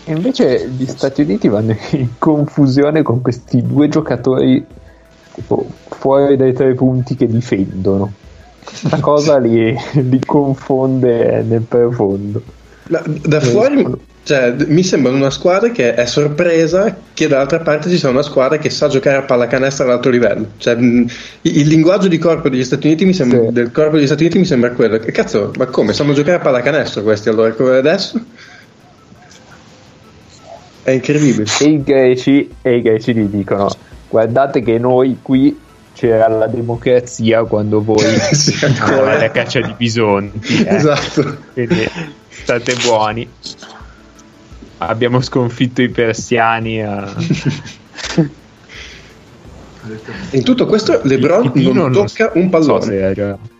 [0.07, 4.65] E invece gli Stati Uniti vanno in confusione con questi due giocatori
[5.33, 8.11] tipo, fuori dai tre punti che difendono.
[8.89, 12.41] La cosa li, li confonde nel profondo.
[12.87, 13.83] Da, da fuori
[14.25, 18.57] cioè, mi sembra una squadra che è sorpresa che dall'altra parte ci sia una squadra
[18.57, 20.47] che sa giocare a pallacanestro all'alto livello.
[20.57, 21.07] Cioè, il,
[21.41, 23.51] il, linguaggio di corpo degli Stati Uniti mi sembra, sì.
[23.51, 24.97] del corpo degli Stati Uniti mi sembra quello.
[24.97, 25.93] Che cazzo, ma come?
[25.93, 28.19] Sanno giocare a pallacanestro questi allora come adesso?
[30.81, 31.45] È incredibile.
[31.59, 33.69] E i greci, e i greci gli dicono:
[34.09, 35.55] Guardate che noi qui
[35.93, 40.63] c'era la democrazia quando voi sì, ancora la caccia di bisonti.
[40.63, 40.75] Eh.
[40.77, 41.37] Esatto.
[41.53, 41.87] Quindi
[42.27, 43.29] state buoni
[44.77, 47.13] abbiamo sconfitto i persiani a...
[50.31, 53.53] in tutto questo LeBron non, non tocca un pallone so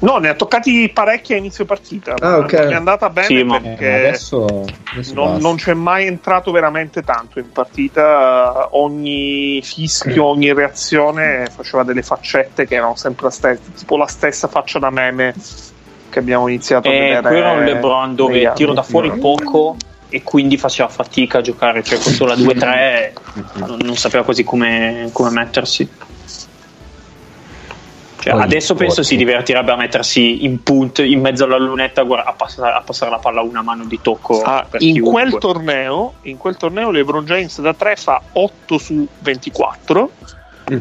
[0.00, 2.14] No, ne ha toccati parecchi a inizio partita.
[2.18, 2.70] Ah, okay.
[2.70, 7.38] È andata bene sì, perché eh, adesso, adesso non, non, c'è mai entrato veramente tanto
[7.38, 8.68] in partita.
[8.72, 14.46] Ogni fischio, ogni reazione faceva delle faccette che erano sempre la stessa, tipo la stessa
[14.46, 15.34] faccia da meme
[16.10, 17.28] che abbiamo iniziato eh, a vedere.
[17.28, 19.76] Qui era un LeBron dove tiro da fuori poco
[20.08, 23.12] e quindi faceva fatica a giocare, cioè contro la 2-3
[23.66, 25.88] non, non sapeva quasi come, come mettersi.
[28.24, 32.72] Cioè, adesso penso si divertirebbe a mettersi in punt in mezzo alla lunetta a passare,
[32.72, 34.40] a passare la palla a una mano di tocco.
[34.40, 40.10] Ah, in, quel torneo, in quel torneo LeBron James da 3 fa 8 su 24.
[40.72, 40.78] Mm.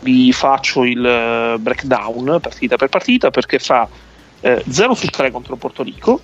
[0.00, 3.88] Vi faccio il eh, breakdown partita per partita perché fa
[4.40, 6.20] eh, 0 su 3 contro Porto Rico,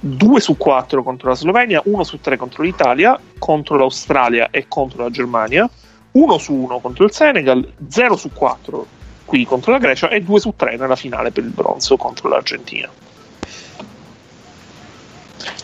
[0.00, 5.02] 2 su 4 contro la Slovenia, 1 su 3 contro l'Italia, contro l'Australia e contro
[5.02, 5.68] la Germania,
[6.12, 8.86] 1 su 1 contro il Senegal, 0 su 4
[9.26, 12.88] qui contro la Grecia e 2 su 3 nella finale per il bronzo contro l'Argentina.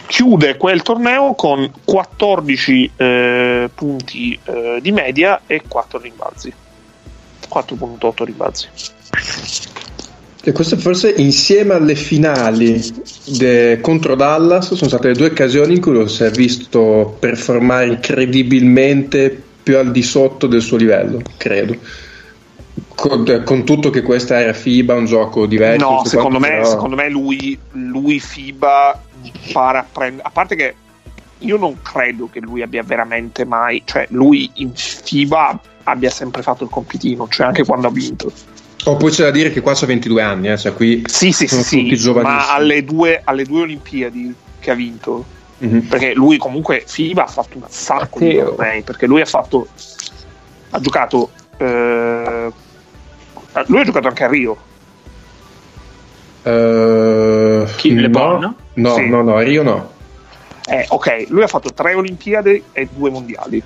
[0.07, 6.55] Chiude quel torneo con 14 eh, punti eh, di media e 4 rimbalzi.
[7.49, 8.69] 4.8 rimbalzi.
[10.49, 12.81] E queste forse insieme alle finali
[13.37, 17.87] de- contro Dallas sono state le due occasioni in cui lo si è visto performare
[17.87, 21.77] incredibilmente più al di sotto del suo livello, credo.
[22.95, 25.85] Con, con tutto che questa era FIBA, un gioco diverso.
[25.85, 29.03] No, secondo quanto, me, però- secondo me lui, lui FIBA
[29.53, 30.29] para a prendere.
[30.29, 30.75] A parte che
[31.39, 33.83] io non credo che lui abbia veramente mai.
[33.85, 38.31] Cioè, lui in FIBA abbia sempre fatto il compitino, cioè anche quando ha vinto.
[38.89, 41.47] Oh, poi c'è da dire che qua c'ha 22 anni, eh, cioè qui Sì, sì,
[41.47, 42.37] sì, sono sì, tutti giovanissimi.
[42.47, 45.25] ma alle due, alle due Olimpiadi che ha vinto,
[45.59, 45.81] Mhm.
[45.89, 48.55] perché lui comunque FIBA ha fatto un sacco di Matteo.
[48.55, 49.67] tornei, perché lui ha fatto.
[50.71, 51.31] Ha giocato.
[51.59, 52.53] eh,
[53.67, 54.57] lui ha giocato anche a Rio.
[56.43, 58.55] Eh, Chi, no, LeBron?
[58.75, 59.09] No, Sì.
[59.09, 59.93] no, no, a Rio no.
[60.69, 63.63] Eh, ok, lui ha fatto tre Olimpiadi e due mondiali.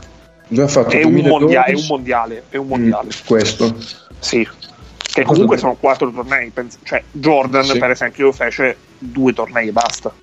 [0.48, 3.06] Lui ha fatto È un, 2012, mondia- è un mondiale, è un mondiale.
[3.09, 3.76] Mm, questo.
[4.18, 4.48] Sì.
[5.12, 6.53] Che comunque sono quattro tornei.
[6.85, 7.78] cioè, Jordan, Sì.
[7.78, 10.15] per esempio, fece due tornei e basta.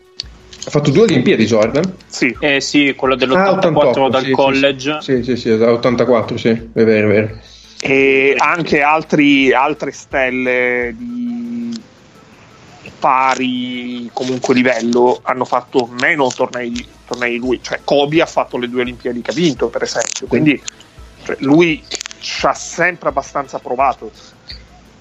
[0.66, 1.96] Ha fatto due Olimpiadi Jordan?
[2.08, 2.36] Sì.
[2.40, 4.98] Eh sì, quello Ah, dell'84 88, dal sì, sì, college.
[5.02, 7.38] Sì, sì, sì, 84, sì, è vero, è vero.
[7.80, 11.80] E anche altri, altre stelle di
[13.00, 17.60] pari comunque livello hanno fatto meno tornei, tornei di lui.
[17.62, 20.28] Cioè, Kobe ha fatto le due Olimpiadi che ha vinto, per esempio.
[20.28, 20.62] Quindi
[21.24, 21.84] cioè, lui
[22.20, 24.12] ci ha sempre abbastanza provato.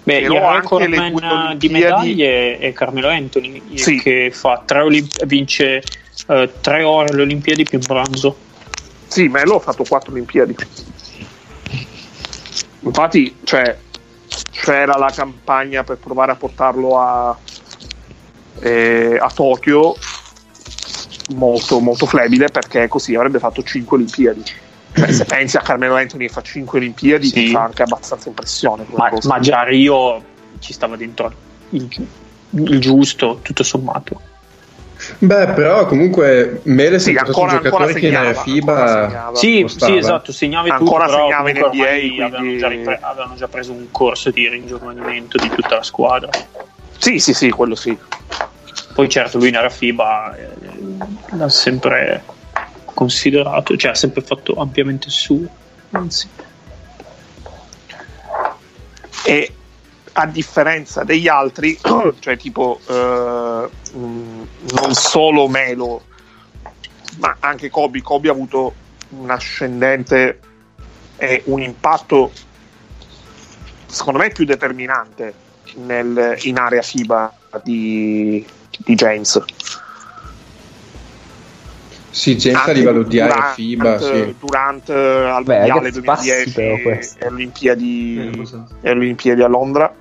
[0.07, 3.99] Beh, Però il anche record le man due di medaglie è Carmelo Anthony Sì.
[3.99, 5.83] che fa tre Olimp- vince
[6.29, 8.37] eh, tre ore alle Olimpiadi più bronzo.
[9.09, 10.55] Sì, ma ha fatto quattro Olimpiadi.
[12.83, 13.77] Infatti, cioè,
[14.53, 17.37] c'era la campagna per provare a portarlo a,
[18.61, 19.97] eh, a Tokyo,
[21.35, 24.45] molto, molto flebile, perché così avrebbe fatto 5 Olimpiadi.
[24.97, 27.33] Cioè, se pensi a Carmelo Anthony che fa 5 Olimpiadi, Sì.
[27.33, 28.85] ti fa anche abbastanza impressione.
[28.89, 30.25] Ma, ma già Rio
[30.59, 31.31] ci stava dentro
[31.71, 31.89] il,
[32.51, 34.21] il giusto, tutto sommato.
[35.19, 39.03] Beh, però comunque Mele Sì, un ancora, ancora giocatore che in segnava, area ancora FIBA
[39.05, 39.35] segnava.
[39.35, 43.35] Sì, sì, esatto, segnavi Ancora tutto, però segnava in comunque NBA, avevano, già ripre- avevano
[43.35, 46.31] già preso un corso di ringiovanimento di tutta la squadra.
[46.97, 47.97] Sì, sì, sì, quello sì.
[48.95, 50.49] Poi certo lui in area FIBA eh,
[51.37, 52.25] l'ha sempre
[52.97, 55.47] considerato, cioè ha sempre fatto ampiamente il suo.
[55.91, 56.29] Anzi,
[59.27, 59.53] e
[60.13, 61.79] a differenza degli altri,
[62.21, 66.05] cioè tipo eh, mh, non solo Melo,
[67.19, 68.75] ma anche Kobe, Kobe ha avuto
[69.11, 70.41] un ascendente
[71.17, 72.33] e un impatto
[73.87, 75.35] secondo me più determinante
[75.75, 78.45] nel- in area FIBA di,
[78.79, 79.43] di James.
[82.17, 84.35] Sì, gente a Anche livello di Durant, FIBA, sì.
[84.41, 87.25] Durant eh, al Beh, mondiale ragazzi, passi 2010 però questo.
[87.25, 88.19] e Olimpiadi,
[88.81, 89.93] Eh, le Olimpiadi a Londra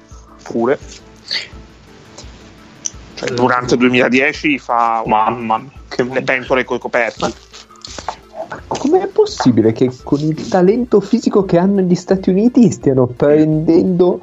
[0.43, 0.79] pure.
[3.15, 7.33] Cioè, durante 2010 fa mamma che le pentole coi coperti.
[8.65, 14.21] Com'è possibile che con il talento fisico che hanno gli Stati Uniti stiano prendendo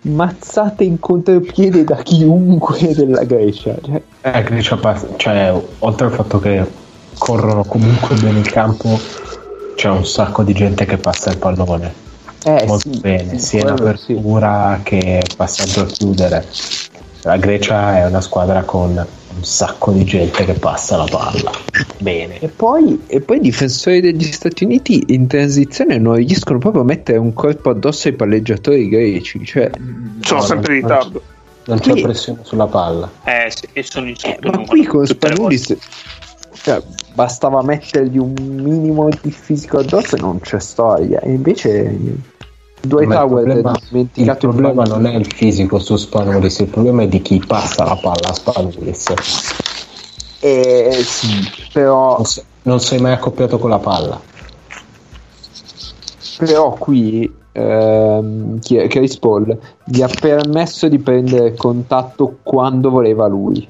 [0.00, 3.74] mazzate in contropiede da chiunque della Grecia?
[3.84, 4.78] Cioè, Eh, Grecia
[5.16, 6.86] cioè, oltre al fatto che
[7.18, 8.98] corrono comunque bene in campo,
[9.74, 12.06] c'è un sacco di gente che passa il pallone
[12.44, 14.12] eh, molto sì, bene, sì, sia in quello sì.
[14.12, 16.46] apertura che passaggio a chiudere.
[17.22, 21.50] La Grecia è una squadra con un sacco di gente che passa la palla
[21.98, 22.38] bene.
[22.38, 26.84] E poi, e poi i difensori degli Stati Uniti in transizione non riescono proprio a
[26.84, 29.44] mettere un corpo addosso ai palleggiatori greci.
[29.44, 29.70] Cioè,
[30.20, 31.22] Sono No, sempre in ritardo.
[31.66, 33.10] Non c'è Qui- pressione sulla palla.
[33.24, 35.76] Eh, sì, e sono in eh, ma qui con Spanulis
[36.62, 36.82] cioè,
[37.14, 41.20] bastava mettergli un minimo di fisico addosso e non c'è storia.
[41.20, 41.96] E invece
[42.80, 43.78] Dwight Ma il Howard problema,
[44.14, 47.96] il problema non è il fisico su Spanulis, il problema è di chi passa la
[47.96, 49.14] palla a Spanulis.
[50.40, 51.28] Eh, sì,
[51.72, 54.20] però, Non, se- non sei mai accoppiato con la palla.
[56.38, 63.68] però qui ehm, Chris Paul gli ha permesso di prendere contatto quando voleva lui.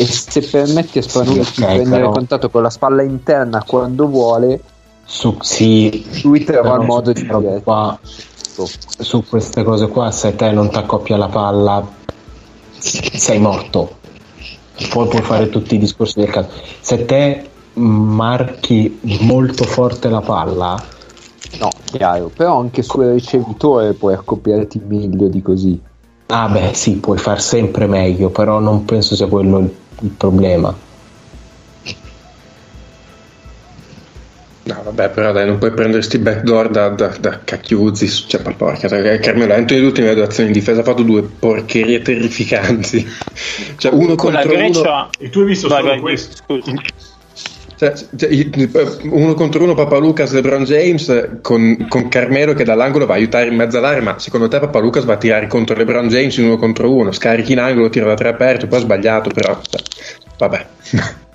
[0.00, 3.64] E se permetti a Spanulis Sì, di ok, prendere però- contatto con la spalla interna
[3.66, 4.60] quando vuole,
[5.04, 7.26] Su, sì, lui trova il modo di
[7.64, 11.86] qua, su queste cose qua, se te non ti accoppia la palla,
[12.78, 13.96] sei morto.
[14.90, 16.50] Poi puoi fare tutti i discorsi del caso.
[16.80, 20.80] Se te marchi molto forte la palla,
[21.58, 25.80] No, chiaro, però anche sul ricevitore puoi accoppiarti meglio di così.
[26.26, 30.86] ah beh sì, puoi far sempre meglio, però non penso sia quello il, il problema.
[34.68, 38.06] No, vabbè, però dai, non puoi prendere sti backdoor da, da, da cacchiuzzi.
[38.28, 38.86] Cioè, ma porca,
[39.18, 43.06] Carmelo Anthony nelle ultime due azioni in difesa ha fatto due porcherie terrificanti.
[43.78, 44.68] Cioè, uno Con la contro uno.
[44.68, 45.10] Grecia...
[45.18, 46.36] E tu hai visto Vai, solo vai, questo?
[46.36, 46.72] scusa.
[47.78, 48.70] Cioè, cioè, il-
[49.04, 53.54] uno contro uno Papalucas LeBron James con, con Carmelo che dall'angolo va a aiutare in
[53.54, 56.92] mezzo all'area ma secondo te Papalucas va a tirare contro LeBron James in uno contro
[56.92, 57.12] uno?
[57.12, 59.80] Scarichi in angolo, tira da tre aperto poi ha sbagliato però cioè,
[60.38, 60.66] vabbè.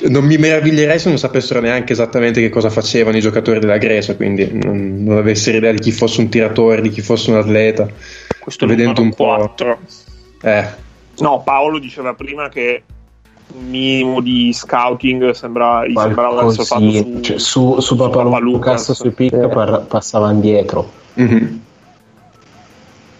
[0.00, 4.14] Non mi meraviglierei se non sapessero neanche esattamente che cosa facevano i giocatori della Grecia
[4.14, 7.88] quindi non, non avessero idea di chi fosse un tiratore di chi fosse un atleta
[8.38, 9.78] Questo vedendo un po' 4.
[10.42, 10.64] eh,
[11.18, 12.82] No, Paolo diceva prima che
[13.54, 17.20] minimo di scouting sembra, gli sembrava essere fatto su.
[17.20, 19.48] Cioè, su, su Papalucas sui pick Eh.
[19.48, 20.90] par- passavano dietro.
[21.14, 21.62] mhm.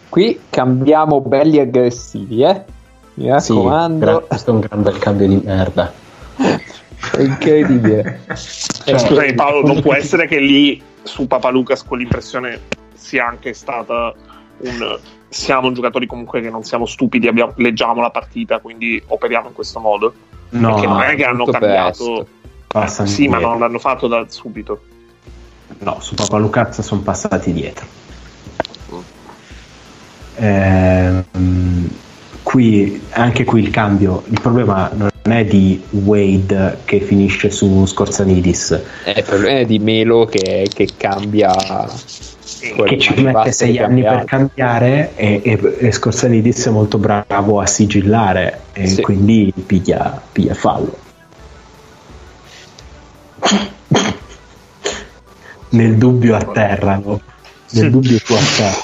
[0.09, 2.65] Qui cambiamo belli aggressivi, eh?
[3.15, 5.93] Mi Sì, raccomando, gra- questo è un gran bel cambio di merda.
[6.37, 8.21] è incredibile.
[8.27, 12.61] Eh, scusami Paolo, non può essere che lì su Papalucas quell'impressione
[12.95, 14.15] sia anche stata
[14.59, 14.99] un
[15.29, 19.81] siamo giocatori comunque che non siamo stupidi, abbiamo- leggiamo la partita, quindi operiamo in questo
[19.81, 20.13] modo.
[20.51, 22.27] No, Perché non è che hanno cambiato.
[22.67, 24.81] passano Sì, ma non l'hanno fatto da subito.
[25.79, 27.87] No, su Papalucas sono passati dietro.
[30.37, 31.25] Ehm,
[32.43, 38.81] qui, anche qui il cambio, il problema non è di Wade che finisce su Scorzanidis,
[39.05, 41.53] È il problema di Melo che, che cambia.
[42.85, 45.12] Che ci mette sei anni per cambiare.
[45.16, 49.03] e, e, e Scorzanidis è molto bravo a sigillare e Sì.
[49.03, 50.97] quindi piglia, piglia fallo.
[55.70, 57.20] Nel dubbio atterrano.
[57.73, 58.77] Nel dubbio tu atterra.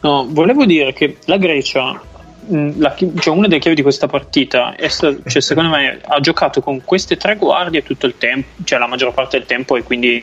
[0.00, 2.00] No, volevo dire che la Grecia,
[2.48, 6.60] la cioè una delle chiavi di questa partita, è sta- cioè, secondo me, ha giocato
[6.60, 10.22] con queste tre guardie tutto il tempo, cioè la maggior parte del tempo, e quindi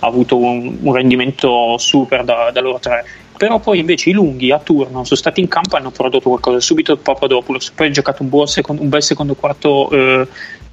[0.00, 3.04] avuto un, un rendimento super da, da loro tre.
[3.36, 6.60] Però poi invece i lunghi a turno sono stati in campo e hanno prodotto qualcosa.
[6.60, 10.26] Subito Papadopoulos, poi ha giocato un, buon secondo- un bel secondo quarto eh,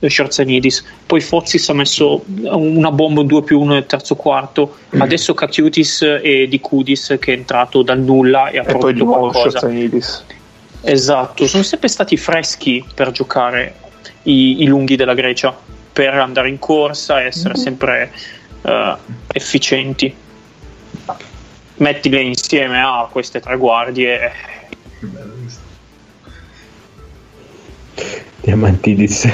[0.07, 5.33] Sciorzenidis, poi Fozis ha messo una bomba un 2 più 1 nel terzo quarto, adesso
[5.33, 9.59] Katiutis e Di Kudis che è entrato dal nulla e ha E poi prodotto qualcosa.
[10.83, 13.75] Esatto, sono sempre stati freschi per giocare
[14.23, 15.55] i, i lunghi della Grecia,
[15.93, 18.11] per andare in corsa e essere sempre
[18.61, 18.95] eh,
[19.33, 20.13] efficienti.
[21.75, 24.31] Mettile insieme a queste tre guardie.
[24.99, 25.59] Che bello questo.
[28.41, 29.27] Diamantidis.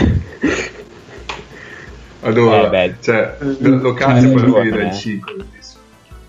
[2.22, 2.96] Allora, Eh, beh.
[3.02, 4.70] cioè, lo, lo cazzo 5.
[4.70, 5.24] bellissimo.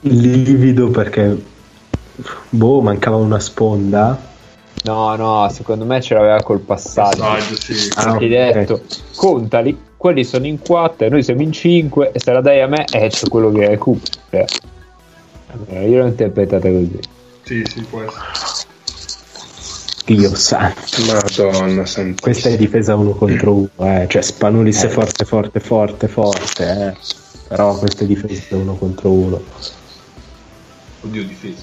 [0.00, 1.36] livido perché
[2.50, 4.26] boh mancava una sponda
[4.84, 7.20] No, no, secondo me ce l'aveva col passaggio.
[7.20, 7.90] Passaggio, sì.
[7.96, 8.82] Ah, hai detto,
[9.16, 12.66] contali, quelli sono in 4 e noi siamo in 5 e se la dai a
[12.68, 14.44] me eh, c'è quello che recupera.
[15.48, 16.98] Allora, io l'ho interpretata così.
[17.42, 18.66] Sì, sì, può essere.
[20.06, 22.14] Dio santo Madonna santissima.
[22.18, 23.68] questa è difesa uno contro uno
[24.00, 24.06] eh.
[24.08, 24.88] cioè Spanulis è Eh.
[24.88, 26.96] forte forte forte forte eh.
[27.46, 29.42] però questa è difesa uno contro uno
[31.02, 31.62] Oddio, difesa.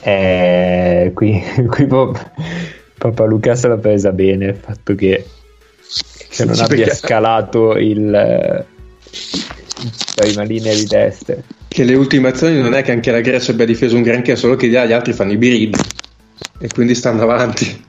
[0.00, 2.30] Eh, qui, qui Pap-
[2.98, 5.24] Papa Luca se l'ha presa bene il fatto che,
[6.28, 8.64] che non Sì, abbia perché- scalato il, eh,
[10.16, 11.36] la prima linea di destra.
[11.68, 14.56] Che le ultime azioni non è che anche la Grecia abbia difeso un granché, solo
[14.56, 15.78] che gli gli altri fanno i biridi
[16.58, 17.84] e quindi stanno avanti.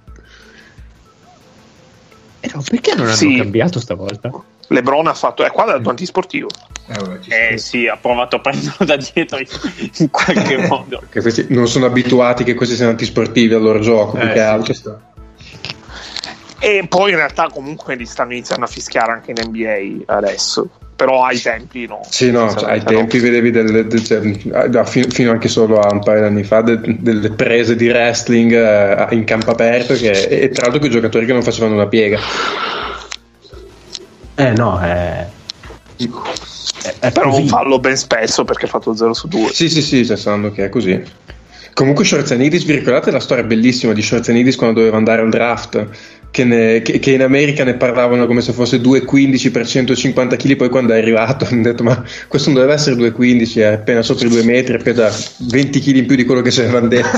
[2.41, 3.35] Eh no, perché non hanno Sì.
[3.35, 4.29] cambiato stavolta?
[4.69, 6.49] Lebron ha fatto, è qua dal tuo antisportivo.
[6.87, 11.01] Eh, vabbè, Eh sì, ha provato a prenderlo da dietro in, qualche modo.
[11.47, 14.33] Non sono abituati che questi siano antisportivi al loro gioco, più Eh, che
[14.73, 15.01] sì, altro.
[16.61, 20.69] E poi in realtà comunque li stanno iniziando a fischiare anche in NBA adesso.
[20.95, 22.01] Però ai tempi no.
[22.09, 24.19] Sì, no, cioè, ai tempi vedevi delle, de- cioè,
[24.83, 28.51] fino, fino anche solo a un paio di anni fa de- delle prese di wrestling
[28.51, 32.19] eh, in campo aperto che, e tra l'altro con giocatori che non facevano una piega.
[34.39, 35.27] Eh no è,
[36.81, 39.49] è, è Però un fallo ben spesso perché ha fatto 0 su 2.
[39.51, 41.01] Sì, sì, sì, sanno che è così.
[41.73, 45.87] Comunque Schwarzenidis, vi ricordate la storia bellissima di Schwarzenidis quando doveva andare al draft?
[46.31, 50.55] Che, ne- che- che in America ne parlavano come se fosse 2,15 per 150 kg,
[50.57, 54.27] poi quando è arrivato hanno detto ma questo non deve essere 2,15, è appena sopra
[54.27, 57.17] i 2 metri, è appena 20 kg in più di quello che ci avevano detto.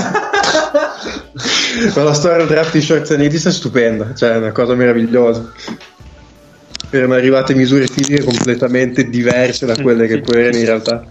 [1.96, 5.52] ma la storia del draft di Schwarzenidis è stupenda, cioè è una cosa meravigliosa.
[6.94, 11.06] Erano arrivate misure fisiche completamente diverse da quelle che poi erano in realtà.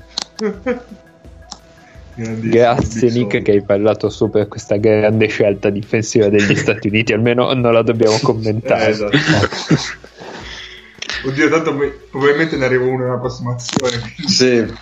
[2.13, 7.51] Grazie Nick che hai parlato su per questa grande scelta difensiva degli Stati Uniti, almeno
[7.53, 8.85] non la dobbiamo commentare.
[8.85, 9.17] Eh, esatto.
[11.25, 11.75] Oddio, tanto
[12.11, 13.97] probabilmente ne arriva uno nella prossima azione.
[13.99, 14.73] quindi- Sì.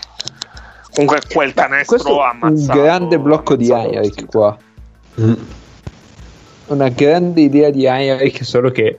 [0.91, 4.57] Comunque quel canestro Questo ha è un ammazzato grande blocco di ammazzato Heinrich qua.
[5.21, 5.33] Mm.
[6.67, 8.97] Una grande idea di Heinrich, solo che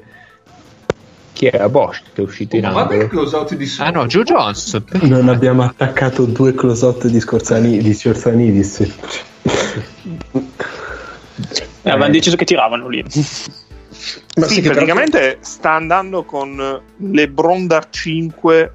[1.41, 3.23] chi era Bosch che è uscito in Ma guarda il angolo?
[3.23, 4.79] close out di Ah no, Joe Jones.
[5.01, 8.81] Non abbiamo attaccato due close-out di Scorzani- di Scorzanidis.
[11.83, 13.03] Eh, avevano deciso che tiravano lì.
[13.03, 18.73] Ma Sì, sì, che tra- praticamente sta andando con LeBron da 5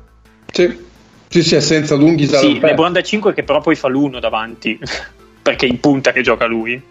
[0.51, 0.83] Sì.
[1.27, 2.59] Sì, sì, è senza lunghi Sì, salve.
[2.67, 4.79] LeBron da 5 che però poi fa l'uno davanti.
[5.43, 6.81] Perché in punta che gioca lui.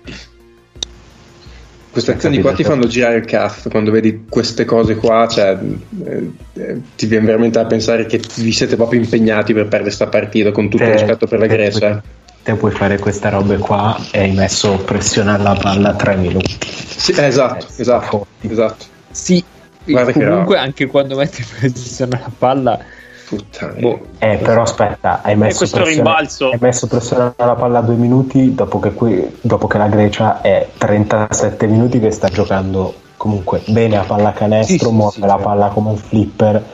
[1.94, 5.56] Queste azioni qua ti fanno girare il cazzo quando vedi queste cose qua, cioè,
[6.04, 10.08] eh, eh, ti viene veramente a pensare che vi siete proprio impegnati per perdere sta
[10.08, 11.78] partita con tutto il Te- rispetto per la te Grecia.
[11.78, 12.00] puoi-
[12.42, 16.58] Te puoi fare queste robe qua e hai messo pressione alla palla 3 minuti.
[16.96, 18.50] Sì, eh, esatto, Eh, esatto, forti.
[18.50, 18.84] esatto.
[19.12, 19.44] Sì,
[19.84, 22.78] Guarda che comunque anche quando metti pressione alla palla,
[23.26, 23.72] Puttana.
[23.78, 26.50] boh, Eh, però aspetta, hai messo, questo pressione, rimbalzo.
[26.50, 30.68] hai messo pressione alla palla 2 minuti dopo che, qui- dopo che la Grecia è
[30.76, 35.42] 37 minuti che sta giocando comunque bene a pallacanestro, Sì, sì, muove sì, la certo.
[35.42, 36.64] palla come un flipper.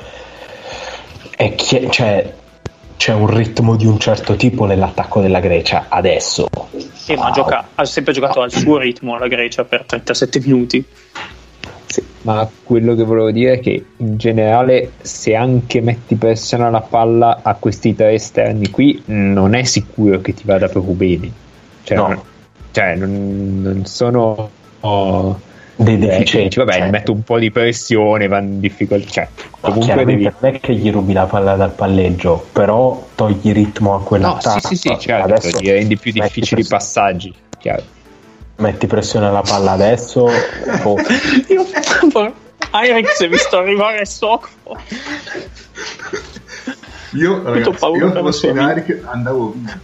[1.36, 2.34] E chi- cioè,
[2.96, 6.46] c'è un ritmo di un certo tipo nell'attacco della Grecia adesso.
[6.92, 7.32] Sì, ma Wow.
[7.32, 10.84] gioca- ha sempre giocato al suo ritmo la Grecia per 37 minuti.
[11.90, 16.82] Sì, ma quello che volevo dire è che in generale se anche metti pressione alla
[16.82, 21.32] palla a questi tre esterni qui non è sicuro che ti vada proprio bene.
[21.82, 22.06] Cioè, No.
[22.06, 22.20] non,
[22.70, 24.50] cioè, non- non sono
[24.80, 25.40] oh,
[25.74, 26.58] Dei eh, deficienti.
[26.58, 29.10] vabbè, cioè, gli metto un po' di pressione, vanno in difficoltà.
[29.10, 29.28] Cioè,
[29.62, 30.22] no, comunque devi...
[30.22, 34.60] non è che gli rubi la palla dal palleggio, però togli ritmo a No, quell'attacco.
[34.68, 37.34] sì, sì, sì, certo, Adesso gli rendi più difficili i passaggi.
[37.58, 37.82] Chiaro.
[38.60, 40.24] Metti pressione alla palla adesso
[40.84, 40.96] o
[41.48, 41.66] Io
[42.72, 44.48] Heinrich si è visto arrivare sotto.
[47.14, 48.70] Io, ragazzi, paura io in vita.
[48.70, 49.80] Eric andavo via.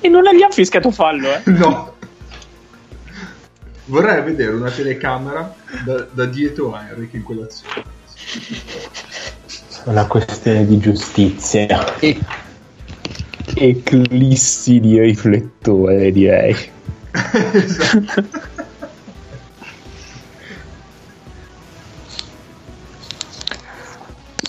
[0.00, 1.42] E non gli ha fischiato fallo, eh.
[1.44, 1.94] No.
[3.86, 5.54] Vorrei vedere una telecamera
[5.84, 7.84] da, da dietro a Eric in quell'azione.
[9.84, 11.98] una questione di giustizia.
[11.98, 12.18] E...
[13.54, 16.76] Eclissi di riflettore, direi.
[17.52, 18.56] Esatto.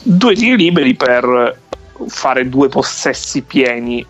[0.01, 1.57] due tiri liberi per
[2.07, 4.05] fare due possessi pieni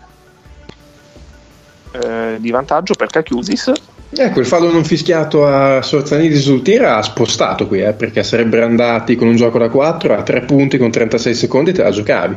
[1.92, 3.72] eh, di vantaggio per Kakiusis
[4.12, 8.64] Ecco, il fallo non fischiato a Sorzanidi sul tiro ha spostato qui, eh, perché sarebbero
[8.64, 12.36] andati con un gioco da 4 a 3 punti con 36 secondi te la giocavi.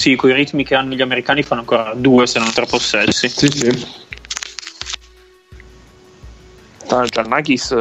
[0.00, 3.28] Sì, con i ritmi che hanno gli americani fanno ancora due se non tre possessi.
[3.28, 3.86] Sì, sì.
[6.88, 7.76] Ah, Giannakis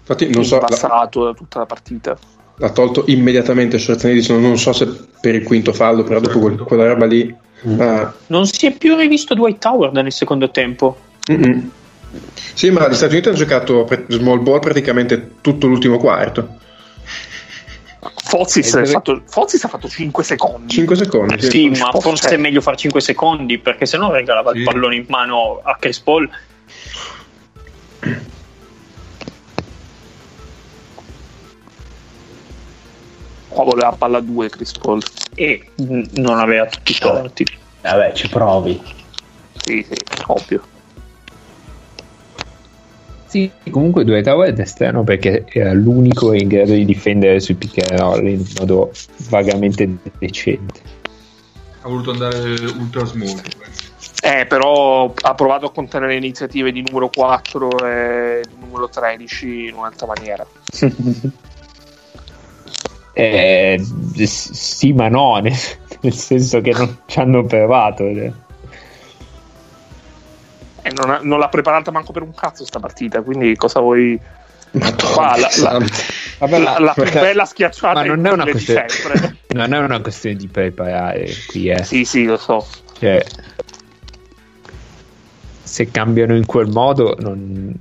[0.00, 2.18] Infatti non so, passato da tutta la partita
[2.56, 4.86] l'ha tolto immediatamente Sorzanidi, non so se
[5.20, 7.34] per il quinto fallo, però dopo quel- quella roba lì...
[7.78, 10.98] ah, Non si è più rivisto Dwight Howard nel secondo tempo.
[11.30, 11.70] mm-mm.
[12.52, 16.56] Sì, ma gli Stati Uniti hanno giocato pre- small ball praticamente tutto l'ultimo quarto.
[18.28, 21.40] Fozis, Eh, ha dove- fatto, Fozis ha fatto 5 secondi 5 secondi.
[21.40, 21.48] sì.
[21.50, 24.58] Sì, ma Cioè- forse è meglio fare 5 secondi perché sennò regalava Sì.
[24.58, 26.28] il pallone in mano a Chris Paul.
[33.48, 35.02] qua voleva palla 2 Chris Paul
[35.34, 37.46] E non aveva tutti i torti.
[37.82, 38.80] Vabbè, ci provi.
[39.62, 39.96] sì sì
[40.26, 40.62] ovvio
[43.28, 47.90] Sì, comunque Dwight Howard è esterno perché era l'unico in grado di difendere sui pick
[47.90, 48.90] and roll in modo
[49.28, 50.80] vagamente decente.
[51.82, 53.38] Ha voluto andare ultra small.
[54.22, 59.68] eh però ha provato a contenere le iniziative di numero 4 e di numero 13
[59.68, 60.46] in un'altra maniera
[63.18, 63.84] Eh,
[64.26, 65.52] sì, ma no, nel,
[66.02, 68.04] nel senso che non ci hanno provato.
[70.88, 70.92] Eh.
[70.94, 74.18] non, ha- non l'ha preparata manco per un cazzo sta partita quindi cosa vuoi
[74.70, 75.86] Madonna, Qua, la- la-.
[76.40, 79.78] Vabbè, la, la più perché- bella schiacciata ma non è una questione, sempre non è
[79.78, 81.82] una questione di preparare qui, eh.
[81.84, 82.66] sì sì lo so
[82.98, 83.24] Cioè,
[85.62, 87.74] se cambiano in quel modo non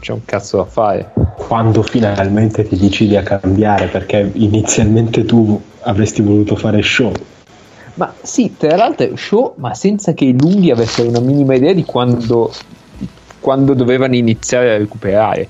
[0.00, 1.12] c'è un cazzo da fare.
[1.36, 7.12] Quando finalmente ti decidi a cambiare, perché inizialmente tu avresti voluto fare show.
[7.98, 11.72] Ma sì, tra l'altro è show, ma senza che i lunghi avessero una minima idea
[11.72, 12.52] di quando,
[13.40, 15.48] quando dovevano iniziare a recuperare.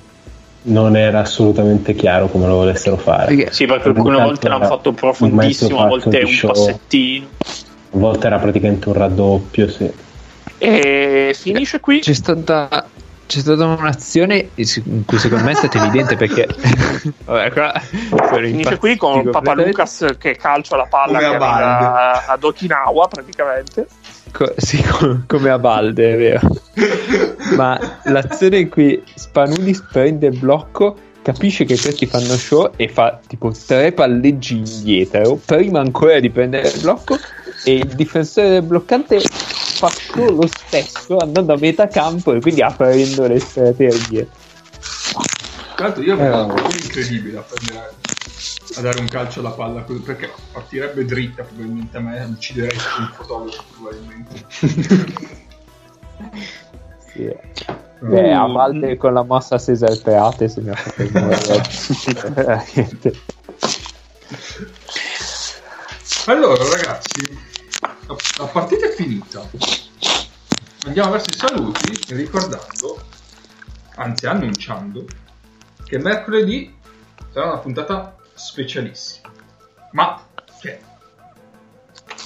[0.62, 3.34] non era assolutamente chiaro come lo volessero fare.
[3.34, 7.26] Perché, sì, perché alcune volte l'hanno fatto profondissimo, a volte un show, passettino.
[7.44, 9.90] A volte era praticamente un raddoppio, sì.
[10.58, 12.00] E finisce qui.
[12.00, 12.88] C'è stata
[13.28, 16.48] c'è stata un'azione in cui secondo me è stato evidente perché
[17.24, 23.86] Vabbè, qua finisce qui con Papa Lucas che calcia la palla a, ad Okinawa praticamente
[24.32, 26.40] Co- sì, com- come a Balde, è vero.
[27.56, 33.18] Ma l'azione in cui Spanudis prende il blocco, capisce che questi fanno show e fa
[33.26, 37.16] tipo tre palleggi indietro, prima ancora di prendere il blocco,
[37.64, 42.62] e il difensore del bloccante fa show lo stesso andando a metà campo e quindi
[42.62, 44.28] aprendo le strategie.
[45.76, 47.94] Tra l'altro io avevo eh, incredibile a prendere
[48.74, 53.64] a dare un calcio alla palla perché partirebbe dritta probabilmente a me ucciderei un fotografo
[53.74, 54.44] probabilmente.
[57.12, 57.34] Sì.
[58.00, 63.12] Beh, a volte con la mossa Cesar Peate se mi ha fatto veramente.
[66.26, 67.47] Allora ragazzi
[68.08, 69.48] la, la partita è finita
[70.84, 73.00] andiamo verso i saluti ricordando
[73.94, 75.04] anzi annunciando
[75.84, 76.74] che mercoledì
[77.32, 79.26] sarà una puntata specialissimi.
[79.92, 80.22] Ma
[80.60, 80.80] che?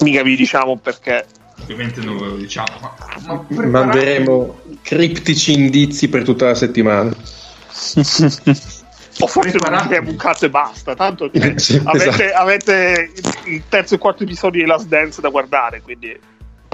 [0.01, 1.25] Mica vi diciamo perché.
[1.61, 2.95] Ovviamente non ve lo diciamo, ma,
[3.25, 3.69] ma preparate...
[3.69, 7.15] manderemo criptici indizi per tutta la settimana.
[9.19, 10.95] o forse non abbiamo un cazzo e basta.
[10.95, 12.41] Tanto cioè, sì, avete, esatto.
[12.41, 13.11] avete,
[13.45, 16.17] il terzo e quarto episodio di Last Dance da guardare, quindi.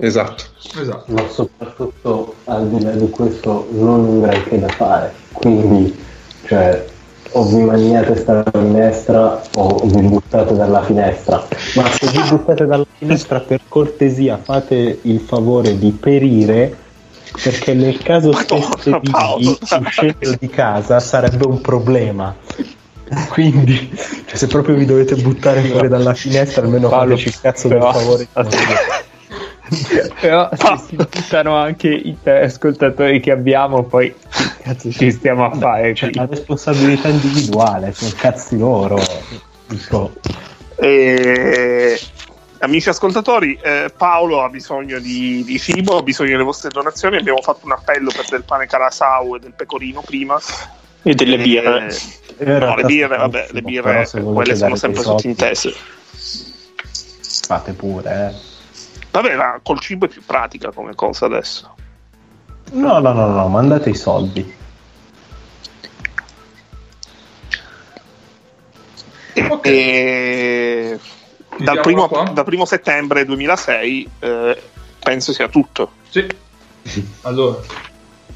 [0.01, 0.43] Esatto.
[0.79, 1.11] esatto.
[1.11, 5.13] Ma soprattutto al di là di questo non un granché da fare.
[5.33, 5.97] Quindi,
[6.45, 6.85] cioè,
[7.31, 11.45] o vi mangiate sta finestra o vi buttate dalla finestra.
[11.75, 16.75] Ma se vi buttate dalla finestra, per cortesia, fate il favore di perire,
[17.41, 22.35] perché nel caso stesse vivi uscendo di casa sarebbe un problema.
[23.29, 23.89] Quindi,
[24.25, 27.81] cioè, se proprio vi dovete buttare fuori dalla finestra, almeno Paolo, fateci il cazzo del
[27.81, 28.27] favore.
[30.19, 34.13] Però se si buttano anche i tre ascoltatori che abbiamo, poi
[34.61, 35.93] cazzo ci stiamo a fare?
[35.93, 38.99] Cioè, la responsabilità individuale, sono cazzi loro.
[39.67, 40.13] Dico.
[40.75, 41.99] E...
[42.61, 47.15] Amici ascoltatori, eh, Paolo ha bisogno di, di, cibo, ha bisogno delle vostre donazioni.
[47.15, 50.37] Abbiamo fatto un appello per del pane carasau e del pecorino prima.
[51.01, 51.87] E delle birre.
[52.37, 55.73] Eh, no, le birre, vabbè, le birre, quelle sono sempre sottintese.
[57.47, 58.47] Fate pure, eh.
[59.11, 61.75] Vabbè, ma col cibo è più pratica come cosa adesso.
[62.71, 64.57] No, no, no, no, mandate i soldi.
[69.33, 69.73] Okay.
[69.73, 70.99] E...
[71.57, 74.61] Dal primo, dal primo, settembre 2006 eh,
[74.99, 75.91] penso sia tutto.
[76.09, 76.25] Sì.
[77.21, 77.59] Allora,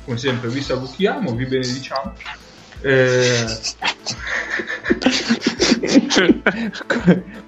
[0.05, 2.13] come sempre, vi salutiamo, vi benediciamo.
[2.81, 3.45] Eh...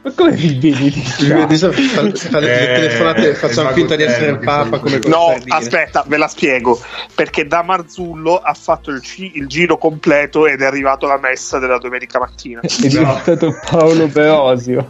[0.02, 4.80] Ma come vi le telefonate facciamo finta di essere il Papa.
[4.80, 6.80] Come no, aspetta, ve la spiego.
[7.14, 11.60] Perché da Marzullo ha fatto il, c- il, giro completo ed è arrivato alla messa
[11.60, 12.62] della domenica mattina.
[12.62, 14.90] È diventato Paolo Beosio.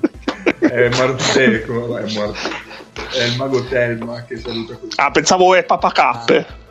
[0.60, 4.94] È Marzeco, è, è il mago Telma che saluta così.
[4.96, 6.64] Ah, pensavo è Papa Cappe.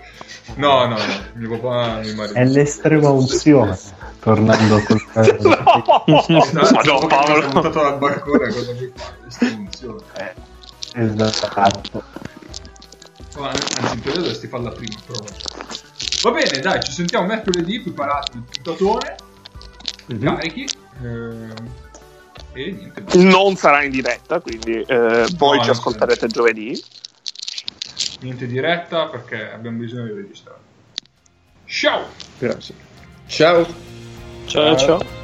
[0.57, 2.39] No, no, no, mio papà mi marito.
[2.39, 3.79] È l'estrema unzione.
[4.21, 5.03] Tornando col
[5.41, 5.67] no,
[6.07, 6.25] no,
[6.85, 7.47] no, Paolo.
[7.47, 9.13] Ho buttato dal balcone, cosa mi fa?
[9.25, 10.03] L'estrema unzione.
[10.17, 12.03] Eh, esatto.
[13.37, 15.19] Oh, anzi, in teoria dovresti farla prima, però.
[16.23, 19.17] Va bene, dai, ci sentiamo mercoledì, preparati il puntatone,
[20.13, 20.25] mm-hmm.
[20.25, 20.69] carichi.
[21.03, 21.84] Eh...
[22.55, 23.05] E niente.
[23.19, 26.81] Non sarà in diretta, quindi eh, voi no, ci ascolterete giovedì
[28.25, 30.59] niente diretta perché abbiamo bisogno di registrare.
[31.67, 32.07] Ciao!
[32.39, 32.75] Grazie.
[33.27, 33.65] Ciao!
[34.47, 34.99] Ciao ciao!
[34.99, 35.24] ciao.